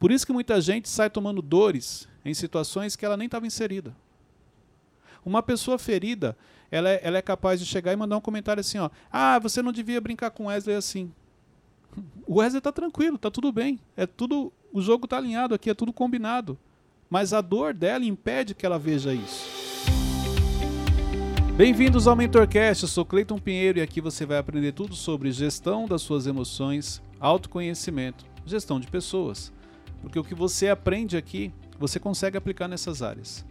Por 0.00 0.10
isso 0.10 0.24
que 0.24 0.32
muita 0.32 0.58
gente 0.62 0.88
sai 0.88 1.10
tomando 1.10 1.42
dores 1.42 2.08
em 2.24 2.32
situações 2.32 2.96
que 2.96 3.04
ela 3.04 3.18
nem 3.18 3.26
estava 3.26 3.46
inserida. 3.46 3.94
Uma 5.22 5.42
pessoa 5.42 5.78
ferida, 5.78 6.34
ela 6.70 6.88
é, 6.88 7.00
ela 7.02 7.18
é 7.18 7.22
capaz 7.22 7.60
de 7.60 7.66
chegar 7.66 7.92
e 7.92 7.96
mandar 7.96 8.16
um 8.16 8.20
comentário 8.20 8.62
assim, 8.62 8.78
ó. 8.78 8.88
Ah, 9.12 9.38
você 9.38 9.60
não 9.60 9.70
devia 9.70 10.00
brincar 10.00 10.30
com 10.30 10.46
Wesley 10.46 10.74
assim. 10.74 11.12
O 12.26 12.38
Wesley 12.38 12.62
tá 12.62 12.72
tranquilo, 12.72 13.18
tá 13.18 13.30
tudo 13.30 13.52
bem. 13.52 13.78
É 13.94 14.06
tudo. 14.06 14.50
O 14.72 14.80
jogo 14.80 15.06
tá 15.06 15.18
alinhado 15.18 15.54
aqui, 15.54 15.68
é 15.68 15.74
tudo 15.74 15.92
combinado. 15.92 16.58
Mas 17.10 17.34
a 17.34 17.42
dor 17.42 17.74
dela 17.74 18.06
impede 18.06 18.54
que 18.54 18.64
ela 18.64 18.78
veja 18.78 19.12
isso. 19.12 19.50
Bem-vindos 21.58 22.06
ao 22.06 22.16
MentorCast, 22.16 22.84
eu 22.84 22.88
sou 22.88 23.04
Cleiton 23.04 23.38
Pinheiro 23.38 23.78
e 23.78 23.82
aqui 23.82 24.00
você 24.00 24.24
vai 24.24 24.38
aprender 24.38 24.72
tudo 24.72 24.94
sobre 24.94 25.30
gestão 25.30 25.86
das 25.86 26.00
suas 26.00 26.26
emoções, 26.26 27.02
autoconhecimento, 27.20 28.24
gestão 28.46 28.80
de 28.80 28.86
pessoas. 28.86 29.52
Porque 30.02 30.18
o 30.18 30.24
que 30.24 30.34
você 30.34 30.68
aprende 30.68 31.16
aqui, 31.16 31.52
você 31.78 31.98
consegue 31.98 32.36
aplicar 32.36 32.68
nessas 32.68 33.02
áreas. 33.02 33.44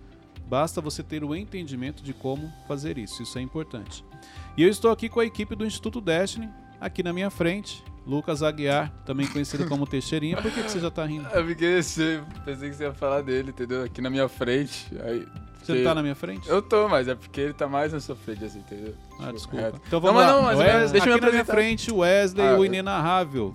Basta 0.48 0.82
você 0.82 1.04
ter 1.04 1.24
o 1.24 1.36
entendimento 1.36 2.02
de 2.02 2.14
como 2.14 2.52
fazer 2.68 2.98
isso, 2.98 3.22
isso 3.22 3.38
é 3.38 3.42
importante. 3.42 4.04
E 4.58 4.64
eu 4.64 4.70
estou 4.70 4.92
aqui 4.92 5.08
com 5.08 5.20
a 5.20 5.26
equipe 5.26 5.56
do 5.56 5.66
Instituto 5.66 6.02
Destiny, 6.02 6.50
aqui 6.82 7.04
na 7.04 7.14
minha 7.14 7.30
frente, 7.30 7.84
Lucas 8.06 8.42
Aguiar, 8.42 8.92
também 9.06 9.28
conhecido 9.28 9.68
como 9.68 9.86
Teixeirinha. 9.86 10.38
Por 10.38 10.52
que, 10.52 10.64
que 10.64 10.72
você 10.72 10.80
já 10.80 10.90
tá 10.90 11.06
rindo? 11.06 11.28
É 11.28 11.44
porque 11.44 11.66
eu 11.66 12.44
pensei 12.44 12.70
que 12.70 12.76
você 12.76 12.84
ia 12.84 12.94
falar 12.94 13.22
dele, 13.22 13.50
entendeu? 13.52 13.84
Aqui 13.84 14.02
na 14.02 14.10
minha 14.10 14.28
frente. 14.28 14.88
Aí, 15.04 15.28
você 15.62 15.76
não 15.76 15.84
tá 15.84 15.96
na 15.96 16.02
minha 16.02 16.16
frente? 16.16 16.50
Eu 16.50 16.62
tô, 16.62 16.88
mas 16.90 17.08
é 17.08 17.14
porque 17.14 17.40
ele 17.40 17.54
tá 17.54 17.68
mais 17.68 17.94
na 17.94 18.00
sua 18.00 18.16
frente, 18.16 18.44
assim, 18.44 18.60
entendeu? 18.60 18.96
Ah, 19.20 19.32
desculpa. 19.32 19.66
É. 19.66 19.72
Então 19.88 20.02
vamos 20.02 20.22
não, 20.22 20.28
lá. 20.28 20.36
Não, 20.36 20.42
mas 20.42 20.58
Wes, 20.58 20.92
deixa 20.92 21.14
aqui 21.14 21.22
na 21.22 21.32
minha 21.32 21.46
frente, 21.46 21.92
Wesley, 21.92 22.48
ah, 22.48 22.58
o 22.58 22.66
inenarrável. 22.66 23.52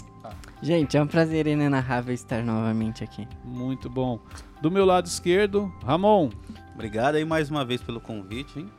Gente, 0.65 0.97
é 0.97 1.03
um 1.03 1.07
prazer 1.07 1.47
inenarrável 1.47 2.15
estar 2.15 2.43
novamente 2.43 3.05
aqui. 3.05 3.29
Muito 3.45 3.91
bom. 3.91 4.19
Do 4.63 4.71
meu 4.71 4.87
lado 4.87 5.07
esquerdo, 5.07 5.71
Ramon. 5.85 6.31
Obrigado 6.73 7.17
aí 7.17 7.25
mais 7.25 7.51
uma 7.51 7.67
vez 7.67 7.83
pelo 7.83 8.01
convite, 8.01 8.61
hein? 8.61 8.71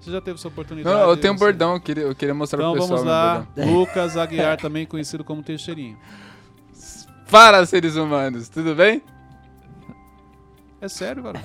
Você 0.00 0.10
já 0.10 0.20
teve 0.20 0.36
essa 0.36 0.48
oportunidade? 0.48 0.92
Não, 0.92 1.08
eu 1.08 1.16
tenho 1.16 1.32
um 1.32 1.36
bordão, 1.36 1.74
eu 1.74 1.80
queria, 1.80 2.02
eu 2.02 2.14
queria 2.16 2.34
mostrar 2.34 2.58
então, 2.58 2.72
pro 2.72 2.80
pessoal. 2.80 3.02
Então 3.02 3.54
vamos 3.54 3.66
lá, 3.68 3.70
Lucas 3.72 4.16
Aguiar, 4.16 4.56
também 4.56 4.84
conhecido 4.84 5.22
como 5.22 5.44
Teixeirinho. 5.44 5.96
Para, 7.30 7.64
seres 7.66 7.94
humanos, 7.94 8.48
tudo 8.48 8.74
bem? 8.74 9.00
É 10.80 10.88
sério, 10.88 11.22
cara? 11.22 11.40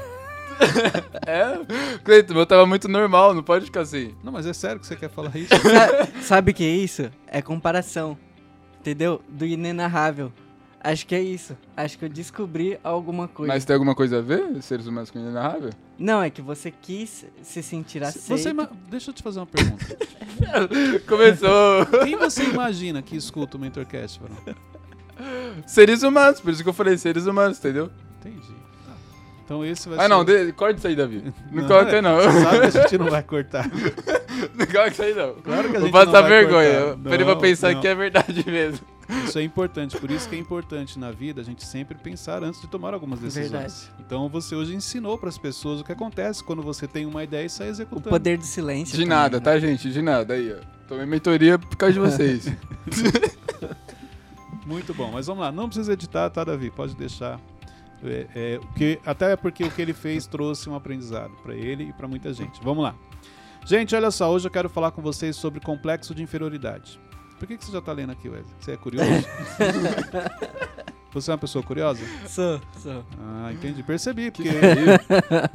é? 1.27 1.99
Cleiton, 2.03 2.33
meu 2.33 2.47
tava 2.47 2.65
muito 2.65 2.87
normal, 2.87 3.35
não 3.35 3.43
pode 3.43 3.65
ficar 3.65 3.81
assim. 3.81 4.15
Não, 4.23 4.31
mas 4.31 4.47
é 4.47 4.53
sério 4.53 4.79
que 4.79 4.87
você 4.87 4.95
quer 4.95 5.11
falar 5.11 5.37
isso? 5.37 5.53
Sabe 6.23 6.49
o 6.49 6.53
que 6.55 6.63
é 6.63 6.75
isso? 6.75 7.11
É 7.27 7.43
comparação, 7.43 8.17
entendeu? 8.85 9.19
Do 9.27 9.45
inenarrável. 9.45 10.31
Acho 10.79 11.07
que 11.07 11.15
é 11.15 11.21
isso. 11.21 11.57
Acho 11.75 11.97
que 11.97 12.05
eu 12.05 12.09
descobri 12.09 12.79
alguma 12.83 13.27
coisa. 13.27 13.51
Mas 13.51 13.65
tem 13.65 13.73
alguma 13.73 13.95
coisa 13.95 14.19
a 14.19 14.21
ver, 14.21 14.61
seres 14.61 14.85
humanos 14.85 15.09
com 15.09 15.17
inenarrável? 15.17 15.71
Não, 15.97 16.21
é 16.21 16.29
que 16.29 16.43
você 16.43 16.69
quis 16.69 17.25
se 17.41 17.63
sentir 17.63 18.03
aceito. 18.03 18.27
Você 18.27 18.53
Deixa 18.87 19.09
eu 19.09 19.13
te 19.13 19.23
fazer 19.23 19.39
uma 19.39 19.47
pergunta. 19.47 19.97
Começou. 21.07 21.87
Quem 22.03 22.15
você 22.15 22.43
imagina 22.43 23.01
que 23.01 23.15
escuta 23.15 23.57
o 23.57 23.59
Mentorcast, 23.59 24.19
Bruno? 24.19 24.37
Seres 25.65 26.03
humanos, 26.03 26.39
por 26.39 26.51
isso 26.51 26.61
que 26.61 26.69
eu 26.69 26.73
falei 26.73 26.95
seres 26.97 27.25
humanos, 27.25 27.57
entendeu? 27.57 27.89
Entendi. 28.19 28.53
Então 29.43 29.63
esse 29.63 29.87
vai 29.87 29.99
ah, 29.99 30.01
ser... 30.03 30.07
não, 30.07 30.25
de... 30.25 30.51
corta 30.53 30.77
isso 30.77 30.87
aí, 30.87 30.95
Davi. 30.95 31.23
Não, 31.51 31.61
não 31.61 31.67
corta, 31.67 31.95
é, 31.95 32.01
não. 32.01 32.15
Você 32.17 32.41
sabe 32.41 32.59
que 32.59 32.65
a 32.65 32.81
gente 32.81 32.97
não 32.97 33.09
vai 33.09 33.23
cortar. 33.23 33.69
não 34.55 34.87
isso 34.87 35.01
aí, 35.01 35.13
não. 35.13 35.33
Claro 35.35 35.69
que 35.69 35.77
a 35.77 35.79
gente 35.79 35.91
Vou 35.91 36.05
passar 36.05 36.21
vergonha. 36.21 36.97
Pra 37.01 37.15
ele 37.15 37.35
pensar 37.35 37.73
não. 37.73 37.81
que 37.81 37.87
é 37.87 37.95
verdade 37.95 38.43
mesmo. 38.49 38.85
Isso 39.23 39.37
é 39.37 39.43
importante, 39.43 39.95
por 39.97 40.09
isso 40.09 40.27
que 40.27 40.35
é 40.35 40.39
importante 40.39 40.97
na 40.97 41.11
vida 41.11 41.39
a 41.39 41.43
gente 41.43 41.63
sempre 41.63 41.95
pensar 41.95 42.43
antes 42.43 42.59
de 42.59 42.67
tomar 42.67 42.93
algumas 42.93 43.19
decisões. 43.19 43.51
Verdade. 43.51 43.91
Então 43.99 44.27
você 44.27 44.55
hoje 44.55 44.73
ensinou 44.73 45.15
para 45.17 45.29
as 45.29 45.37
pessoas 45.37 45.81
o 45.81 45.83
que 45.83 45.91
acontece 45.91 46.43
quando 46.43 46.63
você 46.63 46.87
tem 46.87 47.05
uma 47.05 47.23
ideia 47.23 47.45
e 47.45 47.49
sai 47.49 47.67
executando. 47.67 48.07
O 48.07 48.11
poder 48.11 48.37
do 48.37 48.43
silêncio. 48.43 48.97
De 48.97 49.03
também, 49.03 49.17
nada, 49.17 49.37
né? 49.37 49.43
tá, 49.43 49.59
gente? 49.59 49.91
De 49.91 50.01
nada. 50.01 50.33
Aí, 50.33 50.51
ó. 50.51 50.57
Tomei 50.87 51.05
mentoria 51.05 51.57
por 51.57 51.75
causa 51.75 51.93
de 51.93 51.99
vocês. 51.99 52.51
Muito 54.65 54.93
bom, 54.95 55.11
mas 55.11 55.27
vamos 55.27 55.43
lá. 55.43 55.51
Não 55.51 55.67
precisa 55.67 55.93
editar, 55.93 56.29
tá, 56.31 56.43
Davi? 56.43 56.71
Pode 56.71 56.95
deixar. 56.95 57.39
É, 58.03 58.27
é, 58.35 58.59
que, 58.75 58.99
até 59.05 59.35
porque 59.35 59.63
o 59.63 59.71
que 59.71 59.81
ele 59.81 59.93
fez 59.93 60.27
trouxe 60.27 60.69
um 60.69 60.75
aprendizado 60.75 61.31
para 61.43 61.55
ele 61.55 61.85
e 61.85 61.93
para 61.93 62.07
muita 62.07 62.33
gente. 62.33 62.59
Vamos 62.63 62.83
lá. 62.83 62.95
Gente, 63.65 63.95
olha 63.95 64.11
só, 64.11 64.31
hoje 64.31 64.45
eu 64.45 64.51
quero 64.51 64.69
falar 64.69 64.91
com 64.91 65.01
vocês 65.01 65.35
sobre 65.35 65.59
complexo 65.59 66.13
de 66.13 66.21
inferioridade. 66.21 66.99
Por 67.39 67.47
que, 67.47 67.57
que 67.57 67.65
você 67.65 67.71
já 67.71 67.79
está 67.79 67.91
lendo 67.91 68.11
aqui, 68.11 68.29
Wesley? 68.29 68.55
Você 68.59 68.73
é 68.73 68.77
curioso? 68.77 69.09
você 71.11 71.31
é 71.31 71.33
uma 71.33 71.39
pessoa 71.39 71.63
curiosa? 71.63 71.99
Sou, 72.27 72.61
sou. 72.77 73.03
Ah, 73.19 73.51
entendi. 73.51 73.81
Percebi, 73.81 74.29
porque 74.29 74.49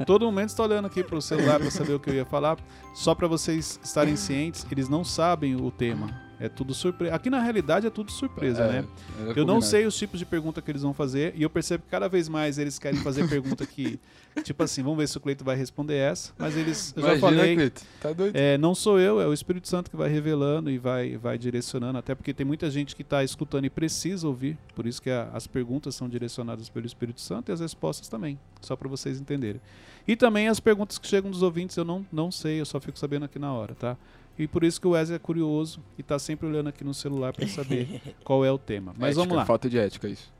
todo 0.05 0.25
momento 0.25 0.49
está 0.49 0.63
olhando 0.63 0.87
aqui 0.87 1.05
para 1.05 1.15
o 1.15 1.21
celular 1.21 1.57
para 1.57 1.71
saber 1.71 1.93
o 1.93 2.01
que 2.01 2.09
eu 2.09 2.13
ia 2.13 2.25
falar. 2.25 2.57
Só 2.93 3.15
para 3.15 3.29
vocês 3.29 3.79
estarem 3.81 4.17
cientes, 4.17 4.67
eles 4.69 4.89
não 4.89 5.05
sabem 5.05 5.55
o 5.55 5.71
tema. 5.71 6.30
É 6.41 6.49
tudo 6.49 6.73
surpresa. 6.73 7.13
Aqui 7.13 7.29
na 7.29 7.39
realidade 7.39 7.85
é 7.85 7.89
tudo 7.91 8.11
surpresa, 8.11 8.63
é, 8.63 8.71
né? 8.71 8.87
É 9.27 9.39
eu 9.39 9.45
não 9.45 9.61
sei 9.61 9.85
os 9.85 9.95
tipos 9.95 10.19
de 10.19 10.25
pergunta 10.25 10.59
que 10.59 10.71
eles 10.71 10.81
vão 10.81 10.91
fazer 10.91 11.35
e 11.37 11.43
eu 11.43 11.49
percebo 11.51 11.83
que 11.83 11.89
cada 11.89 12.09
vez 12.09 12.27
mais 12.27 12.57
eles 12.57 12.79
querem 12.79 12.99
fazer 12.99 13.29
pergunta 13.29 13.63
que, 13.63 13.99
tipo 14.43 14.63
assim, 14.63 14.81
vamos 14.81 14.97
ver 14.97 15.07
se 15.07 15.15
o 15.15 15.21
Cleito 15.21 15.43
vai 15.43 15.55
responder 15.55 15.97
essa, 15.97 16.33
mas 16.39 16.57
eles, 16.57 16.93
eu 16.97 17.03
Imagina, 17.03 17.19
já 17.19 17.27
falei, 17.27 17.55
Cleito. 17.55 17.81
Tá 18.01 18.11
doido. 18.11 18.35
É, 18.35 18.57
não 18.57 18.73
sou 18.73 18.99
eu, 18.99 19.21
é 19.21 19.27
o 19.27 19.33
Espírito 19.33 19.67
Santo 19.67 19.91
que 19.91 19.95
vai 19.95 20.09
revelando 20.09 20.71
e 20.71 20.79
vai, 20.79 21.15
vai 21.15 21.37
direcionando, 21.37 21.99
até 21.99 22.15
porque 22.15 22.33
tem 22.33 22.45
muita 22.45 22.71
gente 22.71 22.95
que 22.95 23.03
está 23.03 23.23
escutando 23.23 23.65
e 23.65 23.69
precisa 23.69 24.27
ouvir, 24.27 24.57
por 24.73 24.87
isso 24.87 24.99
que 24.99 25.11
a, 25.11 25.29
as 25.33 25.45
perguntas 25.45 25.93
são 25.93 26.09
direcionadas 26.09 26.69
pelo 26.69 26.87
Espírito 26.87 27.21
Santo 27.21 27.49
e 27.49 27.51
as 27.51 27.59
respostas 27.59 28.07
também, 28.07 28.39
só 28.61 28.75
para 28.75 28.89
vocês 28.89 29.21
entenderem. 29.21 29.61
E 30.07 30.15
também 30.15 30.47
as 30.47 30.59
perguntas 30.59 30.97
que 30.97 31.07
chegam 31.07 31.29
dos 31.29 31.43
ouvintes 31.43 31.77
eu 31.77 31.85
não, 31.85 32.03
não 32.11 32.31
sei, 32.31 32.59
eu 32.59 32.65
só 32.65 32.79
fico 32.79 32.97
sabendo 32.97 33.25
aqui 33.25 33.37
na 33.37 33.53
hora, 33.53 33.75
tá? 33.75 33.95
E 34.41 34.47
por 34.47 34.63
isso 34.63 34.81
que 34.81 34.87
o 34.87 34.91
Wesley 34.91 35.17
é 35.17 35.19
curioso 35.19 35.83
e 35.95 36.01
está 36.01 36.17
sempre 36.17 36.47
olhando 36.47 36.67
aqui 36.69 36.83
no 36.83 36.95
celular 36.95 37.31
para 37.31 37.47
saber 37.47 38.01
qual 38.25 38.43
é 38.43 38.51
o 38.51 38.57
tema. 38.57 38.91
Mas 38.97 39.09
ética, 39.09 39.21
vamos 39.21 39.37
lá. 39.37 39.45
Falta 39.45 39.69
de 39.69 39.77
ética 39.77 40.09
isso. 40.09 40.33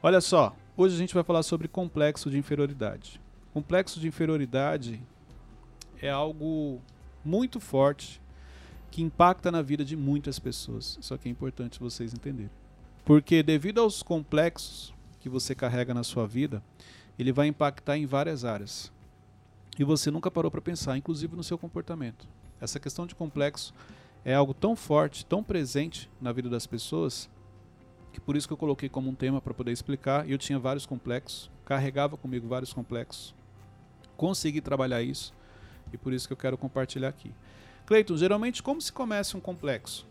Olha 0.00 0.20
só, 0.20 0.54
hoje 0.76 0.94
a 0.94 0.98
gente 0.98 1.12
vai 1.12 1.24
falar 1.24 1.42
sobre 1.42 1.66
complexo 1.66 2.30
de 2.30 2.38
inferioridade. 2.38 3.20
Complexo 3.52 3.98
de 3.98 4.06
inferioridade 4.06 5.02
é 6.00 6.08
algo 6.08 6.80
muito 7.24 7.58
forte 7.58 8.22
que 8.92 9.02
impacta 9.02 9.50
na 9.50 9.60
vida 9.60 9.84
de 9.84 9.96
muitas 9.96 10.38
pessoas. 10.38 10.96
Isso 11.00 11.12
aqui 11.12 11.28
é 11.28 11.32
importante 11.32 11.80
vocês 11.80 12.14
entenderem. 12.14 12.50
Porque 13.04 13.42
devido 13.42 13.80
aos 13.80 14.04
complexos 14.04 14.94
que 15.18 15.28
você 15.28 15.52
carrega 15.52 15.92
na 15.92 16.04
sua 16.04 16.28
vida, 16.28 16.62
ele 17.18 17.32
vai 17.32 17.48
impactar 17.48 17.98
em 17.98 18.06
várias 18.06 18.44
áreas. 18.44 18.92
E 19.76 19.82
você 19.82 20.12
nunca 20.12 20.30
parou 20.30 20.48
para 20.48 20.60
pensar, 20.60 20.96
inclusive 20.96 21.34
no 21.34 21.42
seu 21.42 21.58
comportamento. 21.58 22.28
Essa 22.60 22.78
questão 22.78 23.06
de 23.06 23.14
complexo 23.14 23.72
é 24.24 24.34
algo 24.34 24.52
tão 24.52 24.76
forte, 24.76 25.24
tão 25.24 25.42
presente 25.42 26.10
na 26.20 26.30
vida 26.30 26.48
das 26.48 26.66
pessoas, 26.66 27.28
que 28.12 28.20
por 28.20 28.36
isso 28.36 28.46
que 28.46 28.52
eu 28.52 28.58
coloquei 28.58 28.88
como 28.88 29.08
um 29.08 29.14
tema 29.14 29.40
para 29.40 29.54
poder 29.54 29.72
explicar. 29.72 30.28
E 30.28 30.32
eu 30.32 30.38
tinha 30.38 30.58
vários 30.58 30.84
complexos, 30.84 31.50
carregava 31.64 32.16
comigo 32.16 32.46
vários 32.46 32.72
complexos, 32.72 33.34
consegui 34.16 34.60
trabalhar 34.60 35.02
isso 35.02 35.32
e 35.92 35.96
por 35.96 36.12
isso 36.12 36.26
que 36.26 36.32
eu 36.32 36.36
quero 36.36 36.58
compartilhar 36.58 37.08
aqui. 37.08 37.32
Cleiton, 37.86 38.16
geralmente 38.16 38.62
como 38.62 38.80
se 38.80 38.92
começa 38.92 39.36
um 39.36 39.40
complexo? 39.40 40.06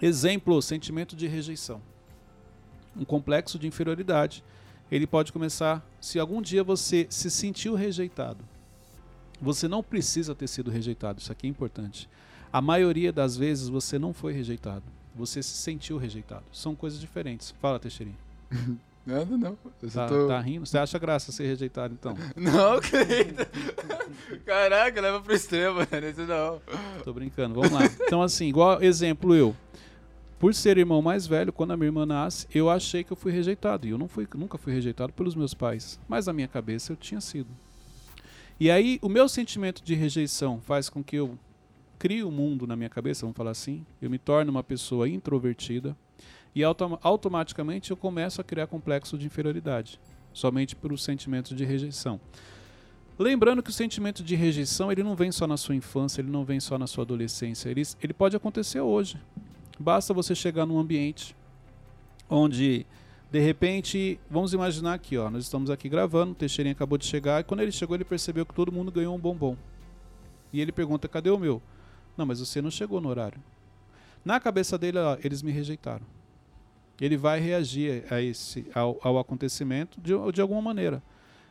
Exemplo, 0.00 0.60
sentimento 0.62 1.14
de 1.14 1.26
rejeição. 1.26 1.82
Um 2.96 3.04
complexo 3.04 3.58
de 3.58 3.66
inferioridade, 3.66 4.42
ele 4.90 5.06
pode 5.06 5.32
começar 5.32 5.86
se 6.00 6.18
algum 6.18 6.40
dia 6.40 6.64
você 6.64 7.06
se 7.10 7.30
sentiu 7.30 7.74
rejeitado 7.74 8.44
você 9.40 9.68
não 9.68 9.82
precisa 9.82 10.34
ter 10.34 10.48
sido 10.48 10.70
rejeitado, 10.70 11.20
isso 11.20 11.32
aqui 11.32 11.46
é 11.46 11.50
importante. 11.50 12.08
A 12.52 12.60
maioria 12.60 13.12
das 13.12 13.36
vezes 13.36 13.68
você 13.68 13.98
não 13.98 14.12
foi 14.12 14.32
rejeitado, 14.32 14.84
você 15.14 15.42
se 15.42 15.56
sentiu 15.56 15.98
rejeitado. 15.98 16.44
São 16.52 16.74
coisas 16.74 17.00
diferentes. 17.00 17.54
Fala, 17.60 17.78
Teixeirinho. 17.78 18.16
Nada, 19.08 19.38
não. 19.38 19.56
tá, 19.90 20.06
tô... 20.06 20.28
tá 20.28 20.38
rindo? 20.38 20.66
Você 20.66 20.76
acha 20.76 20.98
graça 20.98 21.32
ser 21.32 21.46
rejeitado, 21.46 21.94
então? 21.94 22.14
Não, 22.36 22.78
querido. 22.78 23.46
Caraca, 24.44 25.00
leva 25.00 25.18
pro 25.22 25.34
extremo, 25.34 25.76
mano. 25.76 26.08
Isso 26.10 26.26
não. 26.26 26.60
Tô 27.02 27.14
brincando, 27.14 27.54
vamos 27.54 27.70
lá. 27.70 27.86
Então, 28.02 28.20
assim, 28.20 28.48
igual 28.48 28.82
exemplo 28.82 29.34
eu. 29.34 29.56
Por 30.38 30.54
ser 30.54 30.76
irmão 30.76 31.00
mais 31.00 31.26
velho, 31.26 31.54
quando 31.54 31.70
a 31.70 31.76
minha 31.76 31.88
irmã 31.88 32.04
nasce, 32.04 32.46
eu 32.54 32.68
achei 32.68 33.02
que 33.02 33.10
eu 33.10 33.16
fui 33.16 33.32
rejeitado. 33.32 33.86
E 33.86 33.90
eu 33.90 33.98
não 33.98 34.08
fui, 34.08 34.28
nunca 34.34 34.58
fui 34.58 34.74
rejeitado 34.74 35.10
pelos 35.14 35.34
meus 35.34 35.54
pais. 35.54 35.98
Mas 36.06 36.26
na 36.26 36.34
minha 36.34 36.46
cabeça 36.46 36.92
eu 36.92 36.96
tinha 36.96 37.20
sido. 37.20 37.48
E 38.60 38.72
aí, 38.72 38.98
o 39.00 39.08
meu 39.08 39.28
sentimento 39.28 39.84
de 39.84 39.94
rejeição 39.94 40.60
faz 40.60 40.88
com 40.88 41.02
que 41.02 41.14
eu 41.14 41.38
crie 41.96 42.24
um 42.24 42.30
mundo 42.30 42.66
na 42.66 42.74
minha 42.74 42.88
cabeça, 42.88 43.20
vamos 43.20 43.36
falar 43.36 43.52
assim. 43.52 43.86
Eu 44.02 44.10
me 44.10 44.18
torno 44.18 44.50
uma 44.50 44.64
pessoa 44.64 45.08
introvertida 45.08 45.96
e 46.54 46.64
autom 46.64 46.98
automaticamente 47.02 47.92
eu 47.92 47.96
começo 47.96 48.40
a 48.40 48.44
criar 48.44 48.66
complexo 48.66 49.16
de 49.16 49.26
inferioridade, 49.26 50.00
somente 50.32 50.74
por 50.74 50.96
sentimento 50.98 51.54
de 51.54 51.64
rejeição. 51.64 52.20
Lembrando 53.16 53.62
que 53.62 53.70
o 53.70 53.72
sentimento 53.72 54.24
de 54.24 54.34
rejeição 54.34 54.90
ele 54.90 55.04
não 55.04 55.14
vem 55.14 55.30
só 55.30 55.46
na 55.46 55.56
sua 55.56 55.76
infância, 55.76 56.20
ele 56.20 56.30
não 56.30 56.44
vem 56.44 56.58
só 56.58 56.76
na 56.76 56.88
sua 56.88 57.04
adolescência, 57.04 57.68
ele, 57.68 57.82
ele 58.02 58.12
pode 58.12 58.36
acontecer 58.36 58.80
hoje. 58.80 59.20
Basta 59.78 60.12
você 60.12 60.34
chegar 60.34 60.66
num 60.66 60.78
ambiente 60.78 61.36
onde 62.28 62.84
De 63.30 63.38
repente, 63.38 64.18
vamos 64.30 64.54
imaginar 64.54 64.94
aqui, 64.94 65.18
ó, 65.18 65.28
nós 65.28 65.44
estamos 65.44 65.68
aqui 65.70 65.86
gravando, 65.88 66.32
o 66.32 66.34
Teixeirinha 66.34 66.72
acabou 66.72 66.96
de 66.96 67.04
chegar 67.04 67.40
e 67.40 67.44
quando 67.44 67.60
ele 67.60 67.70
chegou 67.70 67.94
ele 67.94 68.04
percebeu 68.04 68.46
que 68.46 68.54
todo 68.54 68.72
mundo 68.72 68.90
ganhou 68.90 69.14
um 69.14 69.18
bombom. 69.18 69.56
E 70.50 70.60
ele 70.60 70.72
pergunta: 70.72 71.06
"Cadê 71.06 71.28
o 71.28 71.38
meu?" 71.38 71.60
"Não, 72.16 72.24
mas 72.24 72.40
você 72.40 72.62
não 72.62 72.70
chegou 72.70 73.00
no 73.00 73.08
horário." 73.10 73.38
Na 74.24 74.40
cabeça 74.40 74.78
dele, 74.78 74.98
ó, 74.98 75.18
eles 75.22 75.42
me 75.42 75.52
rejeitaram. 75.52 76.06
Ele 77.00 77.16
vai 77.16 77.38
reagir 77.38 78.04
a 78.10 78.20
esse 78.20 78.66
ao, 78.74 78.98
ao 79.02 79.18
acontecimento 79.18 80.00
de, 80.00 80.12
de 80.32 80.40
alguma 80.40 80.60
maneira. 80.60 81.02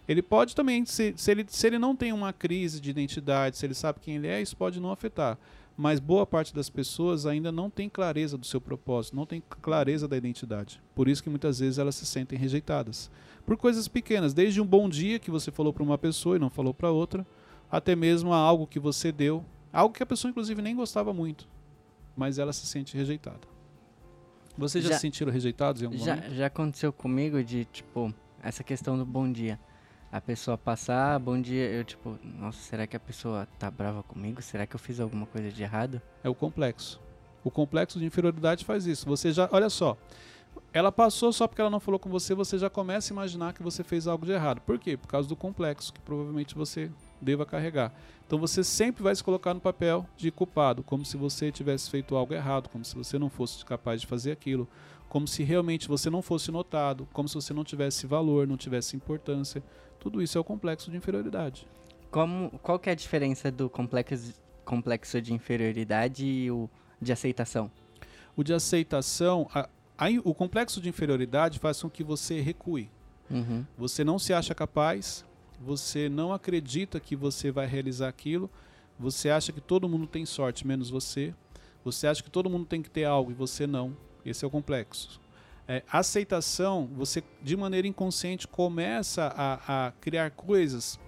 Ele 0.07 0.21
pode 0.21 0.55
também, 0.55 0.85
se, 0.85 1.13
se, 1.17 1.31
ele, 1.31 1.45
se 1.47 1.67
ele 1.67 1.77
não 1.77 1.95
tem 1.95 2.11
uma 2.11 2.33
crise 2.33 2.79
de 2.81 2.89
identidade, 2.89 3.57
se 3.57 3.65
ele 3.65 3.73
sabe 3.73 3.99
quem 3.99 4.15
ele 4.15 4.27
é, 4.27 4.41
isso 4.41 4.55
pode 4.55 4.79
não 4.79 4.91
afetar. 4.91 5.37
Mas 5.79 5.99
boa 5.99 6.25
parte 6.25 6.55
das 6.55 6.71
pessoas 6.71 7.27
ainda 7.27 7.51
não 7.51 7.69
tem 7.69 7.87
clareza 7.87 8.35
do 8.35 8.45
seu 8.47 8.59
propósito, 8.59 9.15
não 9.15 9.27
tem 9.27 9.43
clareza 9.61 10.07
da 10.07 10.17
identidade. 10.17 10.81
Por 10.95 11.07
isso 11.07 11.21
que 11.21 11.29
muitas 11.29 11.59
vezes 11.59 11.77
elas 11.77 11.93
se 11.95 12.05
sentem 12.05 12.37
rejeitadas. 12.37 13.11
Por 13.45 13.55
coisas 13.57 13.87
pequenas, 13.87 14.33
desde 14.33 14.59
um 14.59 14.65
bom 14.65 14.89
dia 14.89 15.19
que 15.19 15.29
você 15.29 15.51
falou 15.51 15.71
para 15.71 15.83
uma 15.83 15.97
pessoa 15.97 16.35
e 16.35 16.39
não 16.39 16.49
falou 16.49 16.73
para 16.73 16.89
outra, 16.89 17.25
até 17.69 17.95
mesmo 17.95 18.33
a 18.33 18.37
algo 18.37 18.65
que 18.65 18.79
você 18.79 19.11
deu, 19.11 19.45
algo 19.71 19.93
que 19.93 20.01
a 20.01 20.05
pessoa 20.05 20.31
inclusive 20.31 20.61
nem 20.63 20.75
gostava 20.75 21.13
muito, 21.13 21.47
mas 22.15 22.39
ela 22.39 22.51
se 22.53 22.65
sente 22.65 22.97
rejeitada. 22.97 23.41
Vocês 24.57 24.83
já, 24.83 24.89
Já- 24.91 24.95
se 24.95 25.01
sentiram 25.01 25.31
rejeitados 25.31 25.83
em 25.83 25.85
algum 25.85 25.97
Já, 25.99 26.15
momento? 26.15 26.33
já 26.33 26.47
aconteceu 26.47 26.91
comigo 26.91 27.43
de, 27.43 27.65
tipo, 27.65 28.11
essa 28.41 28.63
questão 28.63 28.97
do 28.97 29.05
bom 29.05 29.31
dia. 29.31 29.59
A 30.09 30.21
pessoa 30.21 30.57
passar, 30.57 31.19
bom 31.19 31.39
dia, 31.39 31.69
eu 31.69 31.83
tipo, 31.83 32.17
nossa, 32.23 32.59
será 32.59 32.87
que 32.87 32.95
a 32.95 32.99
pessoa 32.99 33.45
tá 33.59 33.69
brava 33.69 34.01
comigo? 34.01 34.41
Será 34.41 34.65
que 34.65 34.73
eu 34.73 34.79
fiz 34.79 35.01
alguma 35.01 35.25
coisa 35.25 35.51
de 35.51 35.61
errado? 35.61 36.01
É 36.23 36.29
o 36.29 36.33
complexo. 36.33 37.01
O 37.43 37.51
complexo 37.51 37.99
de 37.99 38.05
inferioridade 38.05 38.63
faz 38.63 38.85
isso. 38.87 39.05
Você 39.05 39.33
já, 39.33 39.49
olha 39.51 39.69
só, 39.69 39.97
ela 40.71 40.93
passou 40.93 41.33
só 41.33 41.45
porque 41.45 41.59
ela 41.59 41.69
não 41.69 41.79
falou 41.81 41.99
com 41.99 42.09
você, 42.09 42.33
você 42.33 42.57
já 42.57 42.69
começa 42.69 43.11
a 43.11 43.15
imaginar 43.15 43.53
que 43.53 43.61
você 43.61 43.83
fez 43.83 44.07
algo 44.07 44.25
de 44.25 44.31
errado. 44.31 44.61
Por 44.61 44.79
quê? 44.79 44.95
Por 44.95 45.07
causa 45.07 45.27
do 45.27 45.35
complexo 45.35 45.91
que 45.91 45.99
provavelmente 45.99 46.55
você 46.55 46.89
deva 47.21 47.45
carregar. 47.45 47.91
Então 48.25 48.39
você 48.39 48.63
sempre 48.63 49.03
vai 49.03 49.13
se 49.13 49.23
colocar 49.23 49.53
no 49.53 49.59
papel 49.59 50.05
de 50.15 50.31
culpado, 50.31 50.83
como 50.83 51.03
se 51.03 51.17
você 51.17 51.51
tivesse 51.51 51.89
feito 51.89 52.15
algo 52.15 52.33
errado, 52.33 52.69
como 52.69 52.85
se 52.85 52.95
você 52.95 53.19
não 53.19 53.29
fosse 53.29 53.63
capaz 53.65 54.01
de 54.01 54.07
fazer 54.07 54.31
aquilo, 54.31 54.67
como 55.09 55.27
se 55.27 55.43
realmente 55.43 55.87
você 55.87 56.09
não 56.09 56.21
fosse 56.21 56.51
notado, 56.51 57.07
como 57.13 57.27
se 57.27 57.35
você 57.35 57.53
não 57.53 57.63
tivesse 57.63 58.05
valor, 58.05 58.47
não 58.47 58.57
tivesse 58.57 58.95
importância. 58.95 59.63
Tudo 59.99 60.21
isso 60.21 60.37
é 60.37 60.41
o 60.41 60.43
complexo 60.43 60.91
de 60.91 60.97
inferioridade. 60.97 61.67
Como, 62.11 62.49
qual 62.63 62.77
que 62.79 62.89
é 62.89 62.91
a 62.91 62.95
diferença 62.95 63.51
do 63.51 63.69
complexo, 63.69 64.33
complexo 64.63 65.21
de 65.21 65.33
inferioridade 65.33 66.25
e 66.25 66.51
o 66.51 66.69
de 67.01 67.11
aceitação? 67.11 67.71
O 68.35 68.43
de 68.43 68.53
aceitação, 68.53 69.49
a- 69.53 69.67
a 69.97 70.05
o 70.23 70.33
complexo 70.33 70.79
de 70.79 70.89
inferioridade 70.89 71.59
faz 71.59 71.81
com 71.81 71.89
que 71.89 72.03
você 72.03 72.39
recue. 72.41 72.89
Uhum. 73.29 73.65
Você 73.77 74.03
não 74.03 74.17
se 74.19 74.33
acha 74.33 74.53
capaz, 74.55 75.25
você 75.59 76.07
não 76.07 76.31
acredita 76.31 76.99
que 76.99 77.15
você 77.15 77.51
vai 77.51 77.65
realizar 77.65 78.07
aquilo, 78.07 78.49
você 78.99 79.29
acha 79.29 79.51
que 79.51 79.59
todo 79.59 79.89
mundo 79.89 80.05
tem 80.07 80.25
sorte 80.25 80.65
menos 80.65 80.89
você, 80.89 81.33
você 81.83 82.07
acha 82.07 82.21
que 82.23 82.29
todo 82.29 82.49
mundo 82.49 82.65
tem 82.65 82.81
que 82.81 82.89
ter 82.89 83.05
algo 83.05 83.31
e 83.31 83.33
você 83.33 83.65
não. 83.67 83.95
Esse 84.29 84.43
é 84.43 84.47
o 84.47 84.51
complexo. 84.51 85.19
É, 85.67 85.83
aceitação, 85.91 86.89
você 86.95 87.23
de 87.41 87.57
maneira 87.57 87.87
inconsciente 87.87 88.47
começa 88.47 89.33
a, 89.35 89.87
a 89.87 89.91
criar 89.93 90.31
coisas 90.31 90.99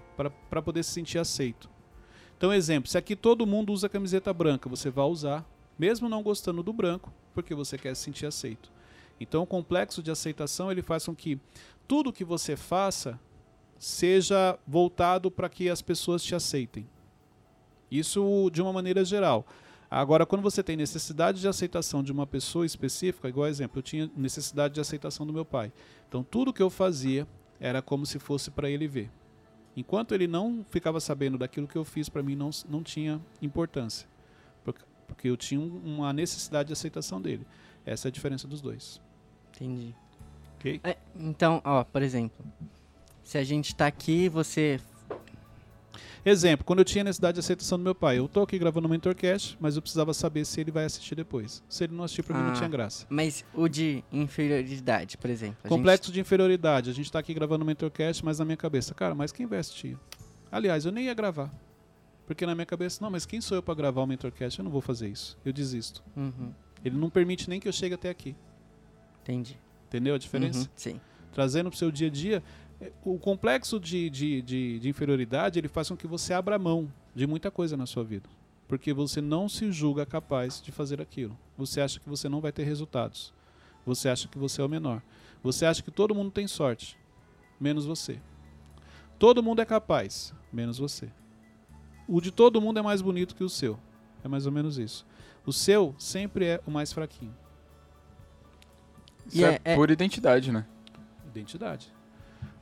para 0.50 0.62
poder 0.62 0.83
se 0.83 0.92
sentir 0.92 1.18
aceito. 1.18 1.69
Então, 2.38 2.54
exemplo, 2.54 2.89
se 2.89 2.98
aqui 2.98 3.16
todo 3.16 3.48
mundo 3.48 3.71
usa 3.71 3.88
camiseta 3.88 4.33
branca, 4.33 4.69
você 4.69 4.89
vai 4.89 5.06
usar, 5.06 5.45
mesmo 5.77 6.10
não 6.10 6.21
gostando 6.21 6.62
do 6.62 6.74
branco, 6.74 7.12
porque 7.33 7.56
você 7.56 7.77
quer 7.77 7.95
se 7.95 8.04
sentir 8.04 8.25
aceito. 8.25 8.71
Então, 9.19 9.44
o 9.44 9.48
complexo 9.48 10.04
de 10.04 10.12
aceitação 10.12 10.71
ele 10.71 10.81
faz 10.81 11.06
com 11.06 11.16
que 11.16 11.39
tudo 11.88 12.13
que 12.13 12.24
você 12.24 12.56
faça 12.56 13.19
seja 13.77 14.60
voltado 14.68 15.31
para 15.31 15.50
que 15.50 15.69
as 15.69 15.81
pessoas 15.81 16.24
te 16.24 16.36
aceitem. 16.36 16.88
Isso 17.89 18.50
de 18.51 18.62
uma 18.62 18.71
maneira 18.71 19.04
geral. 19.04 19.45
Agora, 19.91 20.25
quando 20.25 20.41
você 20.41 20.62
tem 20.62 20.75
necessidade 20.77 21.41
de 21.41 21.47
aceitação 21.47 22.03
de 22.03 22.12
uma 22.12 22.27
pessoa 22.27 22.65
específica, 22.65 23.27
igual 23.27 23.47
exemplo, 23.47 23.80
eu 23.80 23.83
tinha 23.83 24.12
necessidade 24.15 24.75
de 24.75 24.80
aceitação 24.80 25.25
do 25.25 25.33
meu 25.33 25.44
pai. 25.44 25.71
Então, 26.07 26.24
tudo 26.24 26.53
que 26.53 26.62
eu 26.62 26.69
fazia 26.69 27.27
era 27.59 27.81
como 27.81 28.06
se 28.06 28.19
fosse 28.19 28.51
para 28.51 28.69
ele 28.69 28.88
ver. 28.88 29.09
Enquanto 29.75 30.13
ele 30.13 30.27
não 30.27 30.63
ficava 30.69 31.00
sabendo 31.00 31.38
daquilo 31.38 31.68
que 31.68 31.75
eu 31.77 31.83
fiz, 31.86 32.07
para 32.09 32.21
mim 32.21 32.36
não, 32.36 32.50
não 32.68 32.83
tinha 32.83 33.19
importância. 33.41 34.07
Porque, 34.63 35.27
eu 35.27 35.36
tinha 35.36 35.59
um- 35.59 35.81
uma 35.97 36.13
necessidade 36.13 36.68
de 36.68 36.74
aceitação 36.74 37.19
dele. 37.19 37.45
Essa 37.83 38.07
é 38.07 38.09
a 38.09 38.12
diferença 38.12 38.47
dos 38.47 38.62
dois. 38.62 39.01
Entendi. 39.56 39.95
Ok? 40.56 40.80
É, 40.83 40.97
então, 41.15 41.62
ó, 41.65 41.83
por 41.83 42.03
exemplo, 42.03 42.45
se 43.24 43.38
a 43.38 43.44
gente 43.44 43.74
tá 43.75 43.88
aqui, 43.88 44.30
você. 44.30 44.80
Exemplo, 46.25 46.66
quando 46.66 46.80
eu 46.80 46.86
tinha 46.86 47.04
necessidade 47.04 47.36
de 47.36 47.39
aceitação 47.39 47.77
do 47.77 47.83
meu 47.83 47.95
pai, 47.95 48.19
eu 48.19 48.27
tô 48.27 48.42
aqui 48.42 48.60
gravando 48.60 48.88
o 48.88 48.89
Mentorcast, 48.89 49.57
mas 49.60 49.75
eu 49.75 49.81
precisava 49.81 50.13
saber 50.13 50.45
se 50.45 50.60
ele 50.60 50.69
vai 50.71 50.83
assistir 50.86 51.16
depois. 51.16 51.63
Se 51.69 51.83
ele 51.86 51.95
não 51.95 52.04
assistir, 52.04 52.24
pra 52.24 52.38
mim 52.38 52.44
não 52.44 52.51
Ah. 52.51 52.56
tinha 52.56 52.68
graça. 52.69 53.06
Mas 53.10 53.45
o 53.54 53.68
de 53.69 54.04
inferioridade, 54.12 55.18
por 55.18 55.30
exemplo. 55.30 55.57
a 55.63 55.68
gente- 55.68 55.77
Complexo 55.77 56.12
de 56.12 56.19
inferioridade. 56.19 56.89
A 56.89 56.94
gente 56.94 57.12
tá 57.12 57.19
aqui 57.19 57.33
gravando 57.33 57.63
o 57.63 57.68
Mentorcast, 57.68 58.24
mas 58.24 58.39
na 58.39 58.45
minha 58.45 58.57
cabeça, 58.57 58.94
cara, 58.94 59.16
mas 59.16 59.31
quem 59.31 59.45
vai 59.45 59.60
assistir? 59.60 59.98
Aliás, 60.51 60.86
eu 60.86 60.92
nem 60.92 61.06
ia 61.06 61.13
gravar. 61.13 61.51
Porque 62.27 62.45
na 62.45 62.54
minha 62.54 62.66
cabeça, 62.66 63.00
não, 63.04 63.10
mas 63.10 63.25
quem 63.25 63.42
sou 63.42 63.57
eu 63.57 63.63
pra 63.63 63.74
gravar 63.74 64.01
o 64.01 64.06
Mentorcast? 64.07 64.60
Eu 64.60 64.63
não 64.63 64.71
vou 64.71 64.81
fazer 64.81 65.07
isso. 65.10 65.38
Eu 65.44 65.51
desisto. 65.54 66.04
Uhum, 66.16 66.54
Ele 66.86 66.95
não 66.98 67.10
permite 67.10 67.50
nem 67.50 67.60
que 67.60 67.68
eu 67.68 67.74
chegue 67.74 67.95
até 67.95 68.10
aqui. 68.10 68.36
entendi. 69.24 69.57
Entendeu 69.88 70.13
a 70.16 70.18
diferença? 70.18 70.60
Uhum, 70.60 70.68
sim. 70.75 71.01
trazendo 71.31 71.69
para 71.69 71.75
o 71.75 71.80
seu 71.80 71.92
dia 71.92 72.07
a 72.07 72.10
dia, 72.12 72.44
o 73.04 73.18
complexo 73.20 73.80
de, 73.80 74.10
de, 74.10 74.42
de, 74.42 74.80
de 74.80 74.90
inferioridade 74.90 75.60
ele 75.60 75.68
faz 75.68 75.90
com 75.90 75.98
que 75.98 76.08
você 76.08 76.34
abra 76.34 76.58
mão 76.58 76.92
de 77.14 77.28
muita 77.28 77.52
coisa 77.52 77.76
na 77.76 77.86
sua 77.86 78.04
vida. 78.04 78.30
Porque 78.68 78.94
você 78.94 79.20
não 79.20 79.50
se 79.50 79.72
julga 79.72 80.06
capaz 80.06 80.62
de 80.62 80.72
fazer 80.72 81.02
aquilo. 81.02 81.38
Você 81.58 81.81
acha 81.81 82.00
que 82.00 82.08
você 82.08 82.30
não 82.30 82.40
vai 82.40 82.52
ter 82.52 82.64
resultados. 82.64 83.34
Você 83.86 84.08
acha 84.08 84.28
que 84.28 84.38
você 84.38 84.62
é 84.62 84.64
o 84.64 84.70
menor. 84.70 85.02
Você 85.42 85.66
acha 85.66 85.81
que 85.81 85.90
todo 85.92 86.14
mundo 86.14 86.31
tem 86.31 86.48
sorte, 86.48 86.98
menos 87.60 87.86
você. 87.86 88.20
Todo 89.18 89.42
mundo 89.44 89.62
é 89.62 89.66
capaz, 89.66 90.34
menos 90.54 90.78
você. 90.78 91.10
O 92.08 92.22
de 92.22 92.31
todo 92.31 92.62
mundo 92.62 92.80
é 92.80 92.81
mais 92.81 93.02
bonito 93.02 93.36
que 93.36 93.44
o 93.44 93.50
seu. 93.50 93.80
É 94.24 94.28
mais 94.28 94.46
ou 94.46 94.52
menos 94.52 94.78
isso. 94.78 95.06
O 95.46 95.52
seu 95.52 95.96
sempre 95.98 96.46
é 96.46 96.62
o 96.66 96.72
mais 96.72 96.94
fraquinho. 96.94 97.36
Isso 99.26 99.38
E 99.40 99.44
é, 99.44 99.54
é- 99.64 99.74
é- 99.74 99.76
pura 99.76 99.92
identidade, 99.92 100.52
né? 100.52 100.66
Identidade. 101.28 101.92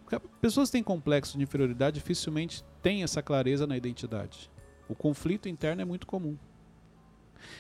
Porque 0.08 0.26
pessoas 0.40 0.70
que 0.70 0.74
têm 0.78 0.84
complexo 0.84 1.38
de 1.38 1.44
inferioridade 1.44 1.96
dificilmente 1.96 2.64
têm 2.82 3.04
essa 3.04 3.22
clareza 3.22 3.68
na 3.68 3.76
identidade. 3.76 4.50
O 4.88 4.96
conflito 4.96 5.50
interno 5.50 5.82
é 5.82 5.86
muito 5.86 6.08
comum. 6.08 6.38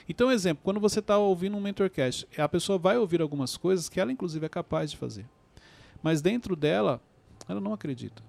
Então, 0.08 0.32
exemplo, 0.32 0.63
quando 0.63 0.80
você 0.80 1.00
está 1.00 1.18
ouvindo 1.18 1.58
um 1.58 1.60
mentorcast, 1.62 2.25
a 2.38 2.48
pessoa 2.48 2.80
vai 2.80 2.98
ouvir 2.98 3.22
algumas 3.22 3.58
coisas 3.58 3.89
que 3.89 4.00
ela, 4.00 4.13
inclusive, 4.13 4.46
é 4.46 4.50
capaz 4.50 4.89
de 4.89 4.96
fazer. 4.96 5.27
Mas 6.01 6.22
dentro 6.22 6.56
dela, 6.56 7.01
ela 7.50 7.60
não 7.60 7.74
acredita. 7.74 8.24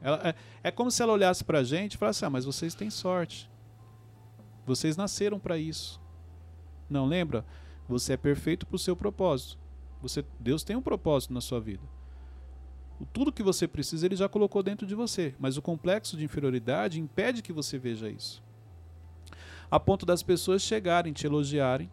Ela- 0.00 0.20
é, 0.28 0.34
é 0.62 0.70
como 0.70 0.88
se 0.88 1.02
ela 1.02 1.12
olhasse 1.12 1.42
para 1.42 1.58
a 1.58 1.64
gente 1.64 1.94
e 1.94 1.98
falasse: 1.98 2.24
Ah, 2.24 2.30
mas 2.30 2.44
vocês 2.44 2.72
têm 2.72 2.88
sorte. 2.88 3.50
Vocês 4.64 4.96
nasceram 4.96 5.40
para 5.40 5.58
isso. 5.58 6.00
Não 6.88 7.04
lembra? 7.06 7.44
Você 7.88 8.12
é 8.12 8.16
perfeito 8.16 8.64
para 8.64 8.76
o 8.76 8.78
seu 8.78 8.94
propósito. 8.94 9.58
Você, 10.00 10.24
Deus 10.38 10.62
tem 10.62 10.76
um 10.76 10.82
propósito 10.82 11.34
na 11.34 11.40
sua 11.40 11.60
vida. 11.60 11.82
Tudo 13.06 13.32
que 13.32 13.42
você 13.42 13.66
precisa, 13.66 14.06
Ele 14.06 14.16
já 14.16 14.28
colocou 14.28 14.62
dentro 14.62 14.86
de 14.86 14.94
você. 14.94 15.34
Mas 15.38 15.56
o 15.56 15.62
complexo 15.62 16.16
de 16.16 16.24
inferioridade 16.24 17.00
impede 17.00 17.42
que 17.42 17.52
você 17.52 17.78
veja 17.78 18.08
isso. 18.08 18.42
A 19.70 19.80
ponto 19.80 20.04
das 20.04 20.22
pessoas 20.22 20.62
chegarem, 20.62 21.12
te 21.12 21.26
elogiarem, 21.26 21.90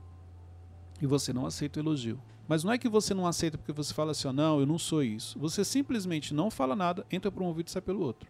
e 1.02 1.08
você 1.08 1.32
não 1.32 1.46
aceita 1.46 1.80
o 1.80 1.84
elogio. 1.84 2.22
Mas 2.48 2.64
não 2.64 2.72
é 2.72 2.78
que 2.78 2.90
você 2.90 3.14
não 3.14 3.28
aceita 3.28 3.58
porque 3.58 3.72
você 3.72 3.94
fala 3.94 4.12
assim, 4.12 4.28
"Ó, 4.28 4.34
não, 4.34 4.60
eu 4.60 4.66
não 4.66 4.78
sou 4.78 5.04
isso. 5.04 5.38
Você 5.40 5.64
simplesmente 5.64 6.34
não 6.34 6.50
fala 6.50 6.76
nada, 6.76 7.06
entra 7.12 7.32
por 7.32 7.42
um 7.42 7.46
ouvido 7.46 7.68
e 7.68 7.72
sai 7.72 7.82
pelo 7.82 8.02
outro. 8.02 8.30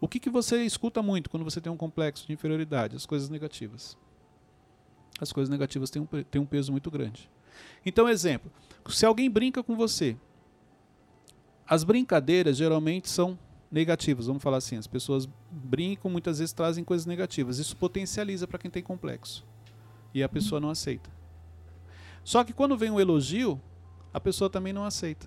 O 0.00 0.08
que, 0.08 0.20
que 0.20 0.30
você 0.30 0.62
escuta 0.64 1.02
muito 1.02 1.28
quando 1.28 1.44
você 1.44 1.60
tem 1.60 1.72
um 1.72 1.76
complexo 1.76 2.26
de 2.26 2.32
inferioridade? 2.32 2.96
As 2.96 3.04
coisas 3.04 3.28
negativas. 3.28 3.96
As 5.20 5.32
coisas 5.32 5.50
negativas 5.50 5.90
têm 5.90 6.02
um, 6.02 6.06
têm 6.06 6.40
um 6.40 6.46
peso 6.46 6.70
muito 6.70 6.90
grande. 6.90 7.28
Então, 7.84 8.08
exemplo, 8.08 8.50
se 8.88 9.04
alguém 9.04 9.28
brinca 9.28 9.62
com 9.62 9.76
você, 9.76 10.16
as 11.68 11.84
brincadeiras 11.84 12.56
geralmente 12.56 13.10
são 13.10 13.38
negativas, 13.70 14.26
vamos 14.26 14.42
falar 14.42 14.56
assim, 14.56 14.76
as 14.78 14.86
pessoas 14.86 15.28
brincam, 15.50 16.10
muitas 16.10 16.38
vezes 16.38 16.52
trazem 16.54 16.82
coisas 16.82 17.04
negativas. 17.04 17.58
Isso 17.58 17.76
potencializa 17.76 18.46
para 18.46 18.58
quem 18.58 18.70
tem 18.70 18.82
complexo. 18.82 19.44
E 20.14 20.22
a 20.22 20.28
pessoa 20.28 20.60
não 20.60 20.70
aceita. 20.70 21.10
Só 22.24 22.42
que 22.42 22.54
quando 22.54 22.76
vem 22.78 22.90
um 22.90 22.98
elogio, 22.98 23.60
a 24.12 24.18
pessoa 24.18 24.48
também 24.48 24.72
não 24.72 24.84
aceita. 24.84 25.26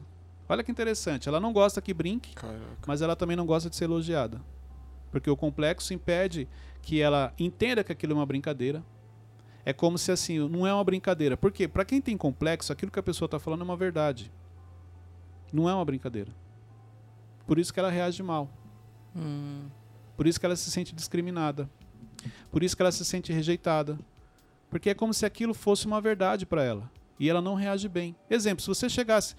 Olha 0.49 0.63
que 0.63 0.71
interessante, 0.71 1.29
ela 1.29 1.39
não 1.39 1.53
gosta 1.53 1.81
que 1.81 1.93
brinque, 1.93 2.33
Caraca. 2.33 2.59
mas 2.85 3.01
ela 3.01 3.15
também 3.15 3.37
não 3.37 3.45
gosta 3.45 3.69
de 3.69 3.75
ser 3.75 3.85
elogiada. 3.85 4.41
Porque 5.11 5.29
o 5.29 5.37
complexo 5.37 5.93
impede 5.93 6.47
que 6.81 6.99
ela 6.99 7.33
entenda 7.37 7.83
que 7.83 7.91
aquilo 7.91 8.13
é 8.13 8.15
uma 8.15 8.25
brincadeira. 8.25 8.83
É 9.63 9.71
como 9.71 9.97
se 9.97 10.11
assim, 10.11 10.39
não 10.49 10.65
é 10.65 10.73
uma 10.73 10.83
brincadeira. 10.83 11.37
Por 11.37 11.51
quê? 11.51 11.67
Para 11.67 11.85
quem 11.85 12.01
tem 12.01 12.17
complexo, 12.17 12.73
aquilo 12.73 12.91
que 12.91 12.99
a 12.99 13.03
pessoa 13.03 13.27
está 13.27 13.39
falando 13.39 13.61
é 13.61 13.63
uma 13.63 13.77
verdade. 13.77 14.31
Não 15.51 15.69
é 15.69 15.73
uma 15.73 15.85
brincadeira. 15.85 16.31
Por 17.45 17.59
isso 17.59 17.73
que 17.73 17.79
ela 17.79 17.89
reage 17.89 18.21
mal. 18.23 18.49
Hum, 19.15 19.67
Por 20.15 20.27
isso 20.27 20.39
que 20.39 20.45
ela 20.45 20.55
se 20.55 20.69
sente 20.71 20.93
discriminada. 20.95 21.69
Por 22.51 22.63
isso 22.63 22.75
que 22.75 22.81
ela 22.81 22.91
se 22.91 23.03
sente 23.03 23.33
rejeitada. 23.33 23.97
Porque 24.69 24.91
é 24.91 24.93
como 24.93 25.13
se 25.13 25.25
aquilo 25.25 25.53
fosse 25.53 25.85
uma 25.85 25.99
verdade 25.99 26.45
para 26.45 26.63
ela. 26.63 26.89
E 27.19 27.29
ela 27.29 27.41
não 27.41 27.55
reage 27.55 27.89
bem. 27.89 28.15
Exemplo, 28.29 28.61
se 28.61 28.67
você 28.67 28.87
chegasse. 28.89 29.35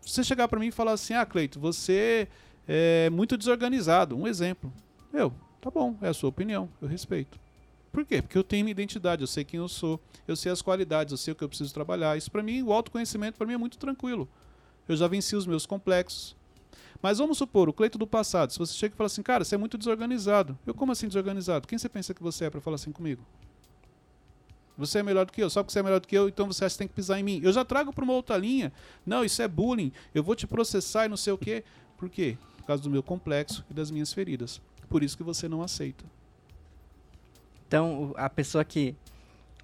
Se 0.00 0.14
você 0.14 0.24
chegar 0.24 0.48
para 0.48 0.58
mim 0.58 0.68
e 0.68 0.72
falar 0.72 0.92
assim, 0.92 1.14
ah, 1.14 1.24
Cleito, 1.24 1.60
você 1.60 2.26
é 2.66 3.08
muito 3.10 3.36
desorganizado. 3.36 4.16
Um 4.16 4.26
exemplo. 4.26 4.72
Eu, 5.12 5.32
tá 5.60 5.70
bom, 5.70 5.96
é 6.00 6.08
a 6.08 6.14
sua 6.14 6.30
opinião, 6.30 6.68
eu 6.80 6.88
respeito. 6.88 7.38
Por 7.92 8.04
quê? 8.06 8.22
Porque 8.22 8.36
eu 8.38 8.42
tenho 8.42 8.64
minha 8.64 8.72
identidade, 8.72 9.20
eu 9.22 9.26
sei 9.26 9.44
quem 9.44 9.58
eu 9.60 9.68
sou, 9.68 10.00
eu 10.26 10.34
sei 10.34 10.50
as 10.50 10.62
qualidades, 10.62 11.12
eu 11.12 11.18
sei 11.18 11.32
o 11.32 11.36
que 11.36 11.44
eu 11.44 11.48
preciso 11.48 11.72
trabalhar. 11.74 12.16
Isso 12.16 12.30
para 12.30 12.42
mim, 12.42 12.62
o 12.62 12.72
autoconhecimento 12.72 13.36
para 13.36 13.46
mim 13.46 13.52
é 13.52 13.58
muito 13.58 13.76
tranquilo. 13.78 14.26
Eu 14.88 14.96
já 14.96 15.06
venci 15.06 15.36
os 15.36 15.46
meus 15.46 15.66
complexos. 15.66 16.36
Mas 17.00 17.18
vamos 17.18 17.36
supor, 17.36 17.68
o 17.68 17.72
Cleito 17.72 17.98
do 17.98 18.06
passado, 18.06 18.52
se 18.52 18.58
você 18.58 18.74
chega 18.74 18.94
e 18.94 18.96
fala 18.96 19.06
assim, 19.06 19.22
cara, 19.22 19.44
você 19.44 19.56
é 19.56 19.58
muito 19.58 19.76
desorganizado. 19.76 20.56
Eu, 20.64 20.72
como 20.72 20.92
assim 20.92 21.08
desorganizado? 21.08 21.66
Quem 21.66 21.76
você 21.76 21.88
pensa 21.88 22.14
que 22.14 22.22
você 22.22 22.44
é 22.44 22.50
para 22.50 22.60
falar 22.60 22.76
assim 22.76 22.92
comigo? 22.92 23.26
Você 24.78 25.00
é 25.00 25.02
melhor 25.02 25.26
do 25.26 25.32
que 25.32 25.42
eu, 25.42 25.50
só 25.50 25.62
porque 25.62 25.72
você 25.72 25.80
é 25.80 25.82
melhor 25.82 26.00
do 26.00 26.06
que 26.06 26.16
eu, 26.16 26.28
então 26.28 26.46
você 26.46 26.64
acha 26.64 26.74
que 26.74 26.78
tem 26.78 26.88
que 26.88 26.94
pisar 26.94 27.18
em 27.18 27.22
mim. 27.22 27.40
Eu 27.42 27.52
já 27.52 27.64
trago 27.64 27.92
para 27.92 28.04
uma 28.04 28.12
outra 28.12 28.36
linha. 28.36 28.72
Não, 29.04 29.24
isso 29.24 29.42
é 29.42 29.48
bullying, 29.48 29.92
eu 30.14 30.22
vou 30.22 30.36
te 30.36 30.46
processar 30.46 31.06
e 31.06 31.08
não 31.08 31.16
sei 31.16 31.32
o 31.32 31.38
quê. 31.38 31.64
Por 31.96 32.08
quê? 32.08 32.38
Por 32.58 32.66
causa 32.66 32.82
do 32.82 32.88
meu 32.88 33.02
complexo 33.02 33.64
e 33.68 33.74
das 33.74 33.90
minhas 33.90 34.12
feridas. 34.12 34.60
Por 34.88 35.02
isso 35.02 35.16
que 35.16 35.22
você 35.22 35.48
não 35.48 35.62
aceita. 35.62 36.04
Então, 37.66 38.12
a 38.16 38.30
pessoa 38.30 38.64
que 38.64 38.94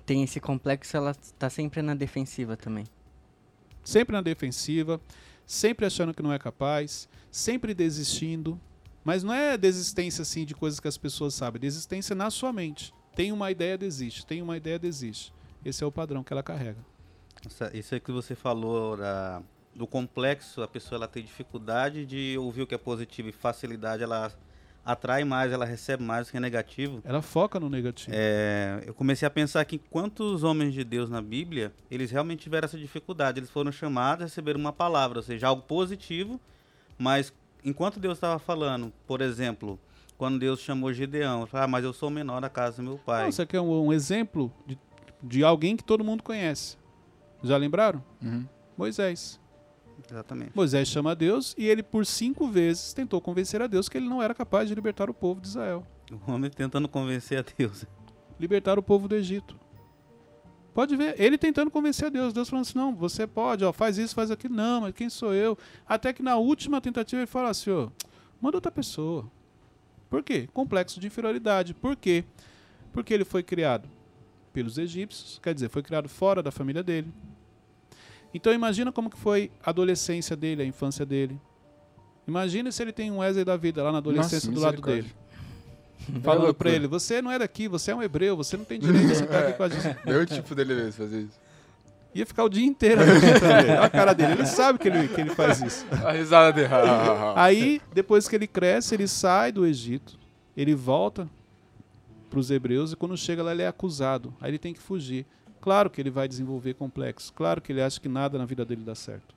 tem 0.04 0.22
esse 0.22 0.40
complexo, 0.40 0.96
ela 0.96 1.14
tá 1.38 1.48
sempre 1.48 1.82
na 1.82 1.94
defensiva 1.94 2.56
também. 2.56 2.84
Sempre 3.88 4.12
na 4.14 4.20
defensiva, 4.20 5.00
sempre 5.46 5.86
achando 5.86 6.12
que 6.12 6.22
não 6.22 6.30
é 6.30 6.38
capaz, 6.38 7.08
sempre 7.30 7.72
desistindo. 7.72 8.60
Mas 9.02 9.22
não 9.22 9.32
é 9.32 9.56
desistência 9.56 10.20
assim 10.20 10.44
de 10.44 10.54
coisas 10.54 10.78
que 10.78 10.86
as 10.86 10.98
pessoas 10.98 11.32
sabem, 11.32 11.58
desistência 11.58 12.14
na 12.14 12.30
sua 12.30 12.52
mente. 12.52 12.92
Tem 13.16 13.32
uma 13.32 13.50
ideia, 13.50 13.78
desiste. 13.78 14.26
Tem 14.26 14.42
uma 14.42 14.58
ideia, 14.58 14.78
desiste. 14.78 15.32
Esse 15.64 15.82
é 15.82 15.86
o 15.86 15.90
padrão 15.90 16.22
que 16.22 16.30
ela 16.30 16.42
carrega. 16.42 16.76
Isso 17.72 17.94
aí 17.94 18.00
que 18.00 18.12
você 18.12 18.34
falou 18.34 18.94
da- 18.98 19.42
do 19.74 19.86
complexo, 19.86 20.60
a 20.60 20.68
pessoa 20.68 20.98
ela 20.98 21.08
tem 21.08 21.22
dificuldade 21.24 22.04
de 22.04 22.36
ouvir 22.36 22.60
o 22.60 22.66
que 22.66 22.74
é 22.74 22.78
positivo 22.78 23.30
e 23.30 23.32
facilidade, 23.32 24.02
ela 24.02 24.30
atrai 24.88 25.22
mais, 25.22 25.52
ela 25.52 25.66
recebe 25.66 26.02
mais 26.02 26.28
o 26.28 26.30
que 26.30 26.38
é 26.38 26.40
negativo. 26.40 27.02
Ela 27.04 27.20
foca 27.20 27.60
no 27.60 27.68
negativo. 27.68 28.10
É, 28.18 28.82
eu 28.86 28.94
comecei 28.94 29.28
a 29.28 29.30
pensar 29.30 29.62
que 29.66 29.76
quantos 29.76 30.42
homens 30.42 30.72
de 30.72 30.82
Deus 30.82 31.10
na 31.10 31.20
Bíblia, 31.20 31.70
eles 31.90 32.10
realmente 32.10 32.40
tiveram 32.40 32.64
essa 32.64 32.78
dificuldade. 32.78 33.38
Eles 33.38 33.50
foram 33.50 33.70
chamados 33.70 34.22
a 34.22 34.24
receber 34.24 34.56
uma 34.56 34.72
palavra, 34.72 35.18
ou 35.18 35.22
seja, 35.22 35.46
algo 35.46 35.60
positivo, 35.60 36.40
mas 36.96 37.34
enquanto 37.62 38.00
Deus 38.00 38.16
estava 38.16 38.38
falando, 38.38 38.90
por 39.06 39.20
exemplo, 39.20 39.78
quando 40.16 40.38
Deus 40.38 40.60
chamou 40.60 40.90
Gideão, 40.90 41.46
ah, 41.52 41.68
mas 41.68 41.84
eu 41.84 41.92
sou 41.92 42.08
o 42.08 42.12
menor 42.12 42.40
da 42.40 42.48
casa 42.48 42.78
do 42.78 42.82
meu 42.82 42.96
pai. 42.96 43.24
Não, 43.24 43.32
você 43.32 43.44
quer 43.44 43.60
um, 43.60 43.88
um 43.88 43.92
exemplo 43.92 44.50
de, 44.66 44.78
de 45.22 45.44
alguém 45.44 45.76
que 45.76 45.84
todo 45.84 46.02
mundo 46.02 46.22
conhece? 46.22 46.78
Já 47.42 47.58
lembraram? 47.58 48.02
Uhum. 48.22 48.46
Moisés. 48.74 49.38
Exatamente. 50.10 50.52
Moisés 50.54 50.88
chama 50.88 51.14
Deus 51.14 51.54
e 51.58 51.66
ele 51.66 51.82
por 51.82 52.06
cinco 52.06 52.48
vezes 52.48 52.92
tentou 52.92 53.20
convencer 53.20 53.60
a 53.60 53.66
Deus 53.66 53.88
que 53.88 53.98
ele 53.98 54.08
não 54.08 54.22
era 54.22 54.34
capaz 54.34 54.68
de 54.68 54.74
libertar 54.74 55.10
o 55.10 55.14
povo 55.14 55.40
de 55.40 55.48
Israel. 55.48 55.86
O 56.10 56.30
homem 56.30 56.50
tentando 56.50 56.88
convencer 56.88 57.38
a 57.38 57.44
Deus. 57.56 57.84
Libertar 58.38 58.78
o 58.78 58.82
povo 58.82 59.08
do 59.08 59.14
Egito. 59.14 59.58
Pode 60.72 60.94
ver, 60.94 61.20
ele 61.20 61.36
tentando 61.36 61.70
convencer 61.70 62.06
a 62.06 62.08
Deus. 62.08 62.32
Deus 62.32 62.48
falando 62.48 62.62
assim: 62.62 62.78
não, 62.78 62.94
você 62.94 63.26
pode, 63.26 63.64
ó, 63.64 63.72
faz 63.72 63.98
isso, 63.98 64.14
faz 64.14 64.30
aquilo. 64.30 64.54
Não, 64.54 64.82
mas 64.82 64.94
quem 64.94 65.10
sou 65.10 65.34
eu? 65.34 65.58
Até 65.86 66.12
que 66.12 66.22
na 66.22 66.36
última 66.36 66.80
tentativa 66.80 67.20
ele 67.20 67.26
fala 67.26 67.50
assim: 67.50 67.70
ó, 67.70 67.88
manda 68.40 68.56
outra 68.56 68.70
pessoa. 68.70 69.28
Por 70.08 70.22
quê? 70.22 70.48
Complexo 70.54 71.00
de 71.00 71.08
inferioridade. 71.08 71.74
Por 71.74 71.96
quê? 71.96 72.24
Porque 72.92 73.12
ele 73.12 73.24
foi 73.24 73.42
criado 73.42 73.88
pelos 74.52 74.78
egípcios, 74.78 75.38
quer 75.42 75.54
dizer, 75.54 75.68
foi 75.68 75.82
criado 75.82 76.08
fora 76.08 76.42
da 76.42 76.50
família 76.50 76.82
dele. 76.82 77.12
Então 78.32 78.52
imagina 78.52 78.92
como 78.92 79.08
que 79.10 79.18
foi 79.18 79.50
a 79.64 79.70
adolescência 79.70 80.36
dele, 80.36 80.62
a 80.62 80.64
infância 80.64 81.04
dele. 81.04 81.40
Imagina 82.26 82.70
se 82.70 82.82
ele 82.82 82.92
tem 82.92 83.10
um 83.10 83.18
Wesley 83.18 83.44
da 83.44 83.56
vida 83.56 83.82
lá 83.82 83.90
na 83.90 83.98
adolescência 83.98 84.50
Nossa, 84.50 84.52
do 84.52 84.60
lado 84.60 84.82
dele. 84.82 85.10
Falando 86.22 86.44
loucura. 86.44 86.54
pra 86.54 86.70
ele, 86.70 86.86
você 86.86 87.20
não 87.20 87.30
é 87.30 87.38
daqui, 87.38 87.68
você 87.68 87.90
é 87.90 87.94
um 87.94 88.02
hebreu, 88.02 88.36
você 88.36 88.56
não 88.56 88.64
tem 88.64 88.78
direito 88.78 89.08
de 89.08 89.14
sentar 89.14 89.44
aqui 89.44 89.52
com 89.54 89.62
a 89.62 89.68
gente. 89.68 89.96
Deu 90.04 90.20
o 90.20 90.26
tipo 90.26 90.54
dele 90.54 90.74
mesmo 90.74 90.92
fazer 90.92 91.22
isso. 91.22 91.40
Ia 92.14 92.26
ficar 92.26 92.44
o 92.44 92.48
dia 92.48 92.64
inteiro. 92.64 93.00
Olha 93.00 93.82
a 93.82 93.90
cara 93.90 94.12
dele, 94.12 94.32
ele 94.32 94.46
sabe 94.46 94.78
que 94.78 94.88
ele, 94.88 95.08
que 95.08 95.20
ele 95.20 95.30
faz 95.30 95.60
isso. 95.60 95.86
A 96.04 96.12
risada 96.12 96.52
dele. 96.52 96.68
Aí, 97.36 97.80
depois 97.92 98.28
que 98.28 98.34
ele 98.34 98.46
cresce, 98.46 98.94
ele 98.94 99.06
sai 99.06 99.52
do 99.52 99.66
Egito, 99.66 100.18
ele 100.56 100.74
volta 100.74 101.28
para 102.28 102.38
os 102.38 102.50
hebreus 102.50 102.92
e 102.92 102.96
quando 102.96 103.16
chega 103.16 103.42
lá 103.42 103.52
ele 103.52 103.62
é 103.62 103.68
acusado. 103.68 104.34
Aí 104.40 104.50
ele 104.50 104.58
tem 104.58 104.72
que 104.72 104.80
fugir. 104.80 105.26
Claro 105.60 105.90
que 105.90 106.00
ele 106.00 106.10
vai 106.10 106.28
desenvolver 106.28 106.74
complexo. 106.74 107.32
Claro 107.32 107.60
que 107.60 107.72
ele 107.72 107.82
acha 107.82 108.00
que 108.00 108.08
nada 108.08 108.38
na 108.38 108.44
vida 108.44 108.64
dele 108.64 108.82
dá 108.84 108.94
certo. 108.94 109.34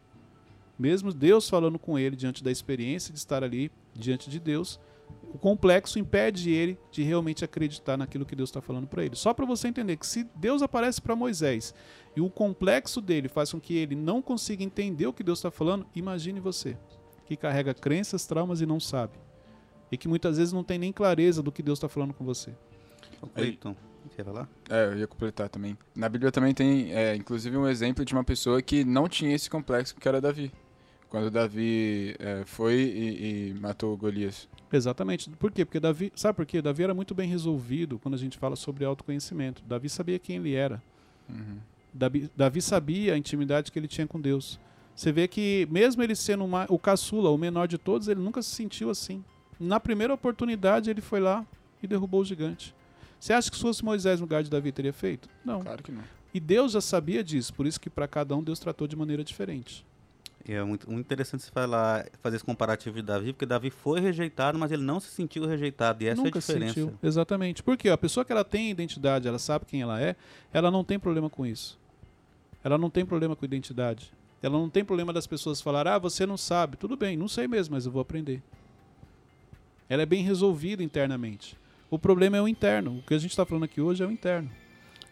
Mesmo 0.77 1.13
Deus 1.13 1.49
falando 1.49 1.77
com 1.77 1.97
ele 1.97 2.15
diante 2.15 2.43
da 2.43 2.51
experiência 2.51 3.13
de 3.13 3.19
estar 3.19 3.43
ali 3.43 3.71
diante 3.93 4.29
de 4.29 4.39
Deus, 4.39 4.79
o 5.33 5.37
complexo 5.37 5.99
impede 5.99 6.49
ele 6.49 6.77
de 6.91 7.03
realmente 7.03 7.45
acreditar 7.45 7.97
naquilo 7.97 8.25
que 8.25 8.35
Deus 8.35 8.49
está 8.49 8.61
falando 8.61 8.87
para 8.87 9.05
ele. 9.05 9.15
Só 9.15 9.33
para 9.33 9.45
você 9.45 9.67
entender 9.67 9.97
que 9.97 10.07
se 10.07 10.23
Deus 10.35 10.61
aparece 10.61 11.01
para 11.01 11.15
Moisés 11.15 11.73
e 12.15 12.21
o 12.21 12.29
complexo 12.29 12.99
dele 12.99 13.27
faz 13.27 13.51
com 13.51 13.59
que 13.59 13.75
ele 13.75 13.95
não 13.95 14.21
consiga 14.21 14.63
entender 14.63 15.07
o 15.07 15.13
que 15.13 15.23
Deus 15.23 15.39
está 15.39 15.51
falando, 15.51 15.85
imagine 15.95 16.39
você 16.39 16.77
que 17.25 17.37
carrega 17.37 17.73
crenças, 17.73 18.25
traumas 18.25 18.59
e 18.59 18.65
não 18.65 18.79
sabe. 18.79 19.13
E 19.89 19.97
que 19.97 20.07
muitas 20.07 20.37
vezes 20.37 20.51
não 20.53 20.63
tem 20.63 20.77
nem 20.77 20.91
clareza 20.91 21.41
do 21.41 21.51
que 21.51 21.63
Deus 21.63 21.79
está 21.79 21.87
falando 21.87 22.13
com 22.13 22.25
você. 22.25 22.53
Cleiton, 23.33 23.75
quer 24.15 24.25
falar? 24.25 24.47
É, 24.69 24.85
eu 24.85 24.97
ia 24.97 25.07
completar 25.07 25.49
também. 25.49 25.77
Na 25.95 26.07
Bíblia 26.09 26.31
também 26.31 26.53
tem, 26.53 26.91
é, 26.93 27.15
inclusive, 27.15 27.55
um 27.57 27.67
exemplo 27.67 28.03
de 28.05 28.13
uma 28.13 28.23
pessoa 28.23 28.61
que 28.61 28.83
não 28.83 29.07
tinha 29.07 29.33
esse 29.35 29.49
complexo, 29.49 29.95
que 29.95 30.07
era 30.07 30.19
Davi. 30.21 30.51
Quando 31.09 31.29
Davi 31.29 32.15
é, 32.19 32.43
foi 32.45 32.75
e, 32.75 33.49
e 33.49 33.53
matou 33.59 33.97
Golias. 33.97 34.47
Exatamente. 34.71 35.29
Por 35.31 35.51
quê? 35.51 35.65
Porque 35.65 35.79
Davi. 35.79 36.11
Sabe 36.15 36.35
por 36.37 36.45
quê? 36.45 36.61
Davi 36.61 36.83
era 36.83 36.93
muito 36.93 37.13
bem 37.13 37.27
resolvido 37.27 37.99
quando 37.99 38.15
a 38.15 38.17
gente 38.17 38.37
fala 38.37 38.55
sobre 38.55 38.85
autoconhecimento. 38.85 39.61
Davi 39.67 39.89
sabia 39.89 40.17
quem 40.17 40.37
ele 40.37 40.53
era. 40.53 40.81
Uhum. 41.29 41.57
Davi, 41.93 42.31
Davi 42.35 42.61
sabia 42.61 43.13
a 43.13 43.17
intimidade 43.17 43.71
que 43.73 43.77
ele 43.77 43.89
tinha 43.89 44.07
com 44.07 44.21
Deus. 44.21 44.57
Você 44.95 45.11
vê 45.11 45.27
que, 45.27 45.67
mesmo 45.69 46.01
ele 46.01 46.15
sendo 46.15 46.45
uma- 46.45 46.65
o 46.69 46.79
caçula, 46.79 47.29
o 47.29 47.37
menor 47.37 47.67
de 47.67 47.77
todos, 47.77 48.07
ele 48.07 48.21
nunca 48.21 48.41
se 48.41 48.49
sentiu 48.55 48.89
assim. 48.89 49.21
Na 49.59 49.79
primeira 49.79 50.13
oportunidade, 50.13 50.89
ele 50.89 51.01
foi 51.01 51.19
lá 51.19 51.45
e 51.83 51.87
derrubou 51.87 52.21
o 52.21 52.25
gigante. 52.25 52.73
Você 53.21 53.33
acha 53.33 53.51
que 53.51 53.55
se 53.55 53.61
fosse 53.61 53.85
Moisés 53.85 54.19
no 54.19 54.23
lugar 54.25 54.41
de 54.41 54.49
Davi, 54.49 54.71
teria 54.71 54.91
feito? 54.91 55.29
Não. 55.45 55.61
Claro 55.61 55.83
que 55.83 55.91
não. 55.91 56.01
E 56.33 56.39
Deus 56.39 56.71
já 56.71 56.81
sabia 56.81 57.23
disso, 57.23 57.53
por 57.53 57.67
isso 57.67 57.79
que 57.79 57.87
para 57.87 58.07
cada 58.07 58.35
um 58.35 58.41
Deus 58.41 58.57
tratou 58.57 58.87
de 58.87 58.95
maneira 58.95 59.23
diferente. 59.23 59.85
E 60.43 60.53
é 60.53 60.63
muito, 60.63 60.89
muito 60.89 61.05
interessante 61.05 61.43
você 61.43 61.51
falar, 61.51 62.07
fazer 62.19 62.37
esse 62.37 62.45
comparativo 62.45 62.95
de 62.95 63.03
Davi, 63.03 63.31
porque 63.31 63.45
Davi 63.45 63.69
foi 63.69 63.99
rejeitado, 63.99 64.57
mas 64.57 64.71
ele 64.71 64.81
não 64.81 64.99
se 64.99 65.11
sentiu 65.11 65.45
rejeitado. 65.45 66.03
E 66.03 66.07
essa 66.07 66.19
Nunca 66.19 66.39
é 66.39 66.39
a 66.39 66.41
diferença. 66.41 66.73
sentiu. 66.73 66.97
Exatamente. 67.03 67.61
Porque 67.61 67.89
a 67.89 67.97
pessoa 67.97 68.25
que 68.25 68.31
ela 68.31 68.43
tem 68.43 68.71
identidade, 68.71 69.27
ela 69.27 69.37
sabe 69.37 69.65
quem 69.65 69.83
ela 69.83 70.01
é, 70.01 70.15
ela 70.51 70.71
não 70.71 70.83
tem 70.83 70.97
problema 70.97 71.29
com 71.29 71.45
isso. 71.45 71.77
Ela 72.63 72.75
não 72.75 72.89
tem 72.89 73.05
problema 73.05 73.35
com 73.35 73.45
identidade. 73.45 74.11
Ela 74.41 74.57
não 74.57 74.67
tem 74.67 74.83
problema 74.83 75.13
das 75.13 75.27
pessoas 75.27 75.61
falar, 75.61 75.87
ah, 75.87 75.99
você 75.99 76.25
não 76.25 76.37
sabe. 76.37 76.75
Tudo 76.75 76.97
bem, 76.97 77.15
não 77.15 77.27
sei 77.27 77.47
mesmo, 77.47 77.75
mas 77.75 77.85
eu 77.85 77.91
vou 77.91 78.01
aprender. 78.01 78.41
Ela 79.87 80.01
é 80.01 80.07
bem 80.07 80.23
resolvida 80.23 80.81
internamente. 80.81 81.60
O 81.91 81.99
problema 81.99 82.37
é 82.37 82.41
o 82.41 82.47
interno. 82.47 82.99
O 82.99 83.01
que 83.01 83.13
a 83.13 83.17
gente 83.17 83.31
está 83.31 83.45
falando 83.45 83.65
aqui 83.65 83.81
hoje 83.81 84.01
é 84.01 84.07
o 84.07 84.11
interno. 84.11 84.49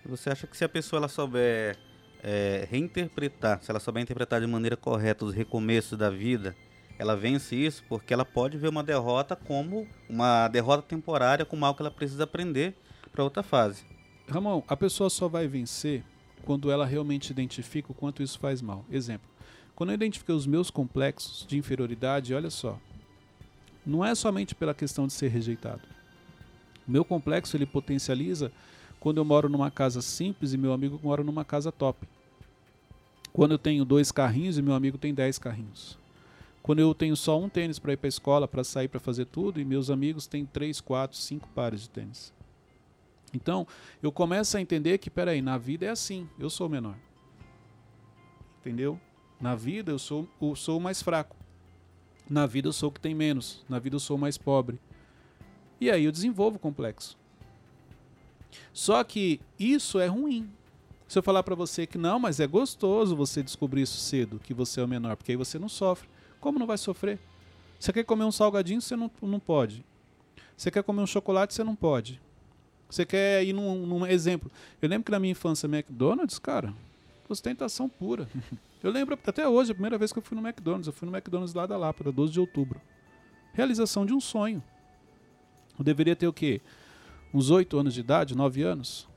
Você 0.05 0.29
acha 0.29 0.47
que 0.47 0.55
se 0.55 0.63
a 0.63 0.69
pessoa 0.69 0.97
ela 0.97 1.09
souber 1.09 1.77
é, 2.23 2.65
reinterpretar, 2.71 3.61
se 3.61 3.69
ela 3.69 3.81
souber 3.81 4.01
interpretar 4.01 4.39
de 4.39 4.47
maneira 4.47 4.77
correta 4.77 5.25
os 5.25 5.33
recomeços 5.33 5.97
da 5.97 6.09
vida, 6.09 6.55
ela 6.97 7.17
vence 7.17 7.53
isso 7.53 7.83
porque 7.89 8.13
ela 8.13 8.23
pode 8.23 8.57
ver 8.57 8.69
uma 8.69 8.81
derrota 8.81 9.35
como 9.35 9.85
uma 10.07 10.47
derrota 10.47 10.81
temporária, 10.81 11.43
como 11.43 11.65
algo 11.65 11.75
que 11.75 11.83
ela 11.83 11.91
precisa 11.91 12.23
aprender 12.23 12.73
para 13.11 13.25
outra 13.25 13.43
fase. 13.43 13.83
Ramon, 14.29 14.63
a 14.65 14.77
pessoa 14.77 15.09
só 15.09 15.27
vai 15.27 15.49
vencer 15.49 16.01
quando 16.45 16.71
ela 16.71 16.85
realmente 16.85 17.29
identifica 17.29 17.91
o 17.91 17.95
quanto 17.95 18.23
isso 18.23 18.39
faz 18.39 18.61
mal. 18.61 18.85
Exemplo, 18.89 19.29
quando 19.75 19.89
eu 19.89 19.95
identifiquei 19.95 20.33
os 20.33 20.47
meus 20.47 20.71
complexos 20.71 21.45
de 21.45 21.57
inferioridade, 21.57 22.33
olha 22.33 22.49
só, 22.49 22.79
não 23.85 24.05
é 24.05 24.15
somente 24.15 24.55
pela 24.55 24.73
questão 24.73 25.05
de 25.07 25.11
ser 25.11 25.27
rejeitado. 25.27 25.98
Meu 26.89 27.05
complexo 27.05 27.55
ele 27.55 27.67
potencializa 27.67 28.51
quando 28.99 29.17
eu 29.17 29.25
moro 29.25 29.47
numa 29.47 29.69
casa 29.69 30.01
simples 30.01 30.53
e 30.53 30.57
meu 30.57 30.73
amigo 30.73 30.99
mora 31.03 31.23
numa 31.23 31.45
casa 31.45 31.71
top. 31.71 32.07
Quando 33.31 33.51
eu 33.51 33.59
tenho 33.59 33.85
dois 33.85 34.11
carrinhos 34.11 34.57
e 34.57 34.61
meu 34.61 34.73
amigo 34.73 34.97
tem 34.97 35.13
dez 35.13 35.37
carrinhos. 35.37 35.99
Quando 36.63 36.79
eu 36.79 36.93
tenho 36.95 37.15
só 37.15 37.39
um 37.39 37.47
tênis 37.47 37.77
para 37.77 37.93
ir 37.93 37.97
para 37.97 38.07
a 38.07 38.09
escola, 38.09 38.47
para 38.47 38.63
sair, 38.63 38.87
para 38.87 38.99
fazer 38.99 39.25
tudo, 39.25 39.61
e 39.61 39.65
meus 39.65 39.91
amigos 39.91 40.25
têm 40.25 40.45
três, 40.45 40.81
quatro, 40.81 41.15
cinco 41.15 41.47
pares 41.49 41.81
de 41.81 41.89
tênis. 41.89 42.33
Então, 43.33 43.67
eu 44.01 44.11
começo 44.11 44.57
a 44.57 44.61
entender 44.61 44.97
que, 44.97 45.09
peraí, 45.09 45.41
na 45.41 45.57
vida 45.57 45.85
é 45.85 45.89
assim, 45.89 46.27
eu 46.39 46.49
sou 46.49 46.67
o 46.67 46.69
menor. 46.69 46.95
Entendeu? 48.59 48.99
Na 49.39 49.55
vida 49.55 49.91
eu 49.91 49.99
sou, 49.99 50.27
eu 50.41 50.55
sou 50.55 50.79
o 50.79 50.81
mais 50.81 51.01
fraco. 51.01 51.35
Na 52.27 52.45
vida 52.45 52.67
eu 52.67 52.73
sou 52.73 52.89
o 52.89 52.91
que 52.91 52.99
tem 52.99 53.15
menos. 53.15 53.63
Na 53.69 53.79
vida 53.79 53.95
eu 53.95 53.99
sou 53.99 54.17
o 54.17 54.19
mais 54.19 54.37
pobre. 54.37 54.79
E 55.79 55.89
aí 55.89 56.03
eu 56.03 56.11
desenvolvo 56.11 56.57
o 56.57 56.59
complexo. 56.59 57.17
Só 58.73 59.03
que 59.03 59.39
isso 59.57 59.99
é 59.99 60.07
ruim. 60.07 60.49
Se 61.07 61.17
eu 61.17 61.23
falar 61.23 61.41
para 61.41 61.55
você 61.55 61.87
que 61.87 61.97
não, 61.97 62.19
mas 62.19 62.39
é 62.39 62.47
gostoso 62.47 63.15
você 63.15 63.41
descobrir 63.41 63.81
isso 63.81 63.97
cedo, 63.97 64.39
que 64.43 64.53
você 64.53 64.79
é 64.79 64.83
o 64.83 64.87
menor, 64.87 65.15
porque 65.15 65.31
aí 65.31 65.35
você 65.35 65.57
não 65.57 65.69
sofre. 65.69 66.07
Como 66.39 66.59
não 66.59 66.67
vai 66.67 66.77
sofrer? 66.77 67.19
Você 67.79 67.91
quer 67.91 68.03
comer 68.03 68.25
um 68.25 68.31
salgadinho, 68.31 68.81
você 68.81 68.95
não, 68.95 69.09
não 69.21 69.39
pode. 69.39 69.83
Você 70.55 70.69
quer 70.69 70.83
comer 70.83 71.01
um 71.01 71.07
chocolate, 71.07 71.53
você 71.53 71.63
não 71.63 71.75
pode. 71.75 72.21
Você 72.89 73.05
quer 73.05 73.43
ir 73.43 73.53
num, 73.53 73.85
num 73.85 74.05
exemplo. 74.05 74.51
Eu 74.81 74.89
lembro 74.89 75.05
que 75.05 75.11
na 75.11 75.19
minha 75.19 75.31
infância, 75.31 75.67
McDonald's, 75.67 76.37
cara, 76.37 76.73
ostentação 77.27 77.87
pura. 77.87 78.27
Eu 78.81 78.91
lembro 78.91 79.19
até 79.25 79.45
hoje, 79.47 79.71
a 79.71 79.75
primeira 79.75 79.97
vez 79.97 80.13
que 80.13 80.19
eu 80.19 80.23
fui 80.23 80.39
no 80.39 80.47
McDonald's. 80.47 80.87
Eu 80.87 80.93
fui 80.93 81.05
no 81.05 81.13
McDonald's 81.13 81.53
lá 81.53 81.65
da 81.65 81.75
Lapa, 81.75 82.09
12 82.09 82.31
de 82.31 82.39
outubro. 82.39 82.79
Realização 83.51 84.05
de 84.05 84.13
um 84.13 84.21
sonho. 84.21 84.63
Eu 85.79 85.85
deveria 85.85 86.15
ter 86.15 86.27
o 86.27 86.33
quê? 86.33 86.61
Uns 87.33 87.49
8 87.49 87.79
anos 87.79 87.93
de 87.93 88.01
idade, 88.01 88.35
9 88.35 88.61
anos? 88.61 89.07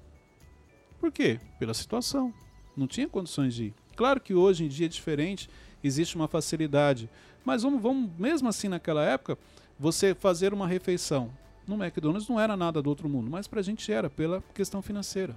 Por 1.01 1.11
quê? 1.11 1.41
Pela 1.59 1.75
situação. 1.75 2.33
Não 2.77 2.87
tinha 2.87 3.09
condições 3.09 3.53
de 3.55 3.65
ir. 3.65 3.75
Claro 3.97 4.21
que 4.21 4.33
hoje 4.33 4.65
em 4.65 4.69
dia 4.69 4.87
é 4.87 4.89
diferente, 4.89 5.51
existe 5.83 6.15
uma 6.15 6.29
facilidade. 6.29 7.11
Mas 7.45 7.63
vamos, 7.63 7.83
vamos 7.83 8.11
mesmo 8.17 8.49
assim 8.49 8.69
naquela 8.69 9.05
época, 9.05 9.37
você 9.79 10.15
fazer 10.15 10.55
uma 10.55 10.67
refeição 10.69 11.31
no 11.67 11.75
McDonald's 11.83 12.29
não 12.29 12.39
era 12.39 12.57
nada 12.57 12.81
do 12.81 12.89
outro 12.89 13.09
mundo, 13.09 13.31
mas 13.31 13.47
para 13.47 13.61
a 13.61 13.63
gente 13.63 13.93
era, 13.93 14.09
pela 14.09 14.43
questão 14.55 14.81
financeira. 14.81 15.37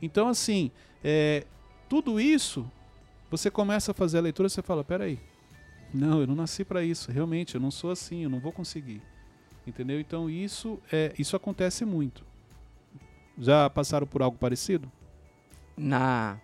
Então, 0.00 0.28
assim, 0.28 0.70
é, 1.02 1.46
tudo 1.88 2.20
isso, 2.20 2.70
você 3.30 3.50
começa 3.50 3.92
a 3.92 3.94
fazer 3.94 4.18
a 4.18 4.22
leitura, 4.22 4.48
você 4.48 4.62
fala, 4.62 4.82
peraí, 4.82 5.18
não, 5.92 6.20
eu 6.20 6.26
não 6.26 6.34
nasci 6.34 6.64
para 6.64 6.82
isso, 6.82 7.10
realmente, 7.10 7.54
eu 7.54 7.60
não 7.60 7.70
sou 7.70 7.90
assim, 7.90 8.24
eu 8.24 8.30
não 8.30 8.40
vou 8.40 8.52
conseguir. 8.52 9.02
Entendeu? 9.66 10.00
Então, 10.00 10.28
isso, 10.28 10.78
é, 10.92 11.12
isso 11.18 11.36
acontece 11.36 11.84
muito. 11.84 12.24
Já 13.38 13.68
passaram 13.70 14.06
por 14.06 14.22
algo 14.22 14.36
parecido? 14.36 14.90
Na 15.76 16.38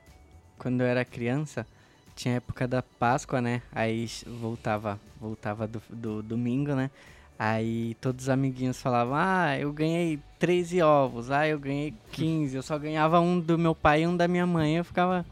quando 0.59 0.81
eu 0.81 0.87
era 0.87 1.05
criança, 1.05 1.67
tinha 2.17 2.35
época 2.35 2.67
da 2.67 2.83
Páscoa, 2.83 3.41
né? 3.41 3.63
Aí 3.73 4.09
voltava, 4.27 5.01
voltava 5.21 5.69
do, 5.69 5.81
do 5.89 6.23
domingo, 6.23 6.75
né? 6.75 6.91
Aí 7.39 7.95
todos 8.01 8.25
os 8.25 8.29
amiguinhos 8.29 8.83
falavam: 8.83 9.15
Ah, 9.17 9.57
eu 9.57 9.73
ganhei 9.73 10.19
13 10.39 10.83
ovos, 10.83 11.31
ah, 11.31 11.47
eu 11.47 11.59
ganhei 11.59 11.95
15, 12.11 12.57
eu 12.57 12.63
só 12.63 12.77
ganhava 12.77 13.21
um 13.21 13.39
do 13.39 13.57
meu 13.57 13.75
pai 13.75 14.03
e 14.03 14.07
um 14.07 14.17
da 14.17 14.27
minha 14.27 14.47
mãe. 14.47 14.77
Eu 14.77 14.85
ficava. 14.85 15.25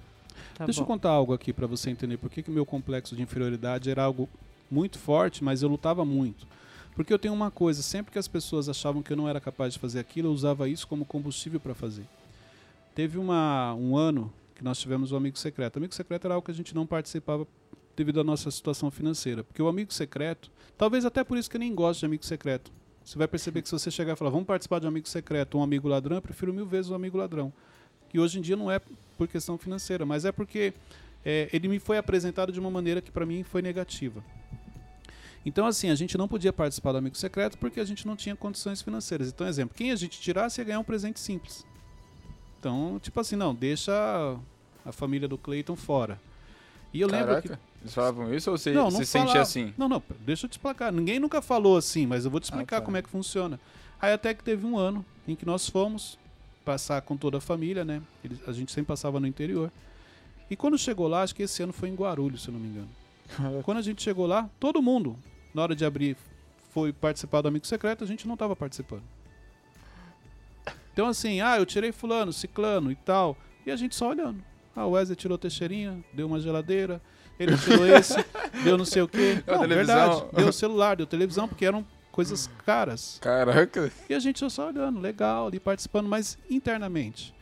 Tá 0.55 0.65
Deixa 0.65 0.81
bom. 0.81 0.85
eu 0.85 0.87
contar 0.87 1.11
algo 1.11 1.35
aqui 1.35 1.53
para 1.53 1.67
você 1.67 1.91
entender 1.91 2.17
por 2.17 2.31
que 2.31 2.49
o 2.49 2.53
meu 2.53 2.65
complexo 2.65 3.17
de 3.17 3.23
inferioridade 3.23 3.91
era 3.91 4.05
algo 4.05 4.29
muito 4.71 4.99
forte, 4.99 5.43
mas 5.43 5.63
eu 5.63 5.69
lutava 5.69 6.05
muito. 6.05 6.47
Porque 6.97 7.13
eu 7.13 7.19
tenho 7.19 7.35
uma 7.35 7.51
coisa: 7.51 7.83
sempre 7.83 8.11
que 8.11 8.19
as 8.19 8.27
pessoas 8.27 8.69
achavam 8.69 9.03
que 9.03 9.13
eu 9.13 9.17
não 9.17 9.29
era 9.29 9.41
capaz 9.41 9.75
de 9.75 9.79
fazer 9.79 10.01
aquilo, 10.01 10.29
eu 10.29 10.33
usava 10.33 10.69
isso 10.69 10.89
como 10.89 11.05
combustível 11.05 11.61
para 11.61 11.75
fazer. 11.75 12.07
Teve 12.95 13.19
uma, 13.19 13.75
um 13.75 13.97
ano 13.97 14.33
que 14.55 14.65
nós 14.65 14.79
tivemos 14.79 15.13
o 15.13 15.17
Amigo 15.17 15.39
Secreto. 15.39 15.77
O 15.77 15.79
Amigo 15.79 15.95
Secreto 15.95 16.25
era 16.25 16.35
algo 16.35 16.45
que 16.45 16.51
a 16.51 16.55
gente 16.55 16.75
não 16.75 16.87
participava 16.87 17.47
devido 17.97 18.21
à 18.21 18.25
nossa 18.25 18.51
situação 18.51 18.91
financeira. 18.91 19.43
Porque 19.43 19.63
o 19.63 19.69
amigo 19.69 19.93
secreto, 19.93 20.51
talvez 20.77 21.05
até 21.05 21.25
por 21.25 21.39
isso 21.39 21.49
que 21.49 21.57
eu 21.57 21.61
nem 21.61 21.75
gosto 21.75 22.01
de 22.01 22.07
amigo 22.07 22.25
secreto. 22.25 22.71
Você 23.03 23.17
vai 23.17 23.27
perceber 23.27 23.63
que 23.63 23.69
se 23.69 23.73
você 23.73 23.91
chegar 23.91 24.13
e 24.13 24.17
falar, 24.17 24.31
vamos 24.31 24.47
participar 24.47 24.81
de 24.81 24.87
um 24.87 24.89
amigo 24.89 25.09
secreto, 25.09 25.57
um 25.57 25.63
amigo 25.63 25.89
ladrão, 25.89 26.17
eu 26.17 26.23
prefiro 26.23 26.53
mil 26.53 26.67
vezes 26.67 26.91
um 26.91 26.95
amigo 26.95 27.17
ladrão. 27.17 27.53
Que 28.09 28.19
hoje 28.19 28.39
em 28.39 28.43
dia 28.43 28.57
não 28.57 28.71
é 28.71 28.81
por 29.17 29.29
questão 29.29 29.57
financeira, 29.57 30.05
mas 30.05 30.25
é 30.25 30.33
porque 30.33 30.75
é, 31.25 31.49
ele 31.53 31.69
me 31.69 31.79
foi 31.79 31.97
apresentado 31.97 32.53
de 32.53 32.61
uma 32.61 32.71
maneira 32.71 33.01
que 33.01 33.11
para 33.11 33.25
mim 33.25 33.43
foi 33.43 33.63
negativa. 33.63 34.23
Então, 35.47 35.65
assim, 35.65 35.89
a 35.91 35.95
gente 35.95 36.19
não 36.19 36.27
podia 36.27 36.53
participar 36.53 36.91
do 36.93 36.99
amigo 36.99 37.17
secreto 37.17 37.57
porque 37.57 37.79
a 37.81 37.85
gente 37.85 38.05
não 38.07 38.17
tinha 38.17 38.35
condições 38.35 38.83
financeiras. 38.83 39.29
Então, 39.29 39.47
exemplo, 39.47 39.77
quem 39.77 39.93
a 39.93 39.97
gente 39.97 40.21
tirasse 40.21 40.61
ia 40.61 40.65
ganhar 40.65 40.81
um 40.81 40.85
presente 40.85 41.21
simples. 41.21 41.65
Então, 42.59 42.99
tipo 43.01 43.19
assim, 43.21 43.37
não, 43.37 43.55
deixa 43.55 43.93
a 44.85 44.91
família 44.93 45.29
do 45.29 45.39
Clayton 45.39 45.77
fora. 45.77 46.21
E 46.93 47.01
eu 47.01 47.09
Caraca, 47.09 47.33
lembro 47.35 47.43
que 47.49 47.59
eles 47.83 47.95
falavam 47.95 48.35
isso 48.35 48.51
ou 48.51 48.59
você 48.59 48.73
não, 48.73 48.85
não 48.85 48.91
se 48.91 49.07
sente 49.07 49.27
falava. 49.27 49.43
assim? 49.43 49.73
Não, 49.79 49.89
não, 49.89 50.03
deixa 50.21 50.47
eu 50.47 50.51
te 50.51 50.55
explicar. 50.55 50.91
Ninguém 50.93 51.21
nunca 51.21 51.41
falou 51.41 51.77
assim, 51.77 52.07
mas 52.07 52.25
eu 52.25 52.31
vou 52.31 52.41
te 52.41 52.45
explicar 52.45 52.79
Ah, 52.79 52.81
tá. 52.81 52.85
como 52.85 52.97
é 52.97 53.03
que 53.03 53.09
funciona. 53.09 53.61
Aí 54.01 54.13
até 54.13 54.35
que 54.35 54.43
teve 54.43 54.67
um 54.67 54.77
ano 54.77 55.05
em 55.29 55.37
que 55.37 55.47
nós 55.47 55.69
fomos 55.69 56.19
passar 56.65 57.01
com 57.03 57.17
toda 57.17 57.39
a 57.39 57.41
família, 57.41 57.85
né? 57.85 58.03
Eles- 58.25 58.41
a 58.49 58.53
gente 58.53 58.73
sempre 58.73 58.89
passava 58.89 59.21
no 59.21 59.27
interior. 59.29 59.71
E 60.51 60.57
quando 60.57 60.77
chegou 60.77 61.07
lá, 61.07 61.23
acho 61.23 61.35
que 61.37 61.45
esse 61.45 61.63
ano 61.63 61.73
foi 61.73 61.89
em 61.89 61.95
Guarulhos, 61.95 62.43
se 62.43 62.49
eu 62.49 62.53
não 62.55 62.61
me 62.61 62.67
engano. 62.69 62.89
Quando 63.65 63.79
a 63.79 63.83
gente 63.83 64.03
chegou 64.03 64.27
lá, 64.27 64.49
todo 64.59 64.81
mundo, 64.83 65.17
na 65.57 65.63
hora 65.63 65.75
de 65.75 65.87
abrir, 65.87 66.17
foi 66.71 66.93
participar 66.93 67.41
do 67.41 67.49
Amigo 67.49 67.67
Secreto, 67.67 68.05
a 68.05 68.07
gente 68.07 68.27
não 68.27 68.35
estava 68.35 68.55
participando. 68.55 69.03
Então 70.93 71.07
assim, 71.09 71.41
ah, 71.41 71.57
eu 71.59 71.65
tirei 71.65 71.93
fulano, 71.93 72.31
ciclano 72.33 72.93
e 72.93 72.95
tal, 72.95 73.37
e 73.65 73.71
a 73.71 73.77
gente 73.77 73.95
só 73.97 74.11
olhando. 74.11 74.45
Ah, 74.75 74.85
o 74.85 74.91
Wesley 74.91 75.17
tirou 75.17 75.39
Teixeirinha, 75.39 76.05
deu 76.13 76.27
uma 76.27 76.39
geladeira, 76.39 77.01
ele 77.41 77.57
tirou 77.57 77.87
esse, 77.89 78.15
deu 78.63 78.77
não 78.77 78.85
sei 78.85 79.01
o 79.01 79.09
quê. 79.09 79.43
Deu 79.47 79.55
Não, 79.55 79.63
televisão. 79.63 79.97
verdade, 79.97 80.37
deu 80.37 80.53
celular, 80.53 80.97
deu 80.97 81.07
televisão, 81.07 81.49
porque 81.49 81.65
eram 81.65 81.87
coisas 82.13 82.51
caras. 82.67 83.19
Caraca. 83.23 83.91
E 84.11 84.15
a 84.15 84.19
gente 84.19 84.39
só 84.51 84.69
olhando, 84.69 85.01
legal, 85.01 85.47
ali 85.47 85.59
participando, 85.59 86.07
mas 86.07 86.37
internamente. 86.51 87.35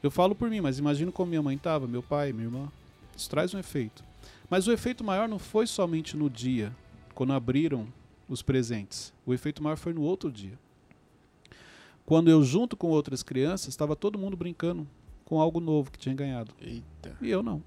Eu 0.00 0.10
falo 0.10 0.34
por 0.36 0.48
mim, 0.48 0.60
mas 0.60 0.78
imagino 0.78 1.10
como 1.10 1.30
minha 1.30 1.42
mãe 1.42 1.56
estava, 1.56 1.88
meu 1.88 2.02
pai, 2.02 2.32
minha 2.32 2.46
irmã. 2.46 2.68
Isso 3.16 3.28
traz 3.28 3.52
um 3.54 3.58
efeito. 3.58 4.04
Mas 4.48 4.68
o 4.68 4.72
efeito 4.72 5.02
maior 5.02 5.28
não 5.28 5.38
foi 5.40 5.66
somente 5.66 6.16
no 6.16 6.30
dia, 6.30 6.72
quando 7.14 7.32
abriram 7.32 7.86
os 8.28 8.42
presentes. 8.42 9.12
O 9.24 9.32
efeito 9.32 9.62
maior 9.62 9.76
foi 9.76 9.92
no 9.92 10.02
outro 10.02 10.30
dia. 10.30 10.58
Quando 12.04 12.30
eu, 12.30 12.42
junto 12.44 12.76
com 12.76 12.88
outras 12.88 13.22
crianças, 13.22 13.68
estava 13.68 13.96
todo 13.96 14.18
mundo 14.18 14.36
brincando 14.36 14.86
com 15.24 15.40
algo 15.40 15.60
novo 15.60 15.90
que 15.90 15.98
tinha 15.98 16.14
ganhado. 16.14 16.52
Eita. 16.60 17.16
E 17.20 17.30
eu 17.30 17.42
não. 17.42 17.62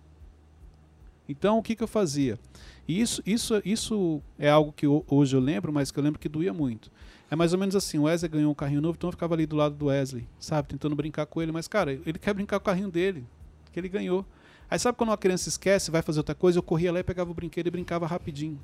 Então 1.28 1.58
o 1.58 1.64
que, 1.64 1.76
que 1.76 1.84
eu 1.84 1.88
fazia? 1.88 2.40
Isso, 2.88 3.22
isso, 3.26 3.62
isso 3.66 4.22
é 4.40 4.50
algo 4.50 4.72
que 4.72 4.88
ho- 4.88 5.04
hoje 5.10 5.36
eu 5.36 5.40
lembro, 5.42 5.74
mas 5.74 5.92
que 5.92 6.00
eu 6.00 6.04
lembro 6.04 6.20
que 6.20 6.30
doía 6.30 6.54
muito. 6.54 6.90
É 7.30 7.36
mais 7.36 7.52
ou 7.52 7.60
menos 7.60 7.76
assim, 7.76 7.98
o 7.98 8.04
Wesley 8.04 8.30
ganhou 8.30 8.52
um 8.52 8.56
carrinho 8.56 8.80
novo, 8.80 8.96
então 8.98 9.10
eu 9.10 9.12
ficava 9.12 9.34
ali 9.34 9.46
do 9.46 9.56
lado 9.56 9.76
do 9.76 9.88
Wesley, 9.88 10.26
sabe, 10.40 10.70
tentando 10.70 10.96
brincar 10.96 11.26
com 11.26 11.42
ele, 11.42 11.52
mas 11.52 11.68
cara, 11.68 11.92
ele 12.06 12.18
quer 12.18 12.34
brincar 12.34 12.58
com 12.60 12.64
o 12.64 12.66
carrinho 12.66 12.90
dele, 12.90 13.26
que 13.74 13.80
ele 13.80 13.90
ganhou. 13.90 14.26
Aí 14.70 14.80
sabe 14.80 14.98
quando 14.98 15.10
uma 15.10 15.18
criança 15.18 15.50
esquece, 15.50 15.92
vai 15.92 16.02
fazer 16.02 16.20
outra 16.20 16.34
coisa, 16.36 16.60
eu 16.60 16.64
corria 16.64 16.94
lá 16.94 17.00
e 17.00 17.04
pegava 17.04 17.30
o 17.30 17.34
brinquedo 17.34 17.68
e 17.68 17.72
brincava 17.72 18.08
rapidinho. 18.08 18.58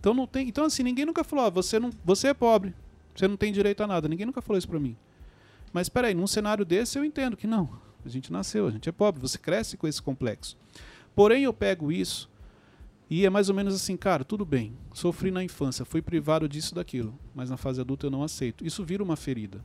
Então 0.00 0.14
não 0.14 0.26
tem, 0.26 0.48
então 0.48 0.64
assim, 0.64 0.82
ninguém 0.82 1.04
nunca 1.04 1.24
falou, 1.24 1.46
ah, 1.46 1.50
você 1.50 1.78
não, 1.78 1.90
você 2.04 2.28
é 2.28 2.34
pobre, 2.34 2.74
você 3.14 3.26
não 3.26 3.36
tem 3.36 3.52
direito 3.52 3.82
a 3.82 3.86
nada. 3.86 4.08
Ninguém 4.08 4.26
nunca 4.26 4.42
falou 4.42 4.58
isso 4.58 4.68
pra 4.68 4.78
mim. 4.78 4.96
Mas 5.72 5.86
espera 5.86 6.08
aí, 6.08 6.14
num 6.14 6.26
cenário 6.26 6.64
desse 6.64 6.98
eu 6.98 7.04
entendo 7.04 7.36
que 7.36 7.46
não. 7.46 7.68
A 8.04 8.08
gente 8.08 8.32
nasceu, 8.32 8.68
a 8.68 8.70
gente 8.70 8.88
é 8.88 8.92
pobre, 8.92 9.20
você 9.20 9.36
cresce 9.36 9.76
com 9.76 9.88
esse 9.88 10.00
complexo. 10.00 10.56
Porém, 11.14 11.42
eu 11.42 11.52
pego 11.52 11.90
isso 11.90 12.30
e 13.08 13.24
é 13.24 13.30
mais 13.30 13.48
ou 13.48 13.54
menos 13.54 13.74
assim, 13.74 13.96
cara, 13.96 14.24
tudo 14.24 14.44
bem, 14.44 14.72
sofri 14.92 15.30
na 15.30 15.42
infância, 15.42 15.84
fui 15.84 16.02
privado 16.02 16.48
disso 16.48 16.74
daquilo, 16.74 17.16
mas 17.34 17.48
na 17.48 17.56
fase 17.56 17.80
adulta 17.80 18.06
eu 18.06 18.10
não 18.10 18.22
aceito. 18.22 18.66
Isso 18.66 18.84
vira 18.84 19.02
uma 19.02 19.16
ferida. 19.16 19.64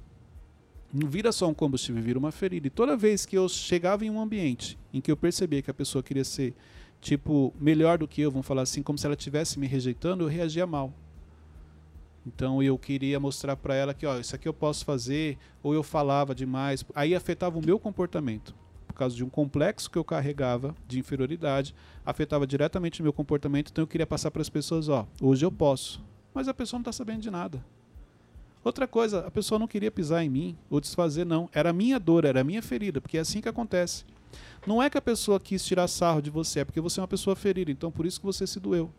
Não 0.93 1.07
vira 1.07 1.31
só 1.31 1.47
um 1.47 1.53
combustível, 1.53 2.03
vira 2.03 2.19
uma 2.19 2.31
ferida. 2.31 2.67
E 2.67 2.69
toda 2.69 2.97
vez 2.97 3.25
que 3.25 3.37
eu 3.37 3.47
chegava 3.49 4.05
em 4.05 4.09
um 4.09 4.21
ambiente 4.21 4.77
em 4.93 5.01
que 5.01 5.11
eu 5.11 5.17
percebia 5.17 5.61
que 5.61 5.71
a 5.71 5.73
pessoa 5.73 6.03
queria 6.03 6.23
ser, 6.23 6.53
tipo, 7.01 7.53
melhor 7.59 7.97
do 7.97 8.07
que 8.07 8.21
eu, 8.21 8.31
vamos 8.31 8.47
falar 8.47 8.61
assim, 8.61 8.83
como 8.83 8.97
se 8.97 9.05
ela 9.05 9.15
estivesse 9.15 9.59
me 9.59 9.67
rejeitando, 9.67 10.23
eu 10.23 10.27
reagia 10.27 10.65
mal. 10.67 10.93
Então 12.25 12.61
eu 12.61 12.77
queria 12.77 13.19
mostrar 13.19 13.55
para 13.55 13.73
ela 13.73 13.93
que, 13.93 14.05
ó, 14.05 14.19
isso 14.19 14.35
aqui 14.35 14.47
eu 14.47 14.53
posso 14.53 14.85
fazer, 14.85 15.37
ou 15.63 15.73
eu 15.73 15.81
falava 15.81 16.35
demais. 16.35 16.85
Aí 16.93 17.15
afetava 17.15 17.57
o 17.57 17.65
meu 17.65 17.79
comportamento. 17.79 18.53
Por 18.87 18.93
causa 18.93 19.15
de 19.15 19.23
um 19.23 19.29
complexo 19.29 19.89
que 19.89 19.97
eu 19.97 20.03
carregava 20.03 20.75
de 20.87 20.99
inferioridade, 20.99 21.73
afetava 22.05 22.45
diretamente 22.45 22.99
o 22.99 23.03
meu 23.03 23.11
comportamento. 23.11 23.71
Então 23.71 23.81
eu 23.81 23.87
queria 23.87 24.05
passar 24.05 24.29
para 24.29 24.41
as 24.41 24.49
pessoas, 24.49 24.87
ó, 24.87 25.07
hoje 25.19 25.43
eu 25.43 25.51
posso. 25.51 26.03
Mas 26.33 26.47
a 26.47 26.53
pessoa 26.53 26.77
não 26.77 26.81
está 26.81 26.91
sabendo 26.91 27.21
de 27.21 27.31
nada. 27.31 27.65
Outra 28.63 28.87
coisa, 28.87 29.25
a 29.25 29.31
pessoa 29.31 29.57
não 29.57 29.67
queria 29.67 29.89
pisar 29.89 30.23
em 30.23 30.29
mim 30.29 30.57
ou 30.69 30.79
desfazer, 30.79 31.25
não. 31.25 31.49
Era 31.51 31.71
a 31.71 31.73
minha 31.73 31.99
dor, 31.99 32.25
era 32.25 32.41
a 32.41 32.43
minha 32.43 32.61
ferida, 32.61 33.01
porque 33.01 33.17
é 33.17 33.21
assim 33.21 33.41
que 33.41 33.49
acontece. 33.49 34.05
Não 34.65 34.81
é 34.81 34.89
que 34.89 34.97
a 34.97 35.01
pessoa 35.01 35.39
quis 35.39 35.65
tirar 35.65 35.87
sarro 35.87 36.21
de 36.21 36.29
você, 36.29 36.59
é 36.59 36.65
porque 36.65 36.81
você 36.81 36.99
é 36.99 37.01
uma 37.01 37.07
pessoa 37.07 37.35
ferida, 37.35 37.71
então 37.71 37.91
por 37.91 38.05
isso 38.05 38.19
que 38.19 38.25
você 38.25 38.45
se 38.45 38.59
doeu. 38.59 38.91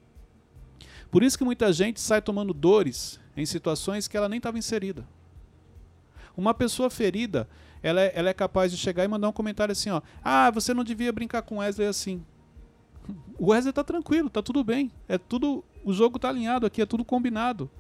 Por 1.11 1.22
isso 1.22 1.37
que 1.37 1.44
muita 1.44 1.72
gente 1.72 2.01
sai 2.01 2.22
tomando 2.22 2.53
dores 2.53 3.20
em 3.37 3.46
situações 3.46 4.09
que 4.09 4.16
ela 4.16 4.29
nem 4.29 4.38
estava 4.38 4.59
inserida. 4.59 5.07
Uma 6.37 6.55
pessoa 6.55 6.88
ferida, 6.88 7.48
ela 7.83 8.01
é, 8.01 8.12
ela 8.14 8.31
é 8.31 8.35
capaz 8.35 8.72
de 8.72 8.79
chegar 8.79 9.05
e 9.05 9.09
mandar 9.09 9.29
um 9.29 9.33
comentário 9.33 9.72
assim, 9.72 9.90
ó. 9.90 10.01
Ah, 10.25 10.51
você 10.51 10.72
não 10.72 10.83
devia 10.83 11.12
brincar 11.12 11.42
com 11.42 11.59
Wesley 11.59 11.87
assim. 11.87 12.25
O 13.38 13.51
Wesley 13.51 13.72
tá 13.72 13.85
tranquilo, 13.85 14.31
tá 14.31 14.40
tudo 14.40 14.64
bem. 14.64 14.90
É 15.09 15.18
tudo. 15.18 15.64
O 15.85 15.92
jogo 15.92 16.18
tá 16.18 16.29
alinhado 16.29 16.64
aqui, 16.64 16.81
é 16.81 16.87
tudo 16.87 17.05
combinado. 17.05 17.70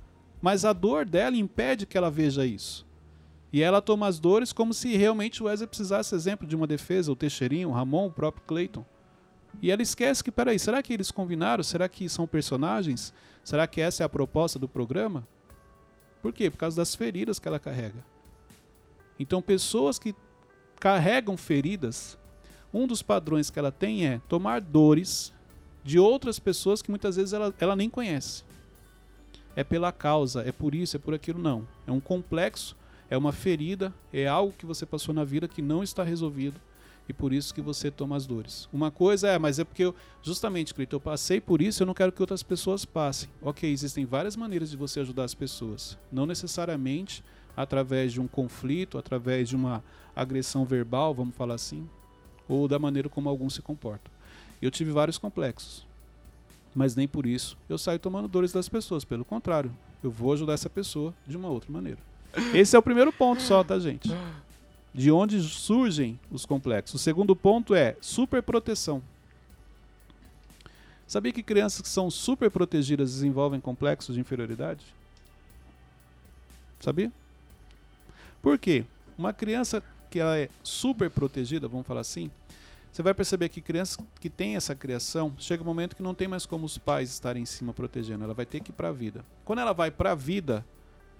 Mas 0.40 0.64
a 0.64 0.72
dor 0.72 1.06
dela 1.06 1.36
impede 1.36 1.86
que 1.86 1.96
ela 1.96 2.10
veja 2.10 2.44
isso. 2.44 2.84
E 3.52 3.62
ela 3.62 3.82
toma 3.82 4.06
as 4.06 4.18
dores 4.18 4.52
como 4.52 4.72
se 4.72 4.96
realmente 4.96 5.42
o 5.42 5.46
Wesley 5.46 5.68
precisasse, 5.68 6.14
exemplo, 6.14 6.46
de 6.46 6.56
uma 6.56 6.66
defesa, 6.66 7.12
o 7.12 7.16
Teixeirinho, 7.16 7.68
o 7.68 7.72
Ramon, 7.72 8.06
o 8.06 8.12
próprio 8.12 8.42
Clayton. 8.46 8.84
E 9.60 9.70
ela 9.70 9.82
esquece 9.82 10.24
que, 10.24 10.32
peraí, 10.32 10.58
será 10.58 10.82
que 10.82 10.92
eles 10.92 11.10
combinaram? 11.10 11.62
Será 11.62 11.86
que 11.88 12.08
são 12.08 12.26
personagens? 12.26 13.12
Será 13.44 13.66
que 13.66 13.80
essa 13.80 14.02
é 14.02 14.06
a 14.06 14.08
proposta 14.08 14.58
do 14.58 14.66
programa? 14.66 15.28
Por 16.22 16.32
quê? 16.32 16.50
Por 16.50 16.56
causa 16.56 16.78
das 16.78 16.94
feridas 16.94 17.38
que 17.38 17.46
ela 17.46 17.58
carrega. 17.58 18.02
Então, 19.18 19.42
pessoas 19.42 19.98
que 19.98 20.14
carregam 20.80 21.36
feridas, 21.36 22.18
um 22.72 22.86
dos 22.86 23.02
padrões 23.02 23.50
que 23.50 23.58
ela 23.58 23.70
tem 23.70 24.06
é 24.06 24.20
tomar 24.28 24.62
dores 24.62 25.32
de 25.84 25.98
outras 25.98 26.38
pessoas 26.38 26.80
que 26.80 26.90
muitas 26.90 27.16
vezes 27.16 27.34
ela, 27.34 27.52
ela 27.60 27.76
nem 27.76 27.90
conhece. 27.90 28.44
É 29.54 29.62
pela 29.62 29.92
causa, 29.92 30.42
é 30.42 30.52
por 30.52 30.74
isso, 30.74 30.96
é 30.96 30.98
por 30.98 31.12
aquilo, 31.12 31.38
não. 31.38 31.68
É 31.86 31.92
um 31.92 32.00
complexo 32.00 32.74
é 33.12 33.16
uma 33.18 33.30
ferida, 33.30 33.92
é 34.10 34.26
algo 34.26 34.54
que 34.56 34.64
você 34.64 34.86
passou 34.86 35.14
na 35.14 35.22
vida 35.22 35.46
que 35.46 35.60
não 35.60 35.82
está 35.82 36.02
resolvido 36.02 36.58
e 37.06 37.12
por 37.12 37.30
isso 37.30 37.54
que 37.54 37.60
você 37.60 37.90
toma 37.90 38.16
as 38.16 38.24
dores. 38.24 38.66
Uma 38.72 38.90
coisa 38.90 39.28
é, 39.28 39.38
mas 39.38 39.58
é 39.58 39.64
porque 39.64 39.84
eu, 39.84 39.94
justamente, 40.22 40.72
Cleiton, 40.72 40.96
eu 40.96 41.00
passei 41.00 41.38
por 41.38 41.60
isso, 41.60 41.82
eu 41.82 41.86
não 41.86 41.92
quero 41.92 42.10
que 42.10 42.22
outras 42.22 42.42
pessoas 42.42 42.86
passem. 42.86 43.28
Ok, 43.42 43.70
existem 43.70 44.06
várias 44.06 44.34
maneiras 44.34 44.70
de 44.70 44.78
você 44.78 45.00
ajudar 45.00 45.24
as 45.24 45.34
pessoas, 45.34 45.98
não 46.10 46.24
necessariamente 46.24 47.22
através 47.54 48.14
de 48.14 48.18
um 48.18 48.26
conflito, 48.26 48.96
através 48.96 49.46
de 49.46 49.56
uma 49.56 49.84
agressão 50.16 50.64
verbal, 50.64 51.12
vamos 51.12 51.36
falar 51.36 51.56
assim, 51.56 51.86
ou 52.48 52.66
da 52.66 52.78
maneira 52.78 53.10
como 53.10 53.28
alguns 53.28 53.52
se 53.52 53.60
comportam. 53.60 54.10
Eu 54.62 54.70
tive 54.70 54.90
vários 54.90 55.18
complexos, 55.18 55.86
mas 56.74 56.96
nem 56.96 57.06
por 57.06 57.26
isso 57.26 57.58
eu 57.68 57.76
saio 57.76 57.98
tomando 57.98 58.26
dores 58.26 58.52
das 58.52 58.70
pessoas, 58.70 59.04
pelo 59.04 59.22
contrário, 59.22 59.70
eu 60.02 60.10
vou 60.10 60.32
ajudar 60.32 60.54
essa 60.54 60.70
pessoa 60.70 61.12
de 61.26 61.36
uma 61.36 61.50
outra 61.50 61.70
maneira. 61.70 62.11
Esse 62.54 62.76
é 62.76 62.78
o 62.78 62.82
primeiro 62.82 63.12
ponto 63.12 63.42
só, 63.42 63.62
tá, 63.62 63.78
gente? 63.78 64.08
De 64.94 65.10
onde 65.10 65.40
surgem 65.40 66.18
os 66.30 66.46
complexos. 66.46 67.00
O 67.00 67.02
segundo 67.02 67.34
ponto 67.36 67.74
é 67.74 67.96
superproteção. 68.00 69.02
Sabia 71.06 71.32
que 71.32 71.42
crianças 71.42 71.82
que 71.82 71.88
são 71.88 72.10
super 72.10 72.50
protegidas 72.50 73.12
desenvolvem 73.12 73.60
complexos 73.60 74.14
de 74.14 74.20
inferioridade? 74.20 74.84
Sabia? 76.80 77.12
Por 78.40 78.58
quê? 78.58 78.84
Uma 79.16 79.32
criança 79.32 79.82
que 80.10 80.18
ela 80.18 80.38
é 80.38 80.48
super 80.62 81.10
protegida, 81.10 81.68
vamos 81.68 81.86
falar 81.86 82.00
assim, 82.00 82.30
você 82.92 83.02
vai 83.02 83.14
perceber 83.14 83.48
que 83.48 83.60
crianças 83.60 83.98
que 84.20 84.28
têm 84.28 84.56
essa 84.56 84.74
criação, 84.74 85.32
chega 85.38 85.62
um 85.62 85.66
momento 85.66 85.96
que 85.96 86.02
não 86.02 86.14
tem 86.14 86.28
mais 86.28 86.44
como 86.44 86.66
os 86.66 86.76
pais 86.76 87.10
estarem 87.10 87.42
em 87.42 87.46
cima 87.46 87.72
protegendo, 87.72 88.24
ela 88.24 88.34
vai 88.34 88.44
ter 88.44 88.60
que 88.60 88.70
ir 88.70 88.74
para 88.74 88.88
a 88.88 88.92
vida. 88.92 89.24
Quando 89.44 89.60
ela 89.60 89.72
vai 89.72 89.90
para 89.90 90.12
a 90.12 90.14
vida, 90.14 90.64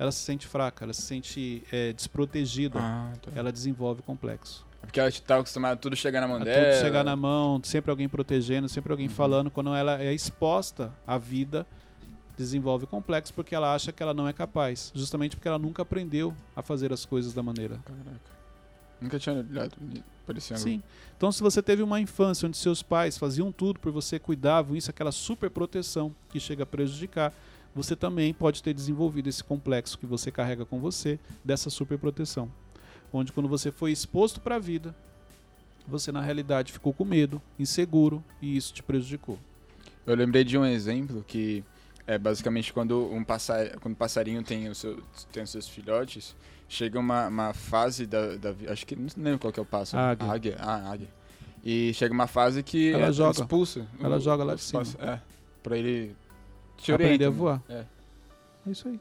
ela 0.03 0.11
se 0.11 0.19
sente 0.19 0.49
fraca, 0.49 0.85
ela 0.85 0.93
se 0.93 1.03
sente 1.03 1.63
é, 1.71 1.93
desprotegida, 1.93 2.79
ah, 2.81 3.13
tá. 3.23 3.31
ela 3.37 3.53
desenvolve 3.53 4.03
complexo. 4.03 4.67
É 4.83 4.87
porque 4.87 4.99
ela 4.99 5.09
está 5.09 5.37
acostumada 5.39 5.75
a 5.75 5.77
tudo 5.77 5.95
chegar 5.95 6.21
na 6.21 6.27
mão 6.27 6.39
a 6.39 6.45
dela. 6.45 6.73
Tudo 6.73 6.81
chegar 6.81 7.05
na 7.05 7.15
mão, 7.15 7.61
sempre 7.63 7.91
alguém 7.91 8.09
protegendo, 8.09 8.69
sempre 8.69 8.91
alguém 8.91 9.07
uhum. 9.07 9.15
falando. 9.15 9.51
Quando 9.51 9.73
ela 9.73 10.03
é 10.03 10.13
exposta 10.13 10.93
à 11.07 11.17
vida, 11.17 11.65
desenvolve 12.37 12.85
complexo 12.85 13.33
porque 13.33 13.55
ela 13.55 13.73
acha 13.73 13.93
que 13.93 14.03
ela 14.03 14.13
não 14.13 14.27
é 14.27 14.33
capaz. 14.33 14.91
Justamente 14.93 15.37
porque 15.37 15.47
ela 15.47 15.59
nunca 15.59 15.83
aprendeu 15.83 16.35
a 16.57 16.63
fazer 16.63 16.93
as 16.93 17.05
coisas 17.05 17.33
da 17.33 17.43
maneira. 17.43 17.79
Caraca. 17.85 18.33
Nunca 19.01 19.19
tinha 19.21 19.37
olhado 19.37 19.77
parecia 20.27 20.57
Sim. 20.57 20.83
Então, 21.17 21.31
se 21.31 21.43
você 21.43 21.63
teve 21.63 21.83
uma 21.83 22.01
infância 22.01 22.47
onde 22.49 22.57
seus 22.57 22.83
pais 22.83 23.19
faziam 23.19 23.53
tudo 23.53 23.79
por 23.79 23.93
você, 23.93 24.19
cuidavam, 24.19 24.77
isso, 24.77 24.91
aquela 24.91 25.13
super 25.13 25.51
proteção 25.51 26.15
que 26.31 26.41
chega 26.41 26.65
a 26.65 26.67
prejudicar, 26.67 27.33
você 27.75 27.97
também 27.97 28.33
pode 28.33 28.63
ter 28.63 28.75
desenvolvido 28.75 29.29
esse 29.29 29.43
complexo 29.43 29.99
que 29.99 30.07
você 30.07 30.31
carrega 30.31 30.65
com 30.65 30.79
você 30.79 31.19
dessa 31.45 31.71
superproteção. 31.71 32.51
Onde 33.13 33.33
quando 33.33 33.49
você 33.49 33.71
foi 33.71 33.93
exposto 33.93 34.41
para 34.41 34.57
a 34.57 34.59
vida, 34.59 34.95
você 35.87 36.13
na 36.13 36.21
realidade 36.21 36.73
ficou 36.73 36.93
com 36.93 37.05
medo, 37.05 37.41
inseguro 37.59 38.23
e 38.41 38.57
isso 38.57 38.73
te 38.73 38.83
prejudicou. 38.83 39.39
Eu 40.07 40.15
lembrei 40.15 40.45
de 40.45 40.57
um 40.59 40.65
exemplo 40.65 41.25
que 41.27 41.65
é 42.07 42.19
basicamente 42.19 42.73
quando 42.73 43.07
um 43.13 43.23
passar, 43.23 43.79
quando 43.79 43.95
o 43.95 43.97
passarinho 43.97 44.43
tem, 44.43 44.69
o 44.69 44.75
seu, 44.75 45.01
tem 45.31 45.43
os 45.43 45.51
seus 45.51 45.69
filhotes, 45.69 46.35
chega 46.69 46.99
uma, 46.99 47.29
uma 47.29 47.55
fase 47.55 48.07
da, 48.07 48.37
da 48.37 48.55
acho 48.69 48.87
que 48.87 48.97
não 48.97 49.07
lembro 49.17 49.39
qual 49.39 49.53
que 49.53 49.61
é 49.61 49.63
o 49.63 49.67
pássaro, 49.67 50.03
águia. 50.03 50.27
A 50.27 50.35
águia, 50.35 50.57
ah, 50.59 50.93
águia. 50.93 51.09
E 51.65 51.95
chega 51.95 52.13
uma 52.13 52.27
fase 52.27 52.63
que 52.63 52.93
ela 52.93 53.07
é, 53.07 53.13
joga, 53.13 53.41
expulsa. 53.41 53.87
Ela 54.01 54.17
o, 54.17 54.21
joga 54.21 54.43
lá 54.43 54.55
de 54.57 54.63
cima. 54.63 54.83
É, 54.99 55.21
para 55.63 55.79
ele 55.79 56.17
te 56.83 56.93
Aprender 56.93 57.27
a 57.27 57.31
voar. 57.31 57.63
É. 57.69 57.85
É 58.67 58.71
isso 58.71 58.89
aí. 58.89 59.01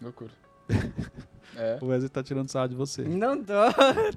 Loucura. 0.00 0.30
É. 1.58 1.78
O 1.80 1.86
Wesley 1.86 2.10
tá 2.10 2.22
tirando 2.22 2.50
sarro 2.50 2.68
de 2.68 2.74
você. 2.74 3.02
Não 3.02 3.42
tô, 3.42 3.54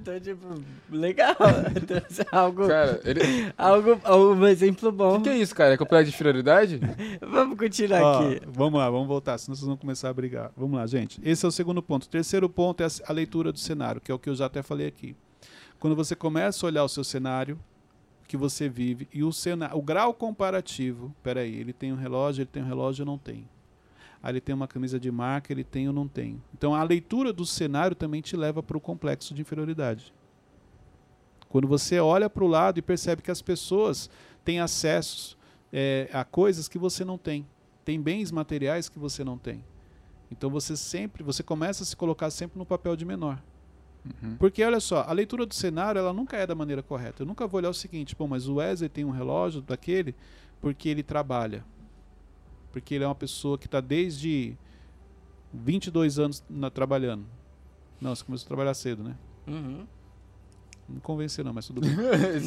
tô 0.04 0.20
tipo, 0.20 0.46
legal. 0.90 1.34
algo, 2.30 2.68
cara, 2.68 3.00
ele... 3.02 3.20
algo, 3.56 3.98
um 4.34 4.46
exemplo 4.46 4.92
bom. 4.92 5.14
O 5.14 5.22
que, 5.22 5.30
que, 5.30 5.30
é 5.30 5.38
isso, 5.38 5.54
cara? 5.54 5.72
É 5.72 5.76
complexo 5.78 6.10
de 6.10 6.14
inferioridade? 6.14 6.80
vamos 7.22 7.56
continuar 7.56 8.02
Ó, 8.02 8.18
aqui. 8.18 8.42
Vamos 8.46 8.78
lá, 8.78 8.90
vamos 8.90 9.08
voltar, 9.08 9.38
senão 9.38 9.56
vocês 9.56 9.66
vão 9.66 9.76
começar 9.76 10.10
a 10.10 10.12
brigar. 10.12 10.52
Vamos 10.54 10.78
lá, 10.78 10.86
gente. 10.86 11.18
Esse 11.24 11.46
é 11.46 11.48
o 11.48 11.52
segundo 11.52 11.82
ponto. 11.82 12.02
O 12.02 12.08
terceiro 12.08 12.46
ponto 12.46 12.82
é 12.82 12.86
a 13.06 13.12
leitura 13.12 13.50
do 13.52 13.58
cenário, 13.58 14.02
que 14.02 14.12
é 14.12 14.14
o 14.14 14.18
que 14.18 14.28
eu 14.28 14.34
já 14.34 14.44
até 14.44 14.62
falei 14.62 14.86
aqui. 14.86 15.16
Quando 15.78 15.96
você 15.96 16.14
começa 16.14 16.66
a 16.66 16.68
olhar 16.68 16.84
o 16.84 16.88
seu 16.90 17.02
cenário, 17.02 17.58
que 18.30 18.36
você 18.36 18.68
vive 18.68 19.08
e 19.12 19.24
o, 19.24 19.32
cenário, 19.32 19.76
o 19.76 19.82
grau 19.82 20.14
comparativo. 20.14 21.12
Peraí, 21.20 21.52
ele 21.52 21.72
tem 21.72 21.92
um 21.92 21.96
relógio, 21.96 22.42
ele 22.42 22.50
tem 22.52 22.62
um 22.62 22.66
relógio, 22.66 23.02
eu 23.02 23.06
não 23.06 23.18
tenho. 23.18 23.48
Aí 24.22 24.30
ele 24.30 24.40
tem 24.40 24.54
uma 24.54 24.68
camisa 24.68 25.00
de 25.00 25.10
marca, 25.10 25.52
ele 25.52 25.64
tem 25.64 25.88
ou 25.88 25.92
não 25.92 26.06
tem. 26.06 26.40
Então 26.54 26.72
a 26.72 26.80
leitura 26.84 27.32
do 27.32 27.44
cenário 27.44 27.96
também 27.96 28.20
te 28.20 28.36
leva 28.36 28.62
para 28.62 28.76
o 28.76 28.80
complexo 28.80 29.34
de 29.34 29.42
inferioridade. 29.42 30.14
Quando 31.48 31.66
você 31.66 31.98
olha 31.98 32.30
para 32.30 32.44
o 32.44 32.46
lado 32.46 32.78
e 32.78 32.82
percebe 32.82 33.20
que 33.20 33.32
as 33.32 33.42
pessoas 33.42 34.08
têm 34.44 34.60
acessos 34.60 35.36
é, 35.72 36.08
a 36.12 36.22
coisas 36.22 36.68
que 36.68 36.78
você 36.78 37.04
não 37.04 37.18
tem, 37.18 37.44
tem 37.84 38.00
bens 38.00 38.30
materiais 38.30 38.88
que 38.88 39.00
você 39.00 39.24
não 39.24 39.36
tem. 39.36 39.64
Então 40.30 40.48
você 40.48 40.76
sempre, 40.76 41.24
você 41.24 41.42
começa 41.42 41.82
a 41.82 41.86
se 41.86 41.96
colocar 41.96 42.30
sempre 42.30 42.56
no 42.56 42.64
papel 42.64 42.94
de 42.94 43.04
menor. 43.04 43.42
Uhum. 44.04 44.36
Porque 44.38 44.62
olha 44.64 44.80
só, 44.80 45.02
a 45.06 45.12
leitura 45.12 45.44
do 45.44 45.54
cenário 45.54 45.98
ela 45.98 46.12
nunca 46.12 46.36
é 46.36 46.46
da 46.46 46.54
maneira 46.54 46.82
correta. 46.82 47.22
Eu 47.22 47.26
nunca 47.26 47.46
vou 47.46 47.58
olhar 47.58 47.70
o 47.70 47.74
seguinte, 47.74 48.16
pô, 48.16 48.26
mas 48.26 48.48
o 48.48 48.54
Wesley 48.56 48.88
tem 48.88 49.04
um 49.04 49.10
relógio 49.10 49.60
daquele 49.60 50.14
porque 50.60 50.88
ele 50.88 51.02
trabalha. 51.02 51.64
Porque 52.72 52.94
ele 52.94 53.04
é 53.04 53.06
uma 53.06 53.14
pessoa 53.14 53.58
que 53.58 53.66
está 53.66 53.80
desde 53.80 54.56
22 55.52 56.18
anos 56.18 56.42
na, 56.48 56.70
trabalhando. 56.70 57.24
Não, 58.00 58.14
você 58.14 58.24
começou 58.24 58.46
a 58.46 58.48
trabalhar 58.48 58.74
cedo, 58.74 59.02
né? 59.02 59.16
Uhum. 59.46 59.86
Não 60.88 60.94
me 60.94 61.00
convenceu 61.00 61.44
não, 61.44 61.52
mas 61.52 61.66
tudo 61.66 61.80
bem. 61.82 61.90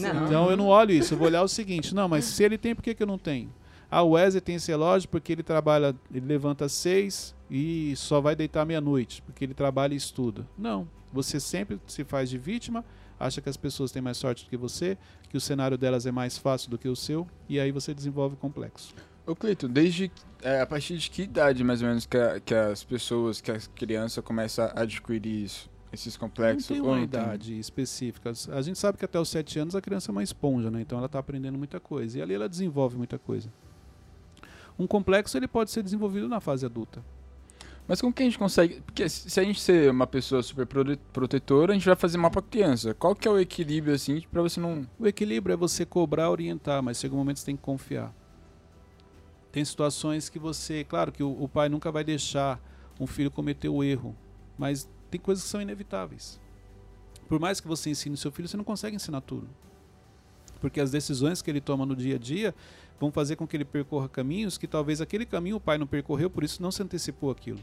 não. 0.01 0.25
Então 0.25 0.49
eu 0.49 0.57
não 0.57 0.67
olho 0.67 0.91
isso, 0.91 1.13
eu 1.13 1.17
vou 1.17 1.27
olhar 1.27 1.43
o 1.43 1.47
seguinte, 1.47 1.93
não, 1.93 2.07
mas 2.07 2.25
se 2.25 2.43
ele 2.43 2.57
tem, 2.57 2.73
por 2.73 2.81
que, 2.81 2.95
que 2.95 3.03
eu 3.03 3.07
não 3.07 3.17
tenho? 3.17 3.53
Ah, 3.91 4.01
o 4.01 4.11
Wesley 4.11 4.41
tem 4.41 4.55
esse 4.55 4.71
relógio 4.71 5.07
porque 5.07 5.31
ele 5.31 5.43
trabalha, 5.43 5.95
ele 6.11 6.25
levanta 6.25 6.65
às 6.65 6.71
seis 6.71 7.35
e 7.49 7.93
só 7.95 8.19
vai 8.19 8.35
deitar 8.35 8.65
meia-noite, 8.65 9.21
porque 9.21 9.43
ele 9.45 9.53
trabalha 9.53 9.93
e 9.93 9.97
estuda. 9.97 10.47
Não. 10.57 10.87
Você 11.13 11.39
sempre 11.39 11.79
se 11.87 12.03
faz 12.03 12.29
de 12.29 12.37
vítima, 12.37 12.83
acha 13.19 13.39
que 13.39 13.47
as 13.47 13.55
pessoas 13.55 13.91
têm 13.91 14.01
mais 14.01 14.17
sorte 14.17 14.43
do 14.43 14.49
que 14.49 14.57
você, 14.57 14.97
que 15.29 15.37
o 15.37 15.41
cenário 15.41 15.77
delas 15.77 16.05
é 16.05 16.11
mais 16.11 16.37
fácil 16.37 16.69
do 16.69 16.77
que 16.77 16.89
o 16.89 16.95
seu, 16.95 17.27
e 17.47 17.59
aí 17.59 17.71
você 17.71 17.93
desenvolve 17.93 18.35
complexo. 18.35 18.93
Ô 19.25 19.35
Cleiton, 19.35 19.67
desde 19.67 20.11
é, 20.41 20.59
a 20.59 20.65
partir 20.65 20.97
de 20.97 21.09
que 21.09 21.21
idade 21.21 21.63
mais 21.63 21.81
ou 21.81 21.87
menos 21.87 22.05
que, 22.05 22.17
a, 22.17 22.39
que 22.39 22.53
as 22.53 22.83
pessoas, 22.83 23.39
que 23.39 23.51
as 23.51 23.67
crianças 23.67 24.21
começam 24.23 24.65
a 24.65 24.81
adquirir 24.81 25.45
isso, 25.45 25.69
esses 25.93 26.17
complexos? 26.17 26.69
Não 26.69 26.75
tem 26.75 26.85
uma 26.85 26.99
idade 26.99 27.51
tem? 27.51 27.59
específica. 27.59 28.33
A 28.51 28.61
gente 28.61 28.77
sabe 28.77 28.97
que 28.97 29.05
até 29.05 29.17
os 29.17 29.29
7 29.29 29.59
anos 29.59 29.75
a 29.75 29.81
criança 29.81 30.09
é 30.09 30.11
uma 30.11 30.23
esponja, 30.23 30.69
né? 30.69 30.81
Então 30.81 30.97
ela 30.97 31.05
está 31.05 31.19
aprendendo 31.19 31.57
muita 31.57 31.79
coisa. 31.79 32.19
E 32.19 32.21
ali 32.21 32.33
ela 32.33 32.49
desenvolve 32.49 32.97
muita 32.97 33.17
coisa. 33.17 33.49
Um 34.77 34.87
complexo 34.87 35.37
ele 35.37 35.47
pode 35.47 35.71
ser 35.71 35.83
desenvolvido 35.83 36.27
na 36.27 36.41
fase 36.41 36.65
adulta. 36.65 37.01
Mas 37.87 37.99
como 37.99 38.13
que 38.13 38.23
a 38.23 38.25
gente 38.25 38.39
consegue. 38.39 38.81
Porque 38.81 39.07
se 39.09 39.39
a 39.39 39.43
gente 39.43 39.59
ser 39.59 39.91
uma 39.91 40.07
pessoa 40.07 40.41
super 40.41 40.65
protetora, 41.11 41.73
a 41.73 41.75
gente 41.75 41.85
vai 41.85 41.95
fazer 41.95 42.17
mal 42.17 42.31
pra 42.31 42.41
criança. 42.41 42.93
Qual 42.93 43.15
que 43.15 43.27
é 43.27 43.31
o 43.31 43.39
equilíbrio, 43.39 43.93
assim, 43.93 44.21
pra 44.31 44.41
você 44.41 44.59
não. 44.59 44.87
O 44.97 45.05
equilíbrio 45.05 45.53
é 45.53 45.57
você 45.57 45.85
cobrar, 45.85 46.29
orientar, 46.29 46.81
mas 46.81 46.99
chega 46.99 47.13
um 47.13 47.17
momento 47.17 47.35
que 47.35 47.41
você 47.41 47.47
tem 47.47 47.57
que 47.57 47.61
confiar. 47.61 48.13
Tem 49.51 49.63
situações 49.65 50.29
que 50.29 50.39
você. 50.39 50.83
Claro 50.83 51.11
que 51.11 51.21
o, 51.21 51.43
o 51.43 51.47
pai 51.49 51.67
nunca 51.67 51.91
vai 51.91 52.03
deixar 52.03 52.59
um 52.99 53.05
filho 53.05 53.29
cometer 53.29 53.69
o 53.69 53.83
erro, 53.83 54.15
mas 54.57 54.89
tem 55.11 55.19
coisas 55.19 55.43
que 55.43 55.49
são 55.49 55.61
inevitáveis. 55.61 56.39
Por 57.27 57.39
mais 57.39 57.59
que 57.59 57.67
você 57.67 57.89
ensine 57.89 58.15
seu 58.15 58.31
filho, 58.31 58.47
você 58.47 58.57
não 58.57 58.63
consegue 58.63 58.95
ensinar 58.95 59.21
tudo. 59.21 59.49
Porque 60.61 60.79
as 60.79 60.91
decisões 60.91 61.41
que 61.41 61.51
ele 61.51 61.59
toma 61.59 61.85
no 61.85 61.95
dia 61.95 62.15
a 62.15 62.19
dia 62.19 62.55
vão 62.99 63.11
fazer 63.11 63.35
com 63.35 63.45
que 63.45 63.57
ele 63.57 63.65
percorra 63.65 64.07
caminhos 64.07 64.57
que 64.57 64.67
talvez 64.67 65.01
aquele 65.01 65.25
caminho 65.25 65.57
o 65.57 65.59
pai 65.59 65.77
não 65.77 65.85
percorreu, 65.85 66.29
por 66.29 66.43
isso 66.43 66.61
não 66.61 66.71
se 66.71 66.81
antecipou 66.81 67.29
aquilo. 67.29 67.59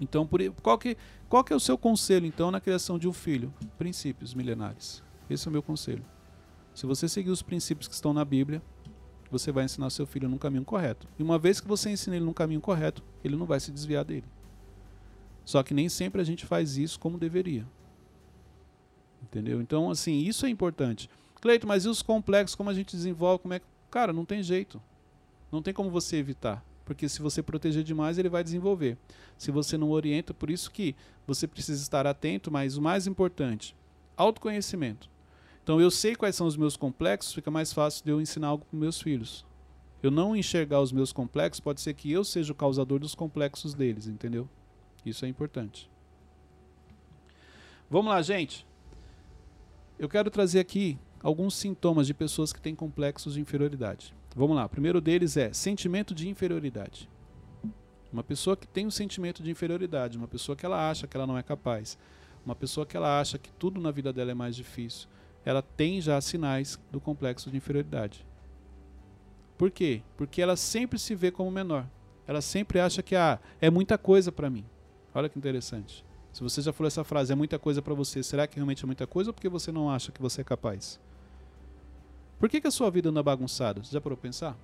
Então, 0.00 0.26
por, 0.26 0.40
qual, 0.62 0.76
que, 0.76 0.96
qual 1.28 1.44
que 1.44 1.52
é 1.52 1.56
o 1.56 1.60
seu 1.60 1.78
conselho, 1.78 2.26
então, 2.26 2.50
na 2.50 2.60
criação 2.60 2.98
de 2.98 3.08
um 3.08 3.12
filho? 3.12 3.52
Princípios 3.78 4.34
milenares. 4.34 5.02
Esse 5.30 5.46
é 5.46 5.48
o 5.48 5.52
meu 5.52 5.62
conselho. 5.62 6.04
Se 6.74 6.86
você 6.86 7.08
seguir 7.08 7.30
os 7.30 7.42
princípios 7.42 7.86
que 7.86 7.94
estão 7.94 8.12
na 8.12 8.24
Bíblia, 8.24 8.60
você 9.30 9.52
vai 9.52 9.64
ensinar 9.64 9.90
seu 9.90 10.06
filho 10.06 10.28
num 10.28 10.38
caminho 10.38 10.64
correto. 10.64 11.08
E 11.18 11.22
uma 11.22 11.38
vez 11.38 11.60
que 11.60 11.68
você 11.68 11.90
ensina 11.90 12.16
ele 12.16 12.24
num 12.24 12.32
caminho 12.32 12.60
correto, 12.60 13.02
ele 13.22 13.36
não 13.36 13.46
vai 13.46 13.60
se 13.60 13.70
desviar 13.70 14.04
dele. 14.04 14.26
Só 15.44 15.62
que 15.62 15.74
nem 15.74 15.88
sempre 15.88 16.20
a 16.20 16.24
gente 16.24 16.46
faz 16.46 16.76
isso 16.76 16.98
como 16.98 17.18
deveria. 17.18 17.66
Entendeu? 19.22 19.60
Então, 19.60 19.90
assim, 19.90 20.18
isso 20.18 20.46
é 20.46 20.48
importante. 20.48 21.08
Cleito, 21.40 21.66
mas 21.66 21.84
e 21.84 21.88
os 21.88 22.02
complexos, 22.02 22.54
como 22.54 22.70
a 22.70 22.74
gente 22.74 22.96
desenvolve? 22.96 23.42
Como 23.42 23.54
é 23.54 23.58
que... 23.58 23.66
Cara, 23.90 24.12
não 24.12 24.24
tem 24.24 24.42
jeito. 24.42 24.80
Não 25.52 25.62
tem 25.62 25.74
como 25.74 25.90
você 25.90 26.16
evitar. 26.16 26.64
Porque 26.84 27.08
se 27.08 27.22
você 27.22 27.42
proteger 27.42 27.82
demais, 27.82 28.18
ele 28.18 28.28
vai 28.28 28.44
desenvolver. 28.44 28.98
Se 29.38 29.50
você 29.50 29.78
não 29.78 29.90
orienta, 29.90 30.34
por 30.34 30.50
isso 30.50 30.70
que 30.70 30.94
você 31.26 31.46
precisa 31.46 31.82
estar 31.82 32.06
atento, 32.06 32.50
mas 32.50 32.76
o 32.76 32.82
mais 32.82 33.06
importante, 33.06 33.74
autoconhecimento. 34.16 35.08
Então 35.62 35.80
eu 35.80 35.90
sei 35.90 36.14
quais 36.14 36.36
são 36.36 36.46
os 36.46 36.56
meus 36.56 36.76
complexos, 36.76 37.32
fica 37.32 37.50
mais 37.50 37.72
fácil 37.72 38.04
de 38.04 38.10
eu 38.10 38.20
ensinar 38.20 38.48
algo 38.48 38.66
para 38.66 38.78
meus 38.78 39.00
filhos. 39.00 39.46
Eu 40.02 40.10
não 40.10 40.36
enxergar 40.36 40.82
os 40.82 40.92
meus 40.92 41.10
complexos, 41.10 41.60
pode 41.60 41.80
ser 41.80 41.94
que 41.94 42.12
eu 42.12 42.22
seja 42.22 42.52
o 42.52 42.54
causador 42.54 42.98
dos 42.98 43.14
complexos 43.14 43.72
deles, 43.72 44.06
entendeu? 44.06 44.46
Isso 45.06 45.24
é 45.24 45.28
importante. 45.28 45.90
Vamos 47.90 48.12
lá, 48.12 48.20
gente. 48.20 48.66
Eu 49.98 50.08
quero 50.08 50.30
trazer 50.30 50.60
aqui 50.60 50.98
alguns 51.22 51.54
sintomas 51.54 52.06
de 52.06 52.12
pessoas 52.12 52.52
que 52.52 52.60
têm 52.60 52.74
complexos 52.74 53.34
de 53.34 53.40
inferioridade. 53.40 54.14
Vamos 54.34 54.56
lá. 54.56 54.64
O 54.64 54.68
primeiro 54.68 55.00
deles 55.00 55.36
é 55.36 55.52
sentimento 55.52 56.14
de 56.14 56.28
inferioridade. 56.28 57.08
Uma 58.12 58.24
pessoa 58.24 58.56
que 58.56 58.66
tem 58.66 58.86
um 58.86 58.90
sentimento 58.90 59.42
de 59.42 59.50
inferioridade, 59.50 60.18
uma 60.18 60.28
pessoa 60.28 60.56
que 60.56 60.66
ela 60.66 60.90
acha 60.90 61.06
que 61.06 61.16
ela 61.16 61.26
não 61.26 61.38
é 61.38 61.42
capaz, 61.42 61.98
uma 62.44 62.54
pessoa 62.54 62.86
que 62.86 62.96
ela 62.96 63.20
acha 63.20 63.38
que 63.38 63.50
tudo 63.52 63.80
na 63.80 63.90
vida 63.90 64.12
dela 64.12 64.30
é 64.30 64.34
mais 64.34 64.54
difícil, 64.54 65.08
ela 65.44 65.62
tem 65.62 66.00
já 66.00 66.20
sinais 66.20 66.78
do 66.90 67.00
complexo 67.00 67.50
de 67.50 67.56
inferioridade. 67.56 68.26
Por 69.56 69.70
quê? 69.70 70.02
Porque 70.16 70.42
ela 70.42 70.56
sempre 70.56 70.98
se 70.98 71.14
vê 71.14 71.30
como 71.30 71.50
menor. 71.50 71.86
Ela 72.26 72.40
sempre 72.40 72.80
acha 72.80 73.02
que 73.02 73.14
ah, 73.14 73.38
é 73.60 73.70
muita 73.70 73.98
coisa 73.98 74.32
para 74.32 74.50
mim. 74.50 74.64
Olha 75.14 75.28
que 75.28 75.38
interessante. 75.38 76.04
Se 76.32 76.42
você 76.42 76.60
já 76.60 76.72
falou 76.72 76.88
essa 76.88 77.04
frase, 77.04 77.32
é 77.32 77.36
muita 77.36 77.58
coisa 77.58 77.80
para 77.80 77.94
você, 77.94 78.22
será 78.22 78.46
que 78.46 78.56
realmente 78.56 78.82
é 78.82 78.86
muita 78.86 79.06
coisa 79.06 79.30
ou 79.30 79.34
porque 79.34 79.48
você 79.48 79.70
não 79.70 79.88
acha 79.88 80.10
que 80.10 80.20
você 80.20 80.40
é 80.40 80.44
capaz? 80.44 80.98
Por 82.38 82.48
que, 82.48 82.60
que 82.60 82.66
a 82.66 82.70
sua 82.70 82.90
vida 82.90 83.08
anda 83.10 83.22
bagunçada? 83.22 83.82
Você 83.82 83.92
já 83.92 84.00
parou 84.00 84.16
pensar? 84.16 84.56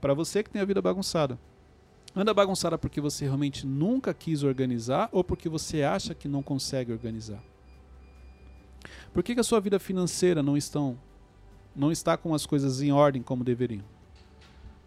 Para 0.00 0.14
você 0.14 0.42
que 0.42 0.50
tem 0.50 0.62
a 0.62 0.64
vida 0.64 0.80
bagunçada. 0.80 1.38
Anda 2.14 2.34
bagunçada 2.34 2.76
porque 2.76 3.00
você 3.00 3.24
realmente 3.24 3.66
nunca 3.66 4.12
quis 4.12 4.42
organizar 4.42 5.08
ou 5.12 5.22
porque 5.22 5.48
você 5.48 5.82
acha 5.82 6.14
que 6.14 6.26
não 6.26 6.42
consegue 6.42 6.90
organizar? 6.90 7.42
Por 9.12 9.22
que, 9.22 9.34
que 9.34 9.40
a 9.40 9.44
sua 9.44 9.60
vida 9.60 9.78
financeira 9.78 10.42
não, 10.42 10.56
estão, 10.56 10.98
não 11.74 11.92
está 11.92 12.16
com 12.16 12.34
as 12.34 12.46
coisas 12.46 12.80
em 12.80 12.90
ordem 12.90 13.22
como 13.22 13.44
deveriam? 13.44 13.84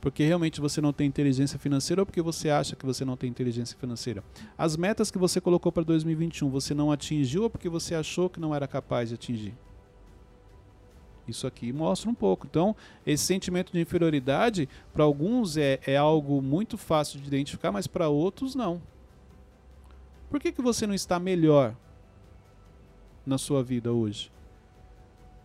Porque 0.01 0.23
realmente 0.25 0.59
você 0.59 0.81
não 0.81 0.91
tem 0.91 1.07
inteligência 1.07 1.57
financeira 1.57 2.01
ou 2.01 2.05
porque 2.05 2.21
você 2.21 2.49
acha 2.49 2.75
que 2.75 2.85
você 2.85 3.05
não 3.05 3.15
tem 3.15 3.29
inteligência 3.29 3.77
financeira? 3.77 4.21
As 4.57 4.75
metas 4.75 5.09
que 5.09 5.17
você 5.17 5.39
colocou 5.39 5.71
para 5.71 5.83
2021 5.83 6.49
você 6.49 6.73
não 6.73 6.91
atingiu 6.91 7.43
ou 7.43 7.49
porque 7.49 7.69
você 7.69 7.95
achou 7.95 8.29
que 8.29 8.39
não 8.39 8.53
era 8.53 8.67
capaz 8.67 9.09
de 9.09 9.15
atingir? 9.15 9.53
Isso 11.27 11.47
aqui 11.47 11.71
mostra 11.71 12.09
um 12.09 12.13
pouco. 12.13 12.45
Então, 12.49 12.75
esse 13.05 13.23
sentimento 13.23 13.71
de 13.71 13.79
inferioridade, 13.79 14.67
para 14.93 15.03
alguns 15.03 15.55
é, 15.57 15.79
é 15.85 15.95
algo 15.95 16.41
muito 16.41 16.77
fácil 16.77 17.19
de 17.19 17.27
identificar, 17.27 17.71
mas 17.71 17.87
para 17.87 18.09
outros 18.09 18.55
não. 18.55 18.81
Por 20.29 20.39
que, 20.39 20.51
que 20.51 20.61
você 20.61 20.85
não 20.85 20.93
está 20.93 21.19
melhor 21.19 21.75
na 23.25 23.37
sua 23.37 23.63
vida 23.63 23.93
hoje? 23.93 24.31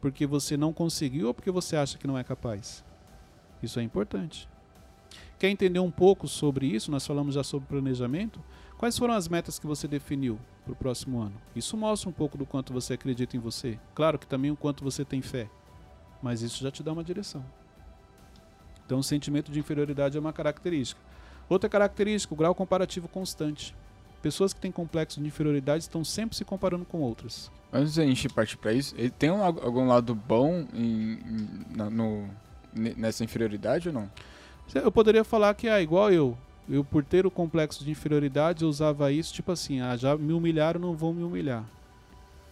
Porque 0.01 0.27
você 0.27 0.57
não 0.57 0.73
conseguiu 0.73 1.29
ou 1.29 1.35
porque 1.35 1.51
você 1.51 1.77
acha 1.77 1.99
que 1.99 2.07
não 2.07 2.19
é 2.19 2.25
capaz? 2.25 2.85
Isso 3.63 3.79
é 3.79 3.83
importante. 3.83 4.49
Quer 5.39 5.49
entender 5.51 5.79
um 5.79 5.91
pouco 5.91 6.27
sobre 6.27 6.67
isso? 6.67 6.91
Nós 6.91 7.07
falamos 7.07 7.35
já 7.35 7.45
sobre 7.45 7.69
planejamento. 7.69 8.43
Quais 8.77 8.99
foram 8.99 9.15
as 9.15 9.29
metas 9.29 9.59
que 9.59 9.67
você 9.67 9.87
definiu 9.87 10.39
para 10.65 10.73
o 10.73 10.77
próximo 10.77 11.21
ano? 11.21 11.35
Isso 11.55 11.77
mostra 11.77 12.09
um 12.09 12.13
pouco 12.13 12.37
do 12.37 12.47
quanto 12.47 12.73
você 12.73 12.95
acredita 12.95 13.37
em 13.37 13.41
você. 13.41 13.79
Claro 13.95 14.19
que 14.19 14.27
também 14.27 14.51
o 14.51 14.57
quanto 14.57 14.83
você 14.83 15.05
tem 15.05 15.23
fé 15.23 15.49
mas 16.23 16.43
isso 16.43 16.63
já 16.63 16.71
te 16.71 16.83
dá 16.83 16.93
uma 16.93 17.05
direção. 17.05 17.45
Então, 18.85 18.99
o 18.99 19.03
sentimento 19.03 19.53
de 19.53 19.59
inferioridade 19.59 20.17
é 20.17 20.21
uma 20.21 20.33
característica. 20.33 21.01
Outra 21.49 21.69
característica, 21.69 22.33
o 22.33 22.37
grau 22.37 22.55
comparativo 22.55 23.09
constante. 23.09 23.75
Pessoas 24.23 24.53
que 24.53 24.61
têm 24.61 24.73
complexo 24.73 25.21
de 25.21 25.27
inferioridade 25.27 25.83
estão 25.83 26.03
sempre 26.05 26.37
se 26.37 26.45
comparando 26.45 26.85
com 26.85 27.01
outras. 27.01 27.51
Antes 27.73 27.95
da 27.95 28.05
gente 28.05 28.29
partir 28.29 28.57
para 28.57 28.73
isso, 28.73 28.95
tem 29.19 29.31
um, 29.31 29.45
algum 29.45 29.87
lado 29.87 30.15
bom 30.15 30.67
em, 30.73 31.19
no, 31.91 32.29
nessa 32.73 33.23
inferioridade 33.23 33.89
ou 33.89 33.95
não? 33.95 34.11
Eu 34.75 34.91
poderia 34.91 35.23
falar 35.23 35.55
que, 35.55 35.69
ah, 35.69 35.81
igual 35.81 36.11
eu, 36.11 36.37
eu 36.69 36.83
por 36.83 37.05
ter 37.05 37.27
o 37.27 37.31
complexo 37.31 37.85
de 37.85 37.91
inferioridade, 37.91 38.63
eu 38.63 38.69
usava 38.69 39.13
isso 39.13 39.33
tipo 39.33 39.53
assim, 39.53 39.81
ah, 39.81 39.97
já 39.97 40.17
me 40.17 40.33
humilharam, 40.33 40.81
não 40.81 40.95
vão 40.95 41.13
me 41.13 41.23
humilhar 41.23 41.65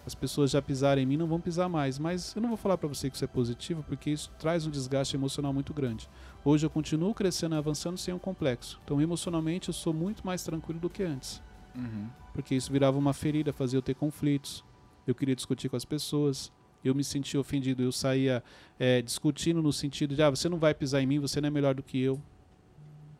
as 0.06 0.14
pessoas 0.14 0.52
já 0.52 0.62
pisarem 0.62 1.02
em 1.02 1.06
mim 1.06 1.16
não 1.16 1.26
vão 1.26 1.40
pisar 1.40 1.68
mais. 1.68 1.98
Mas 1.98 2.32
eu 2.36 2.40
não 2.40 2.48
vou 2.48 2.56
falar 2.56 2.78
para 2.78 2.88
você 2.88 3.10
que 3.10 3.16
isso 3.16 3.24
é 3.24 3.28
positivo, 3.28 3.82
porque 3.82 4.08
isso 4.08 4.30
traz 4.38 4.64
um 4.64 4.70
desgaste 4.70 5.16
emocional 5.16 5.52
muito 5.52 5.74
grande. 5.74 6.08
Hoje 6.44 6.64
eu 6.64 6.70
continuo 6.70 7.12
crescendo 7.12 7.56
e 7.56 7.58
avançando 7.58 7.98
sem 7.98 8.14
um 8.14 8.18
complexo. 8.18 8.80
Então, 8.84 9.02
emocionalmente, 9.02 9.68
eu 9.68 9.74
sou 9.74 9.92
muito 9.92 10.24
mais 10.24 10.44
tranquilo 10.44 10.78
do 10.78 10.88
que 10.88 11.02
antes. 11.02 11.42
Uhum. 11.74 12.06
Porque 12.32 12.54
isso 12.54 12.70
virava 12.70 12.96
uma 12.96 13.12
ferida, 13.12 13.52
fazia 13.52 13.76
eu 13.76 13.82
ter 13.82 13.94
conflitos. 13.94 14.64
Eu 15.06 15.14
queria 15.14 15.34
discutir 15.34 15.68
com 15.68 15.76
as 15.76 15.84
pessoas. 15.84 16.52
Eu 16.84 16.94
me 16.94 17.02
sentia 17.02 17.40
ofendido. 17.40 17.82
Eu 17.82 17.90
saía 17.90 18.44
é, 18.78 19.02
discutindo 19.02 19.60
no 19.60 19.72
sentido 19.72 20.14
de: 20.14 20.22
ah, 20.22 20.30
você 20.30 20.48
não 20.48 20.58
vai 20.58 20.72
pisar 20.72 21.02
em 21.02 21.06
mim, 21.06 21.18
você 21.18 21.40
não 21.40 21.48
é 21.48 21.50
melhor 21.50 21.74
do 21.74 21.82
que 21.82 22.00
eu. 22.00 22.22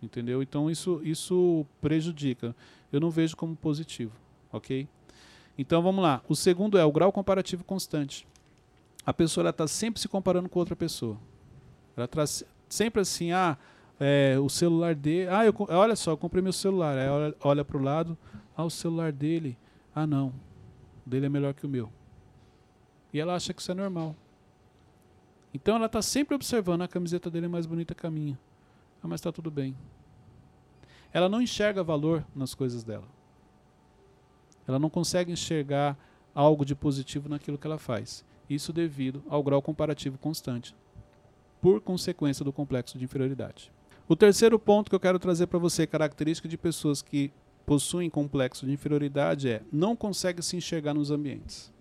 Entendeu? 0.00 0.40
Então, 0.40 0.70
isso, 0.70 1.00
isso 1.02 1.66
prejudica. 1.80 2.54
Eu 2.92 3.00
não 3.00 3.10
vejo 3.10 3.36
como 3.36 3.56
positivo. 3.56 4.12
Ok? 4.52 4.88
Então 5.58 5.82
vamos 5.82 6.02
lá. 6.02 6.22
O 6.28 6.34
segundo 6.34 6.76
é 6.78 6.84
o 6.84 6.92
grau 6.92 7.10
comparativo 7.10 7.64
constante. 7.64 8.26
A 9.04 9.12
pessoa 9.12 9.48
está 9.48 9.66
sempre 9.66 10.00
se 10.00 10.08
comparando 10.08 10.48
com 10.48 10.58
outra 10.58 10.74
pessoa. 10.76 11.16
Ela 11.96 12.08
traz 12.08 12.44
sempre 12.68 13.00
assim, 13.00 13.32
ah, 13.32 13.56
é, 13.98 14.36
o 14.38 14.48
celular 14.48 14.94
dele. 14.94 15.28
Ah, 15.30 15.46
eu, 15.46 15.54
olha 15.70 15.96
só, 15.96 16.10
eu 16.12 16.16
comprei 16.16 16.42
meu 16.42 16.52
celular. 16.52 16.98
Aí 16.98 17.08
olha, 17.08 17.34
olha 17.40 17.64
para 17.64 17.76
o 17.76 17.82
lado, 17.82 18.18
ah, 18.56 18.64
o 18.64 18.70
celular 18.70 19.12
dele. 19.12 19.56
Ah, 19.94 20.06
não. 20.06 20.28
O 21.06 21.08
dele 21.08 21.26
é 21.26 21.28
melhor 21.28 21.54
que 21.54 21.64
o 21.64 21.68
meu. 21.68 21.90
E 23.12 23.20
ela 23.20 23.34
acha 23.34 23.54
que 23.54 23.62
isso 23.62 23.70
é 23.70 23.74
normal. 23.74 24.14
Então 25.54 25.76
ela 25.76 25.86
está 25.86 26.02
sempre 26.02 26.34
observando, 26.34 26.82
a 26.82 26.88
camiseta 26.88 27.30
dele 27.30 27.46
é 27.46 27.48
mais 27.48 27.64
bonita 27.64 27.94
que 27.94 28.06
a 28.06 28.10
minha. 28.10 28.38
Ah, 29.02 29.08
mas 29.08 29.20
está 29.20 29.32
tudo 29.32 29.50
bem. 29.50 29.74
Ela 31.12 31.28
não 31.28 31.40
enxerga 31.40 31.82
valor 31.82 32.24
nas 32.34 32.54
coisas 32.54 32.84
dela. 32.84 33.15
Ela 34.66 34.78
não 34.78 34.90
consegue 34.90 35.32
enxergar 35.32 35.96
algo 36.34 36.64
de 36.64 36.74
positivo 36.74 37.28
naquilo 37.28 37.58
que 37.58 37.66
ela 37.66 37.78
faz. 37.78 38.24
Isso 38.48 38.72
devido 38.72 39.22
ao 39.28 39.42
grau 39.42 39.60
comparativo 39.62 40.18
constante, 40.18 40.74
por 41.60 41.80
consequência 41.80 42.44
do 42.44 42.52
complexo 42.52 42.98
de 42.98 43.04
inferioridade. 43.04 43.72
O 44.08 44.14
terceiro 44.14 44.58
ponto 44.58 44.88
que 44.88 44.94
eu 44.94 45.00
quero 45.00 45.18
trazer 45.18 45.46
para 45.46 45.58
você, 45.58 45.86
característica 45.86 46.48
de 46.48 46.56
pessoas 46.56 47.02
que 47.02 47.32
possuem 47.64 48.08
complexo 48.08 48.64
de 48.64 48.72
inferioridade, 48.72 49.48
é 49.48 49.62
não 49.72 49.96
consegue 49.96 50.42
se 50.42 50.56
enxergar 50.56 50.94
nos 50.94 51.10
ambientes. 51.10 51.72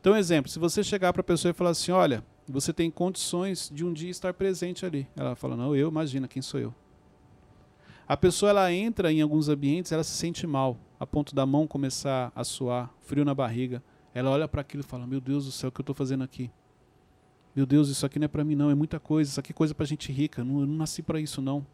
Então, 0.00 0.16
exemplo, 0.16 0.50
se 0.50 0.58
você 0.58 0.82
chegar 0.82 1.12
para 1.12 1.20
a 1.20 1.24
pessoa 1.24 1.50
e 1.50 1.54
falar 1.54 1.70
assim, 1.70 1.92
olha, 1.92 2.24
você 2.48 2.72
tem 2.72 2.90
condições 2.90 3.70
de 3.72 3.84
um 3.84 3.92
dia 3.92 4.10
estar 4.10 4.34
presente 4.34 4.84
ali. 4.84 5.06
Ela 5.14 5.36
fala, 5.36 5.56
não, 5.56 5.76
eu, 5.76 5.88
imagina, 5.88 6.26
quem 6.26 6.42
sou 6.42 6.58
eu? 6.58 6.74
A 8.10 8.16
pessoa 8.16 8.50
ela 8.50 8.72
entra 8.72 9.12
em 9.12 9.22
alguns 9.22 9.48
ambientes, 9.48 9.92
ela 9.92 10.02
se 10.02 10.10
sente 10.10 10.44
mal, 10.44 10.76
a 10.98 11.06
ponto 11.06 11.32
da 11.32 11.46
mão 11.46 11.64
começar 11.64 12.32
a 12.34 12.42
suar, 12.42 12.92
frio 12.98 13.24
na 13.24 13.32
barriga. 13.32 13.80
Ela 14.12 14.30
olha 14.30 14.48
para 14.48 14.62
aquilo 14.62 14.80
e 14.80 14.84
fala: 14.84 15.06
Meu 15.06 15.20
Deus 15.20 15.44
do 15.44 15.52
céu, 15.52 15.68
o 15.68 15.72
que 15.72 15.80
eu 15.80 15.84
estou 15.84 15.94
fazendo 15.94 16.24
aqui? 16.24 16.50
Meu 17.54 17.64
Deus, 17.64 17.88
isso 17.88 18.04
aqui 18.04 18.18
não 18.18 18.24
é 18.24 18.28
para 18.28 18.42
mim, 18.42 18.56
não, 18.56 18.68
é 18.68 18.74
muita 18.74 18.98
coisa, 18.98 19.30
isso 19.30 19.38
aqui 19.38 19.52
é 19.52 19.54
coisa 19.54 19.72
para 19.76 19.86
gente 19.86 20.10
rica, 20.10 20.42
não, 20.42 20.58
eu 20.58 20.66
não 20.66 20.74
nasci 20.74 21.04
para 21.04 21.20
isso, 21.20 21.40
não. 21.40 21.64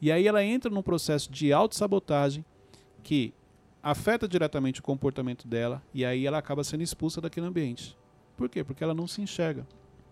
E 0.00 0.10
aí 0.10 0.26
ela 0.26 0.42
entra 0.42 0.70
num 0.70 0.80
processo 0.80 1.30
de 1.30 1.52
autossabotagem 1.52 2.46
que 3.02 3.34
afeta 3.82 4.26
diretamente 4.26 4.80
o 4.80 4.82
comportamento 4.82 5.46
dela 5.46 5.82
e 5.92 6.02
aí 6.02 6.26
ela 6.26 6.38
acaba 6.38 6.64
sendo 6.64 6.82
expulsa 6.82 7.20
daquele 7.20 7.44
ambiente. 7.44 7.94
Por 8.38 8.48
quê? 8.48 8.64
Porque 8.64 8.82
ela 8.82 8.94
não 8.94 9.06
se 9.06 9.20
enxerga. 9.20 9.66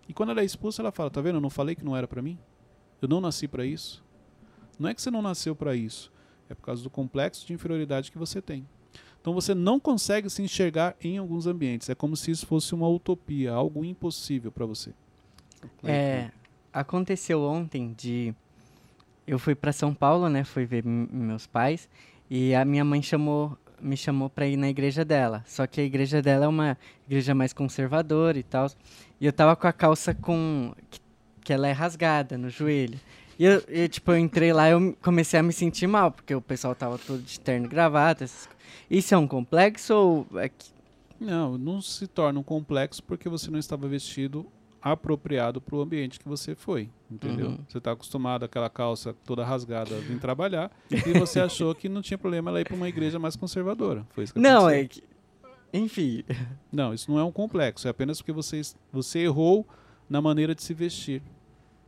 E 0.06 0.12
quando 0.12 0.32
ela 0.32 0.42
é 0.42 0.44
expulsa, 0.44 0.82
ela 0.82 0.92
fala: 0.92 1.08
Tá 1.08 1.22
vendo? 1.22 1.37
Eu 1.37 1.40
não 1.40 1.48
falei 1.48 1.74
que 1.74 1.82
não 1.82 1.96
era 1.96 2.06
para 2.06 2.20
mim? 2.20 2.38
Eu 3.00 3.08
não 3.08 3.22
nasci 3.22 3.48
para 3.48 3.64
isso. 3.64 4.04
Não 4.83 4.90
é 4.90 4.95
que 4.95 5.01
você 5.01 5.11
não 5.11 5.23
nasceu 5.23 5.55
para 5.55 5.75
isso, 5.75 6.12
é 6.51 6.55
por 6.55 6.62
causa 6.62 6.83
do 6.83 6.90
complexo 6.90 7.47
de 7.47 7.53
inferioridade 7.53 8.11
que 8.11 8.18
você 8.18 8.42
tem. 8.42 8.66
Então 9.21 9.33
você 9.33 9.55
não 9.55 9.79
consegue 9.79 10.29
se 10.29 10.42
enxergar 10.42 10.97
em 11.01 11.16
alguns 11.16 11.47
ambientes. 11.47 11.88
É 11.88 11.95
como 11.95 12.16
se 12.16 12.33
isso 12.33 12.45
fosse 12.45 12.75
uma 12.75 12.88
utopia, 12.88 13.53
algo 13.53 13.85
impossível 13.85 14.51
para 14.51 14.66
você. 14.66 14.92
É, 15.85 16.31
aconteceu 16.73 17.40
ontem 17.42 17.95
de 17.97 18.35
eu 19.25 19.38
fui 19.38 19.55
para 19.55 19.73
São 19.73 19.95
Paulo, 19.95 20.29
né? 20.29 20.42
Fui 20.42 20.66
ver 20.66 20.85
meus 20.85 21.47
pais 21.47 21.88
e 22.29 22.53
a 22.55 22.64
minha 22.64 22.85
mãe 22.85 23.01
chamou 23.01 23.57
me 23.81 23.97
chamou 23.97 24.31
para 24.31 24.47
ir 24.47 24.57
na 24.57 24.68
igreja 24.68 25.05
dela. 25.05 25.42
Só 25.47 25.66
que 25.66 25.81
a 25.81 25.85
igreja 25.85 26.23
dela 26.23 26.45
é 26.45 26.49
uma 26.49 26.79
igreja 27.07 27.35
mais 27.35 27.53
conservadora 27.53 28.38
e 28.38 28.42
tal. 28.42 28.71
E 29.21 29.27
eu 29.27 29.33
tava 29.33 29.57
com 29.57 29.66
a 29.66 29.73
calça 29.73 30.14
com 30.14 30.73
que, 31.42 31.53
ela 31.53 31.66
é 31.66 31.73
rasgada 31.73 32.38
no 32.38 32.49
joelho. 32.49 32.99
E 33.38 33.45
eu, 33.45 33.62
eu, 33.68 33.88
tipo, 33.88 34.12
eu 34.12 34.18
entrei 34.18 34.53
lá 34.53 34.68
e 34.68 34.73
eu 34.73 34.97
comecei 35.03 35.40
a 35.40 35.42
me 35.42 35.53
sentir 35.53 35.87
mal, 35.87 36.11
porque 36.11 36.35
o 36.35 36.40
pessoal 36.40 36.75
tava 36.75 36.99
todo 36.99 37.23
de 37.23 37.40
terno 37.40 37.66
e 37.66 37.68
gravata, 37.68 38.25
essas. 38.25 38.49
Isso 38.90 39.14
é 39.14 39.18
um 39.18 39.27
complexo 39.27 39.95
ou 39.95 40.27
é 40.38 40.49
que... 40.49 40.71
Não, 41.18 41.57
não 41.57 41.81
se 41.81 42.07
torna 42.07 42.38
um 42.40 42.42
complexo 42.42 43.03
porque 43.03 43.29
você 43.29 43.51
não 43.51 43.59
estava 43.59 43.88
vestido 43.88 44.47
apropriado 44.83 45.61
para 45.61 45.77
o 45.77 45.81
ambiente 45.81 46.18
que 46.18 46.29
você 46.29 46.57
foi, 46.57 46.90
entendeu? 47.09 47.51
Uhum. 47.51 47.59
Você 47.68 47.79
está 47.79 47.92
acostumado 47.92 48.45
àquela 48.45 48.68
calça 48.68 49.14
toda 49.25 49.45
rasgada 49.45 49.97
a 49.97 50.01
vir 50.01 50.18
trabalhar 50.18 50.71
e 50.90 50.97
você 51.16 51.38
achou 51.38 51.73
que 51.75 51.88
não 51.88 52.03
tinha 52.03 52.18
problema 52.18 52.51
ela 52.51 52.61
ir 52.61 52.64
para 52.64 52.75
uma 52.75 52.88
igreja 52.88 53.18
mais 53.18 53.37
conservadora. 53.37 54.05
Foi 54.11 54.25
isso 54.25 54.35
que 54.35 54.40
Não, 54.40 54.66
aconteceu. 54.66 54.85
é 54.85 54.88
que... 54.88 55.03
Enfim. 55.73 56.25
Não, 56.71 56.92
isso 56.92 57.11
não 57.11 57.18
é 57.18 57.25
um 57.25 57.33
complexo, 57.33 57.87
é 57.87 57.90
apenas 57.90 58.18
porque 58.18 58.33
você, 58.33 58.61
você 58.92 59.21
errou 59.21 59.66
na 60.11 60.21
maneira 60.21 60.55
de 60.55 60.62
se 60.62 60.75
vestir 60.75 61.23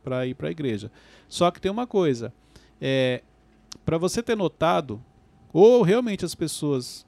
para 0.05 0.25
ir 0.27 0.35
para 0.35 0.47
a 0.47 0.51
igreja. 0.51 0.91
Só 1.27 1.49
que 1.51 1.59
tem 1.59 1.71
uma 1.71 1.87
coisa, 1.87 2.31
é, 2.79 3.23
para 3.83 3.97
você 3.97 4.21
ter 4.21 4.37
notado, 4.37 5.01
ou 5.51 5.81
realmente 5.81 6.23
as 6.23 6.35
pessoas 6.35 7.05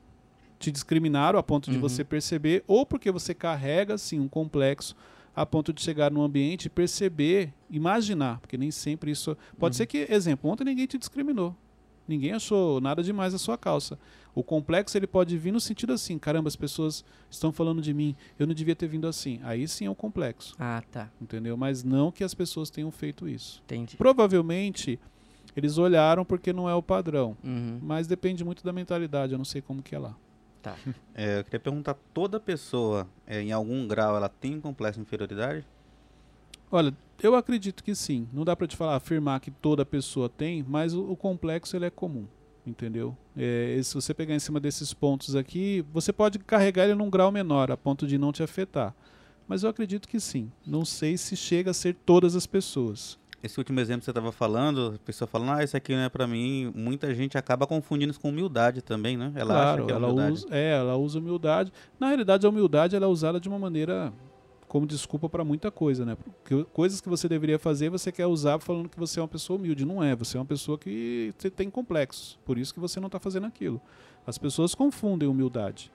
te 0.60 0.72
discriminaram 0.72 1.38
a 1.38 1.44
ponto 1.44 1.70
de 1.70 1.76
Uhum. 1.78 1.82
você 1.84 2.04
perceber, 2.04 2.64
ou 2.68 2.84
porque 2.86 3.12
você 3.12 3.34
carrega 3.34 3.94
assim 3.94 4.20
um 4.20 4.28
complexo 4.28 4.96
a 5.36 5.46
ponto 5.46 5.72
de 5.72 5.80
chegar 5.82 6.10
num 6.12 6.24
ambiente 6.24 6.66
e 6.66 6.70
perceber, 6.70 7.54
imaginar, 7.70 8.40
porque 8.40 8.58
nem 8.58 8.72
sempre 8.72 9.12
isso 9.12 9.38
pode 9.60 9.76
Uhum. 9.76 9.78
ser 9.78 9.86
que, 9.86 10.08
exemplo, 10.10 10.50
ontem 10.50 10.64
ninguém 10.64 10.88
te 10.88 10.98
discriminou. 10.98 11.56
Ninguém 12.08 12.32
achou 12.32 12.80
nada 12.80 13.04
demais 13.04 13.34
a 13.34 13.38
sua 13.38 13.58
calça. 13.58 13.98
O 14.34 14.44
complexo 14.44 14.96
ele 14.98 15.08
pode 15.08 15.36
vir 15.38 15.52
no 15.52 15.60
sentido 15.60 15.94
assim, 15.94 16.18
caramba, 16.20 16.48
as 16.48 16.56
pessoas 16.56 17.04
estão 17.30 17.52
falando 17.52 17.82
de 17.82 17.92
mim, 17.94 18.16
eu 18.38 18.46
não 18.46 18.54
devia 18.54 18.76
ter 18.76 18.88
vindo 18.88 19.08
assim. 19.08 19.40
Aí 19.44 19.68
sim 19.68 19.86
é 19.88 19.90
um 19.90 19.96
complexo, 19.96 20.56
Ah, 20.60 20.84
tá. 20.92 21.10
entendeu? 21.20 21.58
Mas 21.58 21.84
não 21.84 22.12
que 22.12 22.24
as 22.24 22.34
pessoas 22.36 22.70
tenham 22.70 22.92
feito 22.92 23.28
isso. 23.28 23.62
Entendi. 23.66 23.98
Provavelmente 23.98 25.00
eles 25.56 25.78
olharam 25.80 26.24
porque 26.24 26.54
não 26.54 26.70
é 26.70 26.76
o 26.76 26.84
padrão, 26.84 27.36
Uhum. 27.44 27.80
mas 27.82 28.06
depende 28.06 28.44
muito 28.44 28.64
da 28.64 28.72
mentalidade, 28.72 29.32
eu 29.34 29.38
não 29.40 29.46
sei 29.46 29.60
como 29.60 29.82
que 29.82 29.96
é 29.96 30.00
lá. 30.00 30.16
Tá. 30.62 30.76
É, 31.16 31.40
eu 31.40 31.44
queria 31.44 31.60
perguntar, 31.60 31.96
toda 32.14 32.40
pessoa, 32.40 33.08
é, 33.26 33.42
em 33.42 33.52
algum 33.52 33.88
grau, 33.88 34.16
ela 34.16 34.30
tem 34.30 34.56
um 34.56 34.62
complexo 34.62 35.00
de 35.00 35.02
inferioridade? 35.08 35.66
Olha, 36.72 36.94
eu 37.22 37.36
acredito 37.36 37.84
que 37.84 37.96
sim. 37.96 38.28
Não 38.32 38.44
dá 38.44 38.56
pra 38.56 38.68
te 38.68 38.76
falar, 38.76 38.96
afirmar 38.96 39.40
que 39.40 39.52
toda 39.52 39.86
pessoa 39.86 40.30
tem, 40.30 40.64
mas 40.68 40.94
o, 40.94 41.12
o 41.12 41.16
complexo 41.16 41.76
ele 41.76 41.86
é 41.86 41.90
comum, 41.90 42.26
entendeu? 42.66 43.16
É, 43.36 43.80
se 43.84 43.94
você 43.94 44.14
pegar 44.14 44.36
em 44.36 44.40
cima 44.40 44.60
desses 44.60 44.94
pontos 44.94 45.36
aqui, 45.36 45.84
você 45.94 46.12
pode 46.12 46.40
carregar 46.40 46.86
ele 46.86 46.96
num 46.96 47.10
grau 47.10 47.32
menor, 47.32 47.72
a 47.72 47.78
ponto 47.78 48.06
de 48.06 48.18
não 48.18 48.32
te 48.32 48.44
afetar. 48.44 48.94
Mas 49.48 49.64
eu 49.64 49.70
acredito 49.70 50.08
que 50.10 50.20
sim. 50.20 50.52
Não 50.66 50.84
sei 50.84 51.18
se 51.18 51.36
chega 51.38 51.72
a 51.72 51.74
ser 51.74 51.96
todas 52.06 52.36
as 52.36 52.46
pessoas. 52.46 53.18
Esse 53.42 53.60
último 53.60 53.80
exemplo 53.80 54.00
que 54.00 54.06
você 54.06 54.12
estava 54.12 54.32
falando, 54.32 54.96
a 54.96 55.00
pessoa 55.06 55.28
falando, 55.28 55.52
ah, 55.52 55.64
isso 55.64 55.78
aqui 55.78 55.94
não 55.94 56.02
é 56.02 56.10
pra 56.10 56.28
mim, 56.28 56.72
muita 56.76 57.14
gente 57.14 57.38
acaba 57.38 57.66
confundindo 57.68 58.12
isso 58.12 58.20
com 58.20 58.30
humildade 58.30 58.82
também, 58.82 59.16
né? 59.16 59.32
Ela 59.36 59.54
claro, 59.54 59.70
acha 59.70 59.86
que 59.86 59.92
é 59.92 59.96
ela 59.96 60.08
humildade. 60.08 60.34
usa, 60.34 60.48
é, 60.52 60.72
ela 60.72 60.98
usa 60.98 61.20
humildade. 61.20 61.72
Na 62.00 62.08
realidade, 62.08 62.46
a 62.46 62.50
humildade 62.50 62.96
ela 62.96 63.06
é 63.06 63.08
usada 63.08 63.40
de 63.40 63.48
uma 63.48 63.60
maneira 63.60 64.12
como 64.68 64.86
desculpa 64.86 65.30
para 65.30 65.44
muita 65.44 65.72
coisa, 65.72 66.06
né? 66.06 66.16
Porque 66.16 66.64
coisas 66.74 67.00
que 67.00 67.08
você 67.08 67.30
deveria 67.30 67.58
fazer, 67.58 67.90
você 67.90 68.12
quer 68.12 68.26
usar 68.26 68.60
falando 68.60 68.90
que 68.90 69.00
você 69.00 69.20
é 69.20 69.22
uma 69.22 69.28
pessoa 69.28 69.58
humilde. 69.58 69.86
Não 69.86 70.04
é, 70.04 70.16
você 70.16 70.38
é 70.38 70.40
uma 70.40 70.46
pessoa 70.46 70.78
que 70.78 71.34
tem 71.56 71.70
complexos. 71.70 72.38
Por 72.46 72.58
isso 72.58 72.74
que 72.74 72.80
você 72.80 73.00
não 73.00 73.08
está 73.08 73.20
fazendo 73.20 73.48
aquilo. 73.48 73.82
As 74.26 74.38
pessoas 74.38 74.76
confundem 74.76 75.30
humildade, 75.30 75.90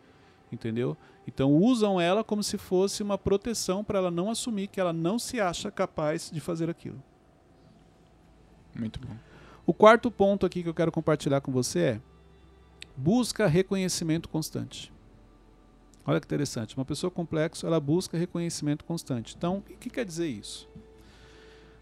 entendeu? 0.50 0.96
Então 1.28 1.52
usam 1.52 2.00
ela 2.00 2.24
como 2.24 2.42
se 2.42 2.56
fosse 2.56 3.02
uma 3.02 3.18
proteção 3.18 3.84
para 3.84 3.98
ela 3.98 4.10
não 4.10 4.30
assumir 4.30 4.68
que 4.68 4.80
ela 4.80 4.92
não 4.92 5.18
se 5.18 5.38
acha 5.38 5.70
capaz 5.70 6.30
de 6.32 6.40
fazer 6.40 6.70
aquilo. 6.70 7.00
Muito 8.74 8.98
bom. 8.98 9.14
O 9.66 9.74
quarto 9.74 10.10
ponto 10.10 10.46
aqui 10.46 10.62
que 10.62 10.68
eu 10.68 10.74
quero 10.74 10.90
compartilhar 10.90 11.42
com 11.42 11.52
você 11.52 11.78
é 11.78 12.00
busca 12.96 13.46
reconhecimento 13.46 14.28
constante. 14.28 14.90
Olha 16.04 16.20
que 16.20 16.26
interessante. 16.26 16.76
Uma 16.76 16.84
pessoa 16.84 17.10
complexa, 17.10 17.66
ela 17.66 17.78
busca 17.78 18.18
reconhecimento 18.18 18.84
constante. 18.84 19.34
Então, 19.36 19.58
o 19.58 19.62
que 19.62 19.88
quer 19.88 20.04
dizer 20.04 20.26
isso? 20.26 20.68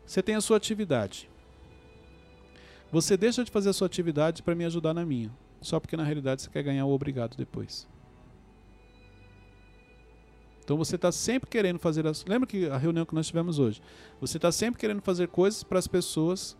Você 0.04 0.22
tem 0.22 0.34
a 0.34 0.40
sua 0.40 0.56
atividade. 0.56 1.30
Você 2.92 3.16
deixa 3.16 3.44
de 3.44 3.50
fazer 3.50 3.70
a 3.70 3.72
sua 3.72 3.86
atividade 3.86 4.42
para 4.42 4.54
me 4.54 4.64
ajudar 4.64 4.92
na 4.92 5.06
minha. 5.06 5.30
Só 5.60 5.78
porque 5.78 5.96
na 5.96 6.02
realidade 6.02 6.42
você 6.42 6.50
quer 6.50 6.62
ganhar 6.62 6.84
o 6.84 6.92
obrigado 6.92 7.36
depois. 7.36 7.86
Então 10.64 10.76
você 10.76 10.96
está 10.96 11.10
sempre 11.10 11.48
querendo 11.50 11.78
fazer 11.78 12.06
as. 12.06 12.24
Lembra 12.24 12.46
que 12.46 12.66
a 12.66 12.76
reunião 12.76 13.04
que 13.04 13.14
nós 13.14 13.26
tivemos 13.26 13.58
hoje? 13.58 13.82
Você 14.20 14.38
está 14.38 14.52
sempre 14.52 14.80
querendo 14.80 15.02
fazer 15.02 15.28
coisas 15.28 15.62
para 15.62 15.78
as 15.78 15.86
pessoas, 15.86 16.56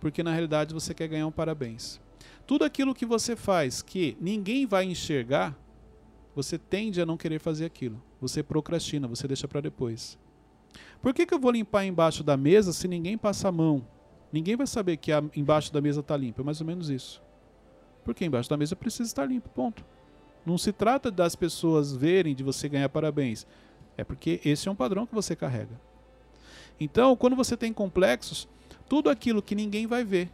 porque 0.00 0.22
na 0.22 0.32
realidade 0.32 0.72
você 0.72 0.94
quer 0.94 1.08
ganhar 1.08 1.26
um 1.26 1.32
parabéns. 1.32 2.00
Tudo 2.46 2.64
aquilo 2.64 2.94
que 2.94 3.06
você 3.06 3.36
faz 3.36 3.82
que 3.82 4.16
ninguém 4.20 4.66
vai 4.66 4.84
enxergar, 4.84 5.56
você 6.34 6.58
tende 6.58 7.00
a 7.00 7.06
não 7.06 7.16
querer 7.16 7.38
fazer 7.38 7.64
aquilo. 7.64 8.02
Você 8.20 8.42
procrastina, 8.42 9.06
você 9.06 9.28
deixa 9.28 9.46
para 9.46 9.60
depois. 9.60 10.18
Por 11.00 11.14
que, 11.14 11.26
que 11.26 11.34
eu 11.34 11.38
vou 11.38 11.52
limpar 11.52 11.84
embaixo 11.84 12.24
da 12.24 12.36
mesa 12.36 12.72
se 12.72 12.88
ninguém 12.88 13.16
passa 13.16 13.48
a 13.48 13.52
mão? 13.52 13.86
Ninguém 14.32 14.56
vai 14.56 14.66
saber 14.66 14.96
que 14.96 15.12
a, 15.12 15.22
embaixo 15.36 15.72
da 15.72 15.80
mesa 15.80 16.00
está 16.00 16.16
limpo. 16.16 16.40
É 16.40 16.44
mais 16.44 16.60
ou 16.60 16.66
menos 16.66 16.90
isso. 16.90 17.22
Porque 18.04 18.24
embaixo 18.24 18.50
da 18.50 18.56
mesa 18.56 18.74
precisa 18.74 19.08
estar 19.08 19.26
limpo, 19.26 19.48
ponto. 19.48 19.84
Não 20.44 20.58
se 20.58 20.72
trata 20.72 21.10
das 21.10 21.36
pessoas 21.36 21.94
verem 21.94 22.34
de 22.34 22.42
você 22.42 22.68
ganhar 22.68 22.88
parabéns. 22.88 23.46
É 23.96 24.02
porque 24.02 24.40
esse 24.44 24.68
é 24.68 24.70
um 24.70 24.74
padrão 24.74 25.06
que 25.06 25.14
você 25.14 25.36
carrega. 25.36 25.80
Então, 26.78 27.14
quando 27.16 27.36
você 27.36 27.56
tem 27.56 27.72
complexos, 27.72 28.48
tudo 28.88 29.08
aquilo 29.08 29.40
que 29.40 29.54
ninguém 29.54 29.86
vai 29.86 30.04
ver, 30.04 30.30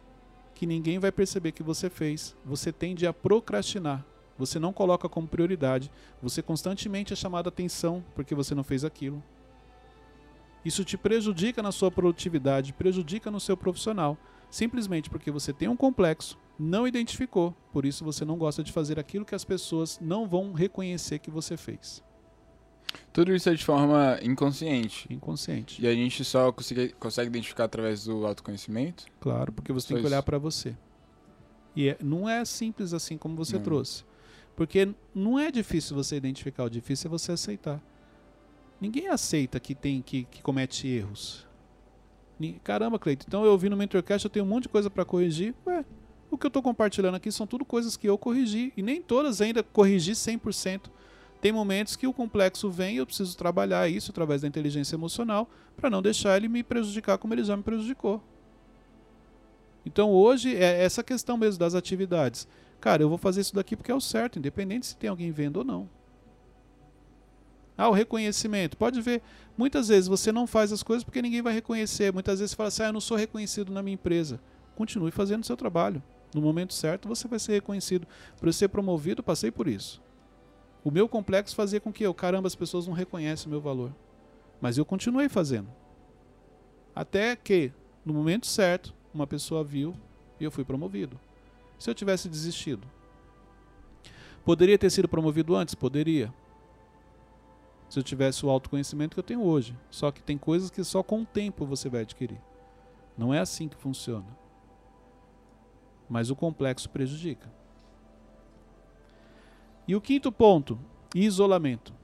que 0.55 0.65
ninguém 0.65 0.99
vai 0.99 1.11
perceber 1.11 1.51
que 1.51 1.63
você 1.63 1.89
fez, 1.89 2.35
você 2.43 2.71
tende 2.71 3.05
a 3.05 3.13
procrastinar. 3.13 4.05
Você 4.37 4.59
não 4.59 4.73
coloca 4.73 5.07
como 5.07 5.27
prioridade. 5.27 5.91
Você 6.21 6.41
constantemente 6.41 7.13
é 7.13 7.15
chamado 7.15 7.47
a 7.47 7.49
atenção 7.49 8.03
porque 8.15 8.33
você 8.33 8.55
não 8.55 8.63
fez 8.63 8.83
aquilo. 8.83 9.21
Isso 10.63 10.85
te 10.85 10.97
prejudica 10.97 11.61
na 11.61 11.71
sua 11.71 11.89
produtividade, 11.89 12.73
prejudica 12.73 13.31
no 13.31 13.39
seu 13.39 13.57
profissional. 13.57 14.17
Simplesmente 14.49 15.09
porque 15.09 15.31
você 15.31 15.53
tem 15.53 15.67
um 15.67 15.77
complexo, 15.77 16.37
não 16.59 16.87
identificou, 16.87 17.55
por 17.71 17.85
isso 17.85 18.03
você 18.03 18.25
não 18.25 18.37
gosta 18.37 18.61
de 18.63 18.71
fazer 18.71 18.99
aquilo 18.99 19.25
que 19.25 19.33
as 19.33 19.45
pessoas 19.45 19.97
não 20.01 20.27
vão 20.27 20.51
reconhecer 20.51 21.19
que 21.19 21.31
você 21.31 21.55
fez. 21.55 22.03
Tudo 23.13 23.33
isso 23.33 23.49
é 23.49 23.53
de 23.53 23.63
forma 23.63 24.19
inconsciente. 24.21 25.07
Inconsciente. 25.09 25.81
E 25.81 25.87
a 25.87 25.93
gente 25.93 26.23
só 26.25 26.51
consegue, 26.51 26.89
consegue 26.99 27.29
identificar 27.29 27.63
através 27.63 28.03
do 28.03 28.25
autoconhecimento? 28.27 29.05
Claro, 29.19 29.53
porque 29.53 29.71
você 29.71 29.87
Só 29.87 29.93
tem 29.93 30.03
que 30.03 30.07
olhar 30.07 30.21
para 30.21 30.37
você. 30.37 30.75
E 31.73 31.87
é- 31.87 31.97
não 32.03 32.27
é 32.27 32.43
simples 32.43 32.93
assim 32.93 33.17
como 33.17 33.35
você 33.35 33.55
Não. 33.55 33.63
trouxe. 33.63 34.03
Porque 34.61 34.89
não 35.15 35.39
é 35.39 35.49
difícil 35.49 35.95
você 35.95 36.17
identificar, 36.17 36.65
o 36.65 36.69
difícil 36.69 37.07
é 37.07 37.09
você 37.09 37.31
aceitar. 37.31 37.81
Ninguém 38.79 39.07
aceita 39.07 39.59
que 39.59 39.73
tem 39.73 40.03
que, 40.03 40.25
que 40.25 40.39
comete 40.43 40.87
erros. 40.87 41.47
Caramba, 42.63 42.99
Cleito, 42.99 43.25
então 43.27 43.43
eu 43.43 43.57
vi 43.57 43.69
no 43.69 43.75
Mentorcast, 43.75 44.23
eu 44.23 44.29
tenho 44.29 44.45
um 44.45 44.47
monte 44.47 44.65
de 44.65 44.69
coisa 44.69 44.87
para 44.87 45.03
corrigir. 45.03 45.55
Ué, 45.65 45.83
o 46.29 46.37
que 46.37 46.45
eu 46.45 46.47
estou 46.49 46.61
compartilhando 46.61 47.15
aqui 47.15 47.31
são 47.31 47.47
tudo 47.47 47.65
coisas 47.65 47.97
que 47.97 48.07
eu 48.07 48.19
corrigi. 48.19 48.71
E 48.77 48.83
nem 48.83 49.01
todas 49.01 49.41
ainda 49.41 49.63
corrigi 49.63 50.11
100%. 50.11 50.91
Tem 51.41 51.51
momentos 51.51 51.95
que 51.95 52.05
o 52.05 52.13
complexo 52.13 52.69
vem 52.69 52.93
e 52.93 52.97
eu 52.97 53.05
preciso 53.07 53.35
trabalhar 53.35 53.89
isso 53.89 54.11
através 54.11 54.43
da 54.43 54.47
inteligência 54.47 54.95
emocional 54.95 55.49
para 55.75 55.89
não 55.89 56.03
deixar 56.03 56.37
ele 56.37 56.47
me 56.47 56.61
prejudicar 56.61 57.17
como 57.17 57.33
ele 57.33 57.43
já 57.43 57.57
me 57.57 57.63
prejudicou. 57.63 58.21
Então 59.83 60.11
hoje 60.11 60.55
é 60.55 60.83
essa 60.83 61.03
questão 61.03 61.35
mesmo 61.35 61.57
das 61.57 61.73
atividades. 61.73 62.47
Cara, 62.81 63.03
eu 63.03 63.09
vou 63.09 63.17
fazer 63.19 63.41
isso 63.41 63.53
daqui 63.53 63.75
porque 63.75 63.91
é 63.91 63.95
o 63.95 64.01
certo, 64.01 64.39
independente 64.39 64.87
se 64.87 64.97
tem 64.97 65.07
alguém 65.07 65.31
vendo 65.31 65.57
ou 65.57 65.63
não. 65.63 65.87
Ah, 67.77 67.87
o 67.87 67.93
reconhecimento. 67.93 68.75
Pode 68.75 68.99
ver, 68.99 69.21
muitas 69.55 69.87
vezes 69.87 70.07
você 70.07 70.31
não 70.31 70.47
faz 70.47 70.71
as 70.71 70.81
coisas 70.81 71.03
porque 71.03 71.21
ninguém 71.21 71.43
vai 71.43 71.53
reconhecer. 71.53 72.11
Muitas 72.11 72.39
vezes 72.39 72.51
você 72.51 72.57
fala 72.57 72.67
assim, 72.67 72.83
ah, 72.83 72.87
eu 72.87 72.93
não 72.93 72.99
sou 72.99 73.15
reconhecido 73.15 73.71
na 73.71 73.83
minha 73.83 73.93
empresa. 73.93 74.41
Continue 74.75 75.11
fazendo 75.11 75.43
o 75.43 75.45
seu 75.45 75.55
trabalho. 75.55 76.01
No 76.33 76.41
momento 76.41 76.73
certo 76.73 77.07
você 77.07 77.27
vai 77.27 77.37
ser 77.37 77.53
reconhecido. 77.53 78.07
Para 78.39 78.51
ser 78.51 78.67
promovido, 78.69 79.21
passei 79.21 79.51
por 79.51 79.67
isso. 79.67 80.01
O 80.83 80.89
meu 80.89 81.07
complexo 81.07 81.55
fazia 81.55 81.79
com 81.79 81.93
que 81.93 82.03
eu, 82.03 82.13
caramba, 82.15 82.47
as 82.47 82.55
pessoas 82.55 82.87
não 82.87 82.93
reconhecem 82.93 83.47
o 83.47 83.51
meu 83.51 83.61
valor. 83.61 83.93
Mas 84.59 84.77
eu 84.77 84.85
continuei 84.85 85.29
fazendo. 85.29 85.69
Até 86.95 87.35
que, 87.35 87.71
no 88.03 88.13
momento 88.13 88.47
certo, 88.47 88.93
uma 89.13 89.27
pessoa 89.27 89.63
viu 89.63 89.95
e 90.39 90.43
eu 90.43 90.51
fui 90.51 90.65
promovido. 90.65 91.19
Se 91.81 91.89
eu 91.89 91.95
tivesse 91.95 92.29
desistido, 92.29 92.87
poderia 94.45 94.77
ter 94.77 94.91
sido 94.91 95.07
promovido 95.07 95.55
antes? 95.55 95.73
Poderia. 95.73 96.31
Se 97.89 97.97
eu 97.97 98.03
tivesse 98.03 98.45
o 98.45 98.51
autoconhecimento 98.51 99.15
que 99.15 99.19
eu 99.19 99.23
tenho 99.23 99.41
hoje. 99.41 99.75
Só 99.89 100.11
que 100.11 100.21
tem 100.21 100.37
coisas 100.37 100.69
que 100.69 100.83
só 100.83 101.01
com 101.01 101.23
o 101.23 101.25
tempo 101.25 101.65
você 101.65 101.89
vai 101.89 102.01
adquirir. 102.01 102.39
Não 103.17 103.33
é 103.33 103.39
assim 103.39 103.67
que 103.67 103.75
funciona. 103.75 104.27
Mas 106.07 106.29
o 106.29 106.35
complexo 106.35 106.87
prejudica. 106.87 107.51
E 109.87 109.95
o 109.95 110.01
quinto 110.01 110.31
ponto, 110.31 110.77
isolamento. 111.15 111.95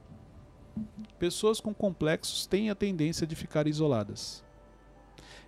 Pessoas 1.19 1.61
com 1.61 1.71
complexos 1.71 2.47
têm 2.47 2.71
a 2.71 2.75
tendência 2.75 3.27
de 3.27 3.35
ficar 3.35 3.67
isoladas. 3.67 4.43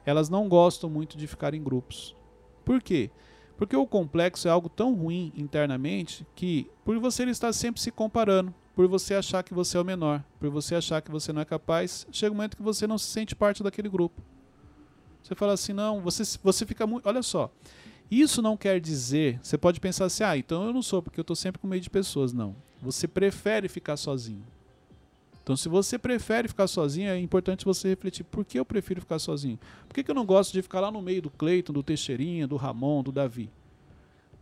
elas 0.05 0.29
não 0.29 0.47
gostam 0.47 0.87
muito 0.87 1.17
de 1.17 1.25
ficar 1.25 1.55
em 1.55 1.63
grupos. 1.63 2.15
Por 2.63 2.79
quê? 2.79 3.09
Porque 3.59 3.75
o 3.75 3.85
complexo 3.85 4.47
é 4.47 4.51
algo 4.51 4.69
tão 4.69 4.95
ruim 4.95 5.33
internamente 5.35 6.25
que, 6.33 6.71
por 6.85 6.97
você 6.97 7.25
estar 7.25 7.51
sempre 7.51 7.81
se 7.81 7.91
comparando, 7.91 8.55
por 8.73 8.87
você 8.87 9.13
achar 9.13 9.43
que 9.43 9.53
você 9.53 9.75
é 9.75 9.81
o 9.81 9.83
menor, 9.83 10.23
por 10.39 10.49
você 10.49 10.75
achar 10.75 11.01
que 11.01 11.11
você 11.11 11.33
não 11.33 11.41
é 11.41 11.45
capaz, 11.45 12.07
chega 12.09 12.31
um 12.31 12.37
momento 12.37 12.55
que 12.55 12.63
você 12.63 12.87
não 12.87 12.97
se 12.97 13.07
sente 13.07 13.35
parte 13.35 13.61
daquele 13.61 13.89
grupo. 13.89 14.21
Você 15.21 15.35
fala 15.35 15.51
assim, 15.51 15.73
não, 15.73 15.99
você, 15.99 16.23
você 16.41 16.65
fica 16.65 16.87
muito. 16.87 17.05
Olha 17.05 17.21
só. 17.21 17.51
Isso 18.09 18.41
não 18.41 18.55
quer 18.55 18.79
dizer. 18.79 19.37
Você 19.43 19.57
pode 19.57 19.81
pensar 19.81 20.05
assim, 20.05 20.23
ah, 20.23 20.37
então 20.37 20.65
eu 20.65 20.71
não 20.71 20.81
sou, 20.81 21.03
porque 21.03 21.19
eu 21.19 21.23
estou 21.23 21.35
sempre 21.35 21.59
com 21.59 21.67
meio 21.67 21.81
de 21.81 21.89
pessoas. 21.89 22.31
Não. 22.31 22.55
Você 22.81 23.09
prefere 23.09 23.67
ficar 23.67 23.97
sozinho. 23.97 24.45
Então, 25.49 25.57
se 25.57 25.67
você 25.67 25.97
prefere 25.97 26.47
ficar 26.47 26.67
sozinho, 26.67 27.09
é 27.09 27.19
importante 27.19 27.65
você 27.65 27.87
refletir: 27.87 28.23
por 28.23 28.45
que 28.45 28.59
eu 28.59 28.63
prefiro 28.63 29.01
ficar 29.01 29.17
sozinho? 29.17 29.57
Por 29.87 29.95
que, 29.95 30.03
que 30.03 30.11
eu 30.11 30.13
não 30.13 30.23
gosto 30.23 30.53
de 30.53 30.61
ficar 30.61 30.79
lá 30.79 30.91
no 30.91 31.01
meio 31.01 31.23
do 31.23 31.31
Cleiton, 31.31 31.73
do 31.73 31.81
Teixeirinha, 31.81 32.47
do 32.47 32.55
Ramon, 32.55 33.01
do 33.01 33.11
Davi? 33.11 33.49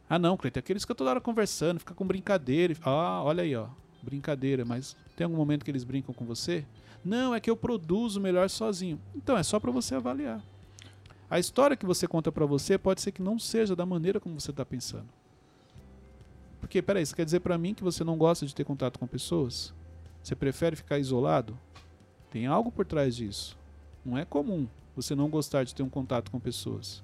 Ah, 0.09 0.19
não, 0.19 0.35
Cleiton, 0.35 0.57
é 0.57 0.61
aqueles 0.61 0.83
que 0.83 0.91
eu 0.91 0.95
toda 0.97 1.11
hora 1.11 1.21
conversando, 1.21 1.79
fica 1.79 1.93
com 1.93 2.05
brincadeira. 2.05 2.75
Ah, 2.81 3.23
olha 3.23 3.41
aí, 3.41 3.55
ó. 3.55 3.67
Brincadeira, 4.03 4.65
mas 4.65 4.97
tem 5.15 5.23
algum 5.23 5.37
momento 5.37 5.63
que 5.63 5.71
eles 5.71 5.85
brincam 5.85 6.13
com 6.13 6.25
você? 6.25 6.65
Não, 7.05 7.33
é 7.33 7.39
que 7.39 7.49
eu 7.49 7.55
produzo 7.55 8.19
melhor 8.19 8.49
sozinho. 8.49 8.99
Então, 9.15 9.37
é 9.37 9.43
só 9.43 9.61
para 9.61 9.71
você 9.71 9.95
avaliar. 9.95 10.43
A 11.29 11.39
história 11.39 11.77
que 11.77 11.85
você 11.85 12.05
conta 12.05 12.33
para 12.33 12.45
você 12.45 12.77
pode 12.77 12.99
ser 12.99 13.13
que 13.13 13.21
não 13.21 13.39
seja 13.39 13.77
da 13.77 13.85
maneira 13.85 14.19
como 14.19 14.37
você 14.37 14.51
está 14.51 14.65
pensando. 14.65 15.07
Porque, 16.59 16.81
peraí, 16.81 17.03
isso 17.03 17.15
quer 17.15 17.23
dizer 17.23 17.39
para 17.39 17.57
mim 17.57 17.73
que 17.73 17.81
você 17.81 18.03
não 18.03 18.17
gosta 18.17 18.45
de 18.45 18.53
ter 18.53 18.65
contato 18.65 18.99
com 18.99 19.07
pessoas? 19.07 19.73
Você 20.27 20.35
prefere 20.35 20.75
ficar 20.75 20.99
isolado? 20.99 21.57
Tem 22.29 22.47
algo 22.47 22.69
por 22.69 22.85
trás 22.85 23.15
disso. 23.15 23.57
Não 24.05 24.17
é 24.17 24.25
comum 24.25 24.67
você 24.93 25.15
não 25.15 25.29
gostar 25.29 25.63
de 25.63 25.73
ter 25.73 25.83
um 25.83 25.89
contato 25.89 26.29
com 26.29 26.37
pessoas. 26.37 27.01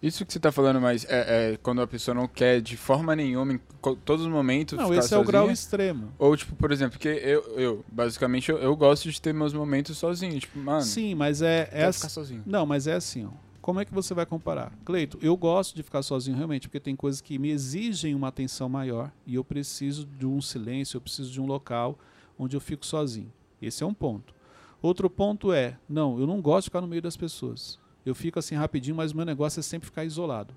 Isso 0.00 0.24
que 0.24 0.32
você 0.32 0.38
está 0.38 0.52
falando, 0.52 0.80
mas 0.80 1.04
é, 1.08 1.54
é, 1.54 1.56
quando 1.56 1.82
a 1.82 1.88
pessoa 1.88 2.14
não 2.14 2.28
quer 2.28 2.60
de 2.60 2.76
forma 2.76 3.16
nenhuma, 3.16 3.54
em 3.54 3.60
todos 4.04 4.24
os 4.24 4.30
momentos. 4.30 4.78
Não, 4.78 4.94
esse 4.94 5.12
é 5.12 5.18
o 5.18 5.24
grau 5.24 5.50
extremo. 5.50 6.12
Ou, 6.16 6.36
tipo, 6.36 6.54
por 6.54 6.70
exemplo, 6.70 6.92
porque 6.92 7.08
eu, 7.08 7.58
eu 7.58 7.84
basicamente, 7.90 8.52
eu, 8.52 8.58
eu, 8.58 8.76
gosto 8.76 9.10
de 9.10 9.20
ter 9.20 9.34
meus 9.34 9.52
momentos 9.52 9.98
sozinho. 9.98 10.38
Tipo, 10.38 10.60
mano. 10.60 10.82
Sim, 10.82 11.16
mas 11.16 11.42
é. 11.42 11.68
é 11.72 11.86
assim, 11.86 11.98
ficar 11.98 12.10
sozinho. 12.10 12.44
Não, 12.46 12.64
mas 12.64 12.86
é 12.86 12.92
assim, 12.92 13.26
ó. 13.26 13.30
Como 13.60 13.80
é 13.80 13.84
que 13.84 13.92
você 13.92 14.14
vai 14.14 14.24
comparar? 14.24 14.72
Cleito, 14.84 15.18
eu 15.20 15.36
gosto 15.36 15.74
de 15.74 15.82
ficar 15.82 16.02
sozinho 16.02 16.36
realmente, 16.36 16.68
porque 16.68 16.80
tem 16.80 16.96
coisas 16.96 17.20
que 17.20 17.38
me 17.38 17.50
exigem 17.50 18.14
uma 18.14 18.28
atenção 18.28 18.68
maior 18.68 19.12
e 19.26 19.34
eu 19.34 19.44
preciso 19.44 20.06
de 20.06 20.26
um 20.26 20.40
silêncio, 20.40 20.96
eu 20.96 21.00
preciso 21.00 21.30
de 21.30 21.40
um 21.40 21.46
local 21.46 21.98
onde 22.38 22.56
eu 22.56 22.60
fico 22.60 22.86
sozinho. 22.86 23.32
Esse 23.60 23.82
é 23.82 23.86
um 23.86 23.94
ponto. 23.94 24.34
Outro 24.80 25.10
ponto 25.10 25.52
é, 25.52 25.78
não, 25.88 26.18
eu 26.18 26.26
não 26.26 26.40
gosto 26.40 26.64
de 26.64 26.70
ficar 26.70 26.80
no 26.80 26.88
meio 26.88 27.02
das 27.02 27.16
pessoas 27.16 27.78
eu 28.04 28.14
fico 28.14 28.38
assim 28.38 28.54
rapidinho, 28.54 28.96
mas 28.96 29.12
o 29.12 29.16
meu 29.16 29.24
negócio 29.24 29.60
é 29.60 29.62
sempre 29.62 29.86
ficar 29.86 30.04
isolado. 30.04 30.54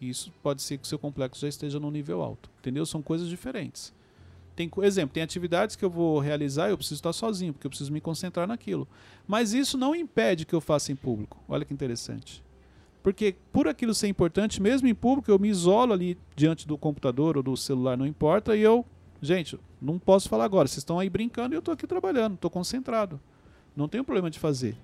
Isso 0.00 0.32
pode 0.42 0.60
ser 0.62 0.78
que 0.78 0.84
o 0.84 0.86
seu 0.86 0.98
complexo 0.98 1.40
já 1.40 1.48
esteja 1.48 1.78
num 1.78 1.90
nível 1.90 2.20
alto. 2.20 2.50
Entendeu? 2.58 2.84
São 2.84 3.00
coisas 3.00 3.28
diferentes. 3.28 3.92
Tem 4.56 4.70
exemplo, 4.82 5.14
tem 5.14 5.22
atividades 5.22 5.74
que 5.74 5.84
eu 5.84 5.90
vou 5.90 6.20
realizar 6.20 6.68
e 6.68 6.70
eu 6.70 6.76
preciso 6.76 6.98
estar 6.98 7.12
sozinho, 7.12 7.52
porque 7.52 7.66
eu 7.66 7.70
preciso 7.70 7.92
me 7.92 8.00
concentrar 8.00 8.46
naquilo. 8.46 8.86
Mas 9.26 9.52
isso 9.52 9.76
não 9.76 9.94
impede 9.94 10.46
que 10.46 10.54
eu 10.54 10.60
faça 10.60 10.92
em 10.92 10.96
público. 10.96 11.42
Olha 11.48 11.64
que 11.64 11.74
interessante. 11.74 12.42
Porque 13.02 13.36
por 13.52 13.68
aquilo 13.68 13.92
ser 13.92 14.08
importante, 14.08 14.62
mesmo 14.62 14.88
em 14.88 14.94
público, 14.94 15.30
eu 15.30 15.38
me 15.38 15.48
isolo 15.48 15.92
ali 15.92 16.16
diante 16.36 16.66
do 16.66 16.78
computador 16.78 17.36
ou 17.36 17.42
do 17.42 17.56
celular, 17.56 17.98
não 17.98 18.06
importa, 18.06 18.56
e 18.56 18.62
eu, 18.62 18.86
gente, 19.20 19.58
não 19.80 19.98
posso 19.98 20.28
falar 20.28 20.44
agora. 20.44 20.68
Vocês 20.68 20.78
estão 20.78 20.98
aí 20.98 21.10
brincando 21.10 21.54
e 21.54 21.56
eu 21.56 21.58
estou 21.58 21.74
aqui 21.74 21.86
trabalhando, 21.86 22.36
estou 22.36 22.50
concentrado. 22.50 23.20
Não 23.76 23.88
tenho 23.88 24.04
problema 24.04 24.30
de 24.30 24.38
fazer. 24.38 24.76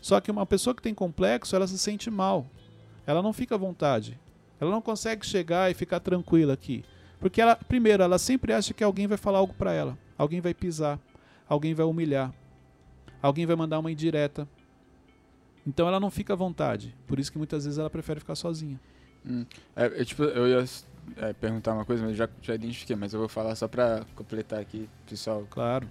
Só 0.00 0.20
que 0.20 0.30
uma 0.30 0.44
pessoa 0.44 0.74
que 0.74 0.82
tem 0.82 0.94
complexo, 0.94 1.56
ela 1.56 1.66
se 1.66 1.78
sente 1.78 2.10
mal. 2.10 2.46
Ela 3.06 3.22
não 3.22 3.32
fica 3.32 3.54
à 3.54 3.58
vontade. 3.58 4.20
Ela 4.60 4.70
não 4.70 4.82
consegue 4.82 5.26
chegar 5.26 5.70
e 5.70 5.74
ficar 5.74 5.98
tranquila 5.98 6.52
aqui. 6.52 6.84
Porque 7.22 7.40
ela, 7.40 7.54
primeiro, 7.54 8.02
ela 8.02 8.18
sempre 8.18 8.52
acha 8.52 8.74
que 8.74 8.82
alguém 8.82 9.06
vai 9.06 9.16
falar 9.16 9.38
algo 9.38 9.54
para 9.54 9.72
ela. 9.72 9.96
Alguém 10.18 10.40
vai 10.40 10.52
pisar, 10.52 10.98
alguém 11.48 11.72
vai 11.72 11.86
humilhar, 11.86 12.34
alguém 13.22 13.46
vai 13.46 13.54
mandar 13.54 13.78
uma 13.78 13.92
indireta. 13.92 14.46
Então 15.64 15.86
ela 15.86 16.00
não 16.00 16.10
fica 16.10 16.32
à 16.32 16.36
vontade. 16.36 16.96
Por 17.06 17.20
isso 17.20 17.30
que 17.30 17.38
muitas 17.38 17.64
vezes 17.64 17.78
ela 17.78 17.88
prefere 17.88 18.18
ficar 18.18 18.34
sozinha. 18.34 18.78
Hum. 19.24 19.46
É, 19.76 19.86
eu, 19.86 20.04
tipo, 20.04 20.24
eu 20.24 20.48
ia 20.48 20.64
é, 21.16 21.32
perguntar 21.32 21.74
uma 21.74 21.84
coisa, 21.84 22.04
mas 22.04 22.16
já, 22.16 22.28
já 22.42 22.56
identifiquei, 22.56 22.96
mas 22.96 23.14
eu 23.14 23.20
vou 23.20 23.28
falar 23.28 23.54
só 23.54 23.68
para 23.68 24.04
completar 24.16 24.58
aqui, 24.58 24.90
pessoal. 25.08 25.46
Claro. 25.48 25.88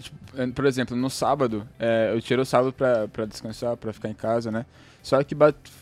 Tipo, 0.00 0.16
é, 0.34 0.46
por 0.46 0.64
exemplo, 0.64 0.96
no 0.96 1.10
sábado, 1.10 1.68
é, 1.78 2.10
eu 2.14 2.22
tiro 2.22 2.40
o 2.40 2.46
sábado 2.46 2.72
pra, 2.72 3.06
pra 3.06 3.26
descansar, 3.26 3.76
pra 3.76 3.92
ficar 3.92 4.08
em 4.08 4.14
casa, 4.14 4.50
né? 4.50 4.64
Só 5.02 5.22
que 5.22 5.36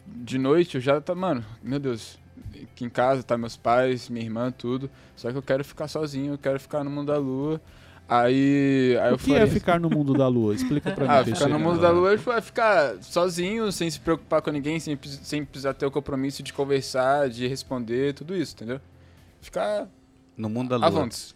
de 0.09 0.39
noite 0.39 0.74
eu 0.74 0.80
já 0.80 1.01
tá, 1.01 1.14
mano, 1.14 1.45
meu 1.62 1.78
Deus, 1.78 2.18
aqui 2.62 2.84
em 2.84 2.90
casa 2.90 3.22
tá 3.22 3.36
meus 3.36 3.57
pais, 3.57 4.09
minha 4.09 4.24
irmã, 4.24 4.50
tudo. 4.50 4.90
Só 5.16 5.30
que 5.30 5.36
eu 5.36 5.42
quero 5.42 5.64
ficar 5.64 5.88
sozinho, 5.88 6.34
eu 6.34 6.38
quero 6.38 6.59
ficar 6.61 6.84
no 6.84 6.90
mundo 6.90 7.12
da 7.12 7.18
lua. 7.18 7.61
Aí, 8.09 8.98
aí 9.00 9.12
o 9.12 9.18
que 9.18 9.34
é 9.34 9.46
ficar 9.46 9.80
no 9.80 9.88
mundo 9.88 10.12
da 10.12 10.28
lua? 10.28 10.55
Explica 10.55 10.90
pra 10.90 11.05
mim. 11.07 11.11
Ah, 11.11 11.24
ficar 11.24 11.48
no 11.48 11.59
mundo 11.59 11.80
da 11.80 11.90
lua 11.90 12.12
é 12.12 12.40
ficar 12.40 12.96
sozinho, 13.03 13.72
sem 13.72 13.90
se 13.90 13.98
preocupar 13.98 14.42
com 14.42 14.50
ninguém, 14.50 14.78
sem, 14.78 14.98
sem 15.03 15.44
precisar 15.44 15.74
ter 15.74 15.86
o 15.86 15.90
compromisso 15.90 16.42
de 16.42 16.53
conversar, 16.53 17.30
de 17.30 17.46
responder, 17.46 18.12
tudo 18.14 18.36
isso, 18.36 18.55
entendeu? 18.55 18.80
Ficar. 19.40 19.88
No 20.36 20.48
mundo 20.48 20.70
da 20.70 20.76
lua. 20.76 20.86
Avante. 20.86 21.34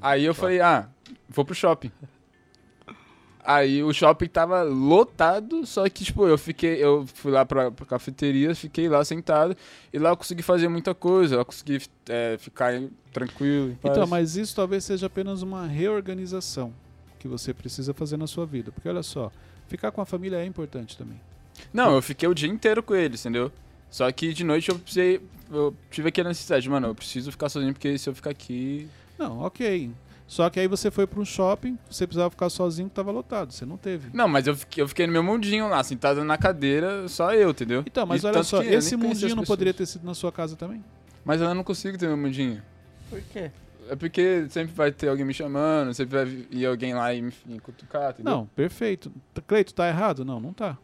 Aí 0.00 0.24
eu 0.24 0.34
falei, 0.34 0.60
ah, 0.60 0.88
vou 1.28 1.44
pro 1.44 1.54
shopping. 1.54 1.92
Aí 3.44 3.82
o 3.82 3.92
shopping 3.92 4.28
tava 4.28 4.62
lotado, 4.62 5.66
só 5.66 5.88
que, 5.88 6.04
tipo, 6.04 6.26
eu 6.28 6.38
fiquei, 6.38 6.76
eu 6.76 7.04
fui 7.12 7.32
lá 7.32 7.44
pra, 7.44 7.72
pra 7.72 7.84
cafeteria, 7.84 8.54
fiquei 8.54 8.88
lá 8.88 9.04
sentado, 9.04 9.56
e 9.92 9.98
lá 9.98 10.10
eu 10.10 10.16
consegui 10.16 10.42
fazer 10.42 10.68
muita 10.68 10.94
coisa, 10.94 11.34
eu 11.34 11.44
consegui 11.44 11.82
é, 12.08 12.36
ficar 12.38 12.80
tranquilo. 13.12 13.76
Então, 13.82 14.06
mas 14.06 14.36
isso 14.36 14.54
talvez 14.54 14.84
seja 14.84 15.06
apenas 15.06 15.42
uma 15.42 15.66
reorganização 15.66 16.72
que 17.18 17.26
você 17.26 17.52
precisa 17.52 17.92
fazer 17.92 18.16
na 18.16 18.28
sua 18.28 18.46
vida. 18.46 18.70
Porque 18.70 18.88
olha 18.88 19.02
só, 19.02 19.30
ficar 19.68 19.90
com 19.90 20.00
a 20.00 20.06
família 20.06 20.36
é 20.36 20.44
importante 20.44 20.96
também. 20.96 21.20
Não, 21.72 21.94
eu 21.94 22.02
fiquei 22.02 22.28
o 22.28 22.34
dia 22.34 22.48
inteiro 22.48 22.82
com 22.82 22.94
eles, 22.94 23.20
entendeu? 23.20 23.50
Só 23.90 24.10
que 24.10 24.32
de 24.32 24.44
noite 24.44 24.68
eu 24.68 24.78
precisei. 24.78 25.20
Eu 25.50 25.74
tive 25.90 26.08
aquela 26.08 26.30
necessidade, 26.30 26.68
mano, 26.68 26.88
eu 26.88 26.94
preciso 26.94 27.30
ficar 27.30 27.48
sozinho, 27.48 27.72
porque 27.72 27.98
se 27.98 28.08
eu 28.08 28.14
ficar 28.14 28.30
aqui. 28.30 28.88
Não, 29.18 29.40
ok. 29.40 29.90
Só 30.26 30.48
que 30.48 30.58
aí 30.58 30.66
você 30.66 30.90
foi 30.90 31.06
para 31.06 31.20
um 31.20 31.24
shopping, 31.24 31.78
você 31.90 32.06
precisava 32.06 32.30
ficar 32.30 32.48
sozinho 32.48 32.88
que 32.88 32.94
tava 32.94 33.10
lotado, 33.10 33.52
você 33.52 33.66
não 33.66 33.76
teve. 33.76 34.08
Não, 34.14 34.26
mas 34.26 34.46
eu 34.46 34.56
fiquei, 34.56 34.82
eu 34.82 34.88
fiquei 34.88 35.06
no 35.06 35.12
meu 35.12 35.22
mundinho 35.22 35.68
lá, 35.68 35.82
sentado 35.84 36.24
na 36.24 36.38
cadeira, 36.38 37.06
só 37.08 37.34
eu, 37.34 37.50
entendeu? 37.50 37.84
Então, 37.86 38.06
mas 38.06 38.22
e 38.22 38.26
olha 38.26 38.42
só, 38.42 38.62
esse 38.62 38.96
mundinho 38.96 39.36
não 39.36 39.44
poderia 39.44 39.74
ter 39.74 39.86
sido 39.86 40.04
na 40.04 40.14
sua 40.14 40.32
casa 40.32 40.56
também? 40.56 40.82
Mas 41.24 41.40
eu 41.40 41.54
não 41.54 41.62
consigo 41.62 41.98
ter 41.98 42.06
meu 42.06 42.16
mundinho. 42.16 42.62
Por 43.10 43.20
quê? 43.20 43.50
É 43.88 43.96
porque 43.96 44.46
sempre 44.48 44.72
vai 44.74 44.90
ter 44.90 45.08
alguém 45.08 45.24
me 45.24 45.34
chamando, 45.34 45.92
sempre 45.92 46.24
vai 46.24 46.46
ir 46.50 46.66
alguém 46.66 46.94
lá 46.94 47.12
e 47.12 47.20
me, 47.20 47.32
me 47.44 47.60
cutucar, 47.60 48.12
entendeu? 48.12 48.32
Não, 48.32 48.46
perfeito. 48.46 49.12
Cleito, 49.46 49.74
tá 49.74 49.88
errado? 49.88 50.24
Não, 50.24 50.40
não 50.40 50.52
tá. 50.52 50.78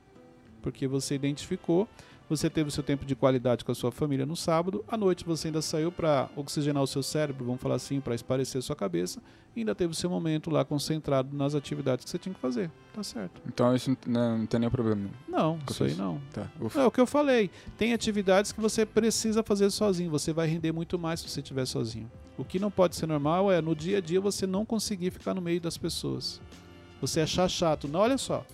Porque 0.61 0.87
você 0.87 1.15
identificou 1.15 1.89
você 2.29 2.51
teve 2.51 2.69
o 2.69 2.73
seu 2.73 2.83
tempo 2.83 3.05
de 3.05 3.15
qualidade 3.15 3.65
com 3.65 3.73
a 3.73 3.75
sua 3.75 3.91
família 3.91 4.27
no 4.27 4.37
sábado, 4.37 4.85
à 4.87 4.97
noite 4.97 5.25
você 5.25 5.49
ainda 5.49 5.63
saiu 5.63 5.91
para 5.91 6.29
oxigenar 6.37 6.83
o 6.83 6.87
seu 6.87 7.03
cérebro, 7.03 7.45
vamos 7.45 7.61
falar 7.61 7.77
assim, 7.77 8.01
para 8.01 8.15
esparecer 8.15 8.59
a 8.59 8.63
sua 8.63 8.77
cabeça, 8.77 9.21
e 9.57 9.61
ainda 9.61 9.75
teve 9.75 9.93
o 9.93 9.95
seu 9.95 10.11
momento 10.11 10.51
lá 10.51 10.65
concentrado 10.65 11.35
nas 11.37 11.55
atividades 11.55 12.05
que 12.05 12.11
você 12.11 12.19
tinha 12.19 12.35
que 12.35 12.41
fazer. 12.41 12.71
Tá 12.93 13.03
certo. 13.03 13.41
Então 13.47 13.75
isso 13.75 13.97
não, 14.07 14.39
não 14.39 14.47
tem 14.47 14.61
nenhum 14.61 14.71
problema. 14.71 15.09
Não, 15.27 15.59
isso 15.71 15.85
aí 15.85 15.95
não. 15.95 16.21
Tá. 16.33 16.47
É 16.77 16.85
o 16.85 16.91
que 16.91 17.01
eu 17.01 17.07
falei. 17.07 17.51
Tem 17.77 17.93
atividades 17.93 18.53
que 18.53 18.61
você 18.61 18.85
precisa 18.85 19.43
fazer 19.43 19.71
sozinho, 19.71 20.11
você 20.11 20.33
vai 20.33 20.47
render 20.47 20.73
muito 20.73 20.99
mais 20.99 21.21
se 21.21 21.29
você 21.29 21.41
estiver 21.41 21.67
sozinho. 21.67 22.11
O 22.37 22.45
que 22.45 22.59
não 22.59 22.71
pode 22.71 22.95
ser 22.95 23.07
normal 23.07 23.51
é 23.51 23.61
no 23.61 23.75
dia 23.75 23.99
a 23.99 24.01
dia 24.01 24.21
você 24.21 24.47
não 24.47 24.65
conseguir 24.65 25.11
ficar 25.11 25.35
no 25.35 25.41
meio 25.41 25.61
das 25.61 25.77
pessoas. 25.77 26.41
Você 27.01 27.21
achar 27.21 27.49
chato. 27.49 27.89
Não, 27.89 28.01
olha 28.01 28.19
só. 28.19 28.45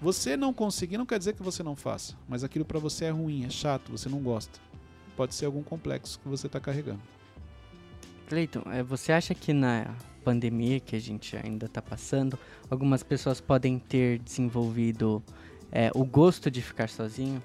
Você 0.00 0.36
não 0.36 0.52
conseguir 0.52 0.98
não 0.98 1.06
quer 1.06 1.18
dizer 1.18 1.34
que 1.34 1.42
você 1.42 1.62
não 1.62 1.76
faça, 1.76 2.14
mas 2.28 2.44
aquilo 2.44 2.64
para 2.64 2.78
você 2.78 3.06
é 3.06 3.10
ruim, 3.10 3.44
é 3.44 3.50
chato, 3.50 3.90
você 3.90 4.08
não 4.08 4.18
gosta. 4.18 4.60
Pode 5.16 5.34
ser 5.34 5.46
algum 5.46 5.62
complexo 5.62 6.18
que 6.20 6.28
você 6.28 6.46
está 6.46 6.60
carregando. 6.60 7.00
Cleiton, 8.28 8.62
é, 8.70 8.82
você 8.82 9.12
acha 9.12 9.34
que 9.34 9.52
na 9.52 9.94
pandemia 10.24 10.80
que 10.80 10.96
a 10.96 11.00
gente 11.00 11.36
ainda 11.36 11.66
está 11.66 11.80
passando, 11.80 12.38
algumas 12.70 13.02
pessoas 13.02 13.40
podem 13.40 13.78
ter 13.78 14.18
desenvolvido 14.18 15.22
é, 15.70 15.90
o 15.94 16.04
gosto 16.04 16.50
de 16.50 16.62
ficar 16.62 16.88
sozinho? 16.88 17.42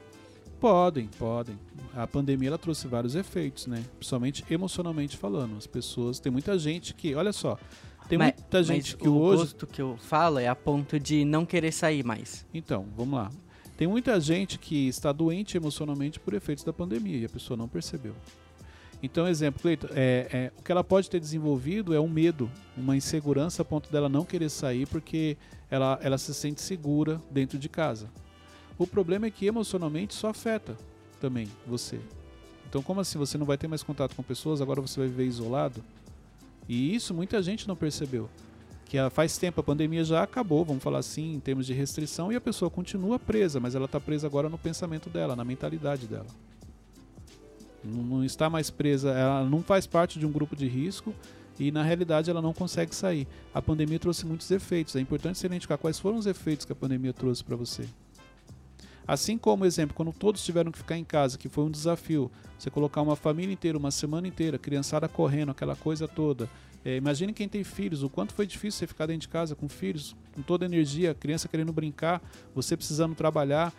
Podem, 0.59 1.07
podem. 1.17 1.57
A 1.95 2.05
pandemia 2.05 2.49
ela 2.49 2.57
trouxe 2.57 2.87
vários 2.87 3.15
efeitos, 3.15 3.65
né? 3.65 3.83
Principalmente 3.97 4.43
emocionalmente 4.49 5.15
falando. 5.15 5.57
As 5.57 5.65
pessoas, 5.65 6.19
tem 6.19 6.31
muita 6.31 6.57
gente 6.59 6.93
que, 6.93 7.15
olha 7.15 7.31
só, 7.31 7.57
tem 8.09 8.17
mas, 8.17 8.33
muita 8.33 8.63
gente 8.63 8.97
que 8.97 9.07
o 9.07 9.15
hoje. 9.17 9.35
O 9.35 9.45
gosto 9.45 9.67
que 9.67 9.81
eu 9.81 9.95
falo 9.97 10.39
é 10.39 10.47
a 10.47 10.55
ponto 10.55 10.99
de 10.99 11.23
não 11.23 11.45
querer 11.45 11.71
sair 11.71 12.03
mais. 12.03 12.43
Então, 12.51 12.87
vamos 12.97 13.13
lá. 13.13 13.29
Tem 13.77 13.87
muita 13.87 14.19
gente 14.19 14.57
que 14.57 14.87
está 14.87 15.11
doente 15.11 15.55
emocionalmente 15.55 16.19
por 16.19 16.33
efeitos 16.33 16.63
da 16.63 16.73
pandemia 16.73 17.17
e 17.17 17.25
a 17.25 17.29
pessoa 17.29 17.55
não 17.55 17.67
percebeu. 17.67 18.15
Então, 19.01 19.27
exemplo, 19.27 19.61
Cleiton, 19.61 19.87
é, 19.91 20.27
é, 20.33 20.51
o 20.59 20.63
que 20.63 20.71
ela 20.71 20.83
pode 20.83 21.09
ter 21.09 21.19
desenvolvido 21.19 21.93
é 21.93 21.99
um 21.99 22.09
medo, 22.09 22.51
uma 22.75 22.97
insegurança 22.97 23.61
a 23.61 23.65
ponto 23.65 23.89
dela 23.91 24.09
não 24.09 24.25
querer 24.25 24.49
sair 24.49 24.85
porque 24.87 25.37
ela, 25.69 25.97
ela 26.01 26.17
se 26.17 26.33
sente 26.33 26.61
segura 26.61 27.21
dentro 27.31 27.57
de 27.57 27.69
casa. 27.69 28.09
O 28.77 28.87
problema 28.87 29.27
é 29.27 29.31
que 29.31 29.45
emocionalmente 29.45 30.15
isso 30.15 30.25
afeta 30.25 30.75
também 31.21 31.47
você. 31.65 31.99
Então, 32.67 32.81
como 32.81 32.99
assim 32.99 33.17
você 33.17 33.37
não 33.37 33.45
vai 33.45 33.57
ter 33.57 33.67
mais 33.67 33.83
contato 33.83 34.15
com 34.15 34.23
pessoas, 34.23 34.61
agora 34.61 34.81
você 34.81 34.99
vai 34.99 35.09
viver 35.09 35.25
isolado? 35.25 35.83
E 36.69 36.93
isso 36.93 37.15
muita 37.15 37.41
gente 37.41 37.67
não 37.67 37.75
percebeu. 37.75 38.29
Que 38.85 38.97
faz 39.09 39.37
tempo, 39.37 39.59
a 39.59 39.63
pandemia 39.63 40.03
já 40.03 40.21
acabou, 40.21 40.63
vamos 40.63 40.83
falar 40.83 40.99
assim, 40.99 41.33
em 41.33 41.39
termos 41.39 41.65
de 41.65 41.73
restrição, 41.73 42.31
e 42.31 42.35
a 42.35 42.41
pessoa 42.41 42.69
continua 42.69 43.17
presa, 43.17 43.59
mas 43.59 43.73
ela 43.73 43.85
está 43.85 43.99
presa 43.99 44.27
agora 44.27 44.49
no 44.49 44.57
pensamento 44.57 45.09
dela, 45.09 45.35
na 45.35 45.43
mentalidade 45.43 46.07
dela. 46.07 46.27
Não, 47.83 48.03
não 48.03 48.23
está 48.23 48.49
mais 48.49 48.69
presa, 48.69 49.11
ela 49.11 49.43
não 49.43 49.63
faz 49.63 49.87
parte 49.87 50.19
de 50.19 50.25
um 50.25 50.31
grupo 50.31 50.55
de 50.55 50.67
risco 50.67 51.13
e 51.59 51.71
na 51.71 51.81
realidade 51.81 52.29
ela 52.29 52.41
não 52.41 52.53
consegue 52.53 52.93
sair. 52.93 53.27
A 53.53 53.61
pandemia 53.61 53.99
trouxe 53.99 54.25
muitos 54.25 54.49
efeitos, 54.51 54.95
é 54.95 54.99
importante 54.99 55.39
você 55.39 55.47
identificar 55.47 55.77
quais 55.77 55.99
foram 55.99 56.17
os 56.17 56.25
efeitos 56.25 56.65
que 56.65 56.71
a 56.71 56.75
pandemia 56.75 57.13
trouxe 57.13 57.43
para 57.43 57.55
você. 57.55 57.85
Assim 59.09 59.39
como, 59.39 59.65
exemplo, 59.65 59.95
quando 59.95 60.13
todos 60.13 60.45
tiveram 60.45 60.71
que 60.71 60.77
ficar 60.77 60.95
em 60.95 61.03
casa, 61.03 61.35
que 61.35 61.49
foi 61.49 61.63
um 61.63 61.71
desafio, 61.71 62.29
você 62.55 62.69
colocar 62.69 63.01
uma 63.01 63.15
família 63.15 63.51
inteira, 63.51 63.75
uma 63.75 63.89
semana 63.89 64.27
inteira, 64.27 64.59
criançada 64.59 65.09
correndo, 65.09 65.49
aquela 65.49 65.75
coisa 65.75 66.07
toda. 66.07 66.47
É, 66.85 66.95
imagine 66.95 67.33
quem 67.33 67.49
tem 67.49 67.63
filhos, 67.63 68.03
o 68.03 68.09
quanto 68.09 68.35
foi 68.35 68.45
difícil 68.45 68.77
você 68.77 68.85
ficar 68.85 69.07
dentro 69.07 69.21
de 69.21 69.29
casa 69.29 69.55
com 69.55 69.67
filhos, 69.67 70.15
com 70.35 70.43
toda 70.43 70.63
a 70.63 70.67
energia, 70.67 71.15
criança 71.15 71.47
querendo 71.47 71.73
brincar, 71.73 72.21
você 72.53 72.77
precisando 72.77 73.15
trabalhar, 73.15 73.73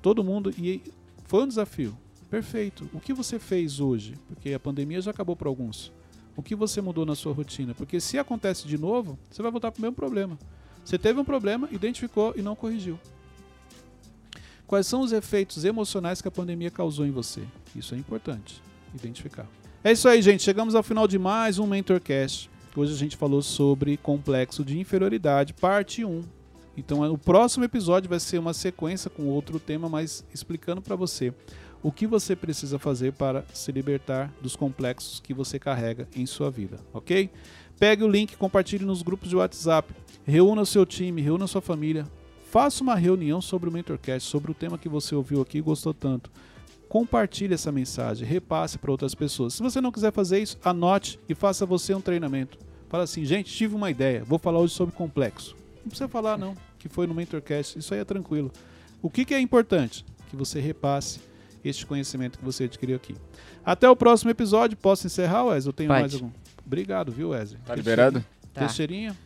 todo 0.00 0.24
mundo. 0.24 0.50
E 0.56 0.82
foi 1.26 1.42
um 1.42 1.48
desafio. 1.48 1.94
Perfeito. 2.30 2.88
O 2.94 3.00
que 3.00 3.12
você 3.12 3.38
fez 3.38 3.80
hoje? 3.80 4.14
Porque 4.26 4.54
a 4.54 4.58
pandemia 4.58 5.02
já 5.02 5.10
acabou 5.10 5.36
para 5.36 5.46
alguns. 5.46 5.92
O 6.34 6.42
que 6.42 6.54
você 6.54 6.80
mudou 6.80 7.04
na 7.04 7.14
sua 7.14 7.34
rotina? 7.34 7.74
Porque 7.74 8.00
se 8.00 8.18
acontece 8.18 8.66
de 8.66 8.78
novo, 8.78 9.18
você 9.30 9.42
vai 9.42 9.52
voltar 9.52 9.70
para 9.70 9.78
o 9.78 9.82
mesmo 9.82 9.94
problema. 9.94 10.38
Você 10.82 10.96
teve 10.96 11.20
um 11.20 11.24
problema, 11.24 11.68
identificou 11.70 12.32
e 12.34 12.40
não 12.40 12.56
corrigiu. 12.56 12.98
Quais 14.66 14.86
são 14.86 15.02
os 15.02 15.12
efeitos 15.12 15.64
emocionais 15.64 16.22
que 16.22 16.28
a 16.28 16.30
pandemia 16.30 16.70
causou 16.70 17.04
em 17.04 17.10
você? 17.10 17.42
Isso 17.76 17.94
é 17.94 17.98
importante 17.98 18.62
identificar. 18.94 19.46
É 19.82 19.92
isso 19.92 20.08
aí, 20.08 20.22
gente. 20.22 20.42
Chegamos 20.42 20.74
ao 20.74 20.82
final 20.82 21.06
de 21.06 21.18
mais 21.18 21.58
um 21.58 21.66
Mentorcast. 21.66 22.48
Hoje 22.74 22.94
a 22.94 22.96
gente 22.96 23.14
falou 23.14 23.42
sobre 23.42 23.98
complexo 23.98 24.64
de 24.64 24.78
inferioridade, 24.78 25.52
parte 25.52 26.02
1. 26.02 26.22
Então, 26.78 27.02
o 27.12 27.18
próximo 27.18 27.64
episódio 27.64 28.08
vai 28.08 28.18
ser 28.18 28.38
uma 28.38 28.54
sequência 28.54 29.10
com 29.10 29.24
outro 29.26 29.60
tema, 29.60 29.88
mas 29.88 30.24
explicando 30.32 30.80
para 30.80 30.96
você 30.96 31.32
o 31.82 31.92
que 31.92 32.06
você 32.06 32.34
precisa 32.34 32.78
fazer 32.78 33.12
para 33.12 33.44
se 33.52 33.70
libertar 33.70 34.32
dos 34.40 34.56
complexos 34.56 35.20
que 35.20 35.34
você 35.34 35.58
carrega 35.58 36.08
em 36.16 36.24
sua 36.24 36.50
vida, 36.50 36.80
ok? 36.92 37.30
Pegue 37.78 38.02
o 38.02 38.08
link, 38.08 38.34
compartilhe 38.36 38.84
nos 38.84 39.02
grupos 39.02 39.28
de 39.28 39.36
WhatsApp, 39.36 39.94
reúna 40.24 40.64
seu 40.64 40.86
time, 40.86 41.20
reúna 41.20 41.46
sua 41.46 41.60
família, 41.60 42.06
faça 42.54 42.84
uma 42.84 42.94
reunião 42.94 43.40
sobre 43.40 43.68
o 43.68 43.72
Mentorcast, 43.72 44.30
sobre 44.30 44.52
o 44.52 44.54
tema 44.54 44.78
que 44.78 44.88
você 44.88 45.12
ouviu 45.12 45.42
aqui 45.42 45.58
e 45.58 45.60
gostou 45.60 45.92
tanto. 45.92 46.30
Compartilhe 46.88 47.52
essa 47.52 47.72
mensagem, 47.72 48.24
repasse 48.24 48.78
para 48.78 48.92
outras 48.92 49.12
pessoas. 49.12 49.54
Se 49.54 49.60
você 49.60 49.80
não 49.80 49.90
quiser 49.90 50.12
fazer 50.12 50.38
isso, 50.38 50.56
anote 50.64 51.18
e 51.28 51.34
faça 51.34 51.66
você 51.66 51.92
um 51.92 52.00
treinamento. 52.00 52.56
Fala 52.88 53.02
assim, 53.02 53.24
gente, 53.24 53.52
tive 53.52 53.74
uma 53.74 53.90
ideia, 53.90 54.22
vou 54.22 54.38
falar 54.38 54.60
hoje 54.60 54.72
sobre 54.72 54.94
complexo. 54.94 55.56
Não 55.78 55.88
precisa 55.88 56.06
falar 56.06 56.38
não, 56.38 56.54
que 56.78 56.88
foi 56.88 57.08
no 57.08 57.14
Mentorcast, 57.14 57.76
isso 57.76 57.92
aí 57.92 57.98
é 57.98 58.04
tranquilo. 58.04 58.52
O 59.02 59.10
que, 59.10 59.24
que 59.24 59.34
é 59.34 59.40
importante? 59.40 60.04
Que 60.30 60.36
você 60.36 60.60
repasse 60.60 61.18
este 61.64 61.84
conhecimento 61.84 62.38
que 62.38 62.44
você 62.44 62.64
adquiriu 62.64 62.94
aqui. 62.94 63.16
Até 63.66 63.90
o 63.90 63.96
próximo 63.96 64.30
episódio. 64.30 64.76
Posso 64.76 65.08
encerrar, 65.08 65.46
Wesley? 65.46 65.70
Eu 65.70 65.72
tenho 65.72 65.88
Pode. 65.88 66.00
mais 66.00 66.14
algum? 66.14 66.30
Obrigado, 66.64 67.10
viu, 67.10 67.30
Wesley? 67.30 67.60
Tá 67.66 67.74
liberado? 67.74 68.24
Tá. 68.52 68.60
Teixeirinha? 68.60 69.16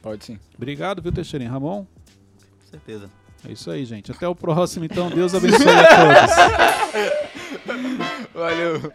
Pode 0.00 0.24
sim. 0.24 0.38
Obrigado, 0.56 1.02
viu, 1.02 1.12
Teixeirinha? 1.12 1.50
Ramon? 1.50 1.84
Com 2.68 2.72
certeza. 2.72 3.10
É 3.48 3.52
isso 3.52 3.70
aí, 3.70 3.84
gente. 3.84 4.12
Até 4.12 4.28
o 4.28 4.34
próximo, 4.34 4.84
então. 4.84 5.08
Deus 5.08 5.34
abençoe 5.34 5.68
a 5.68 5.86
todos. 5.88 6.36
Valeu. 8.34 8.92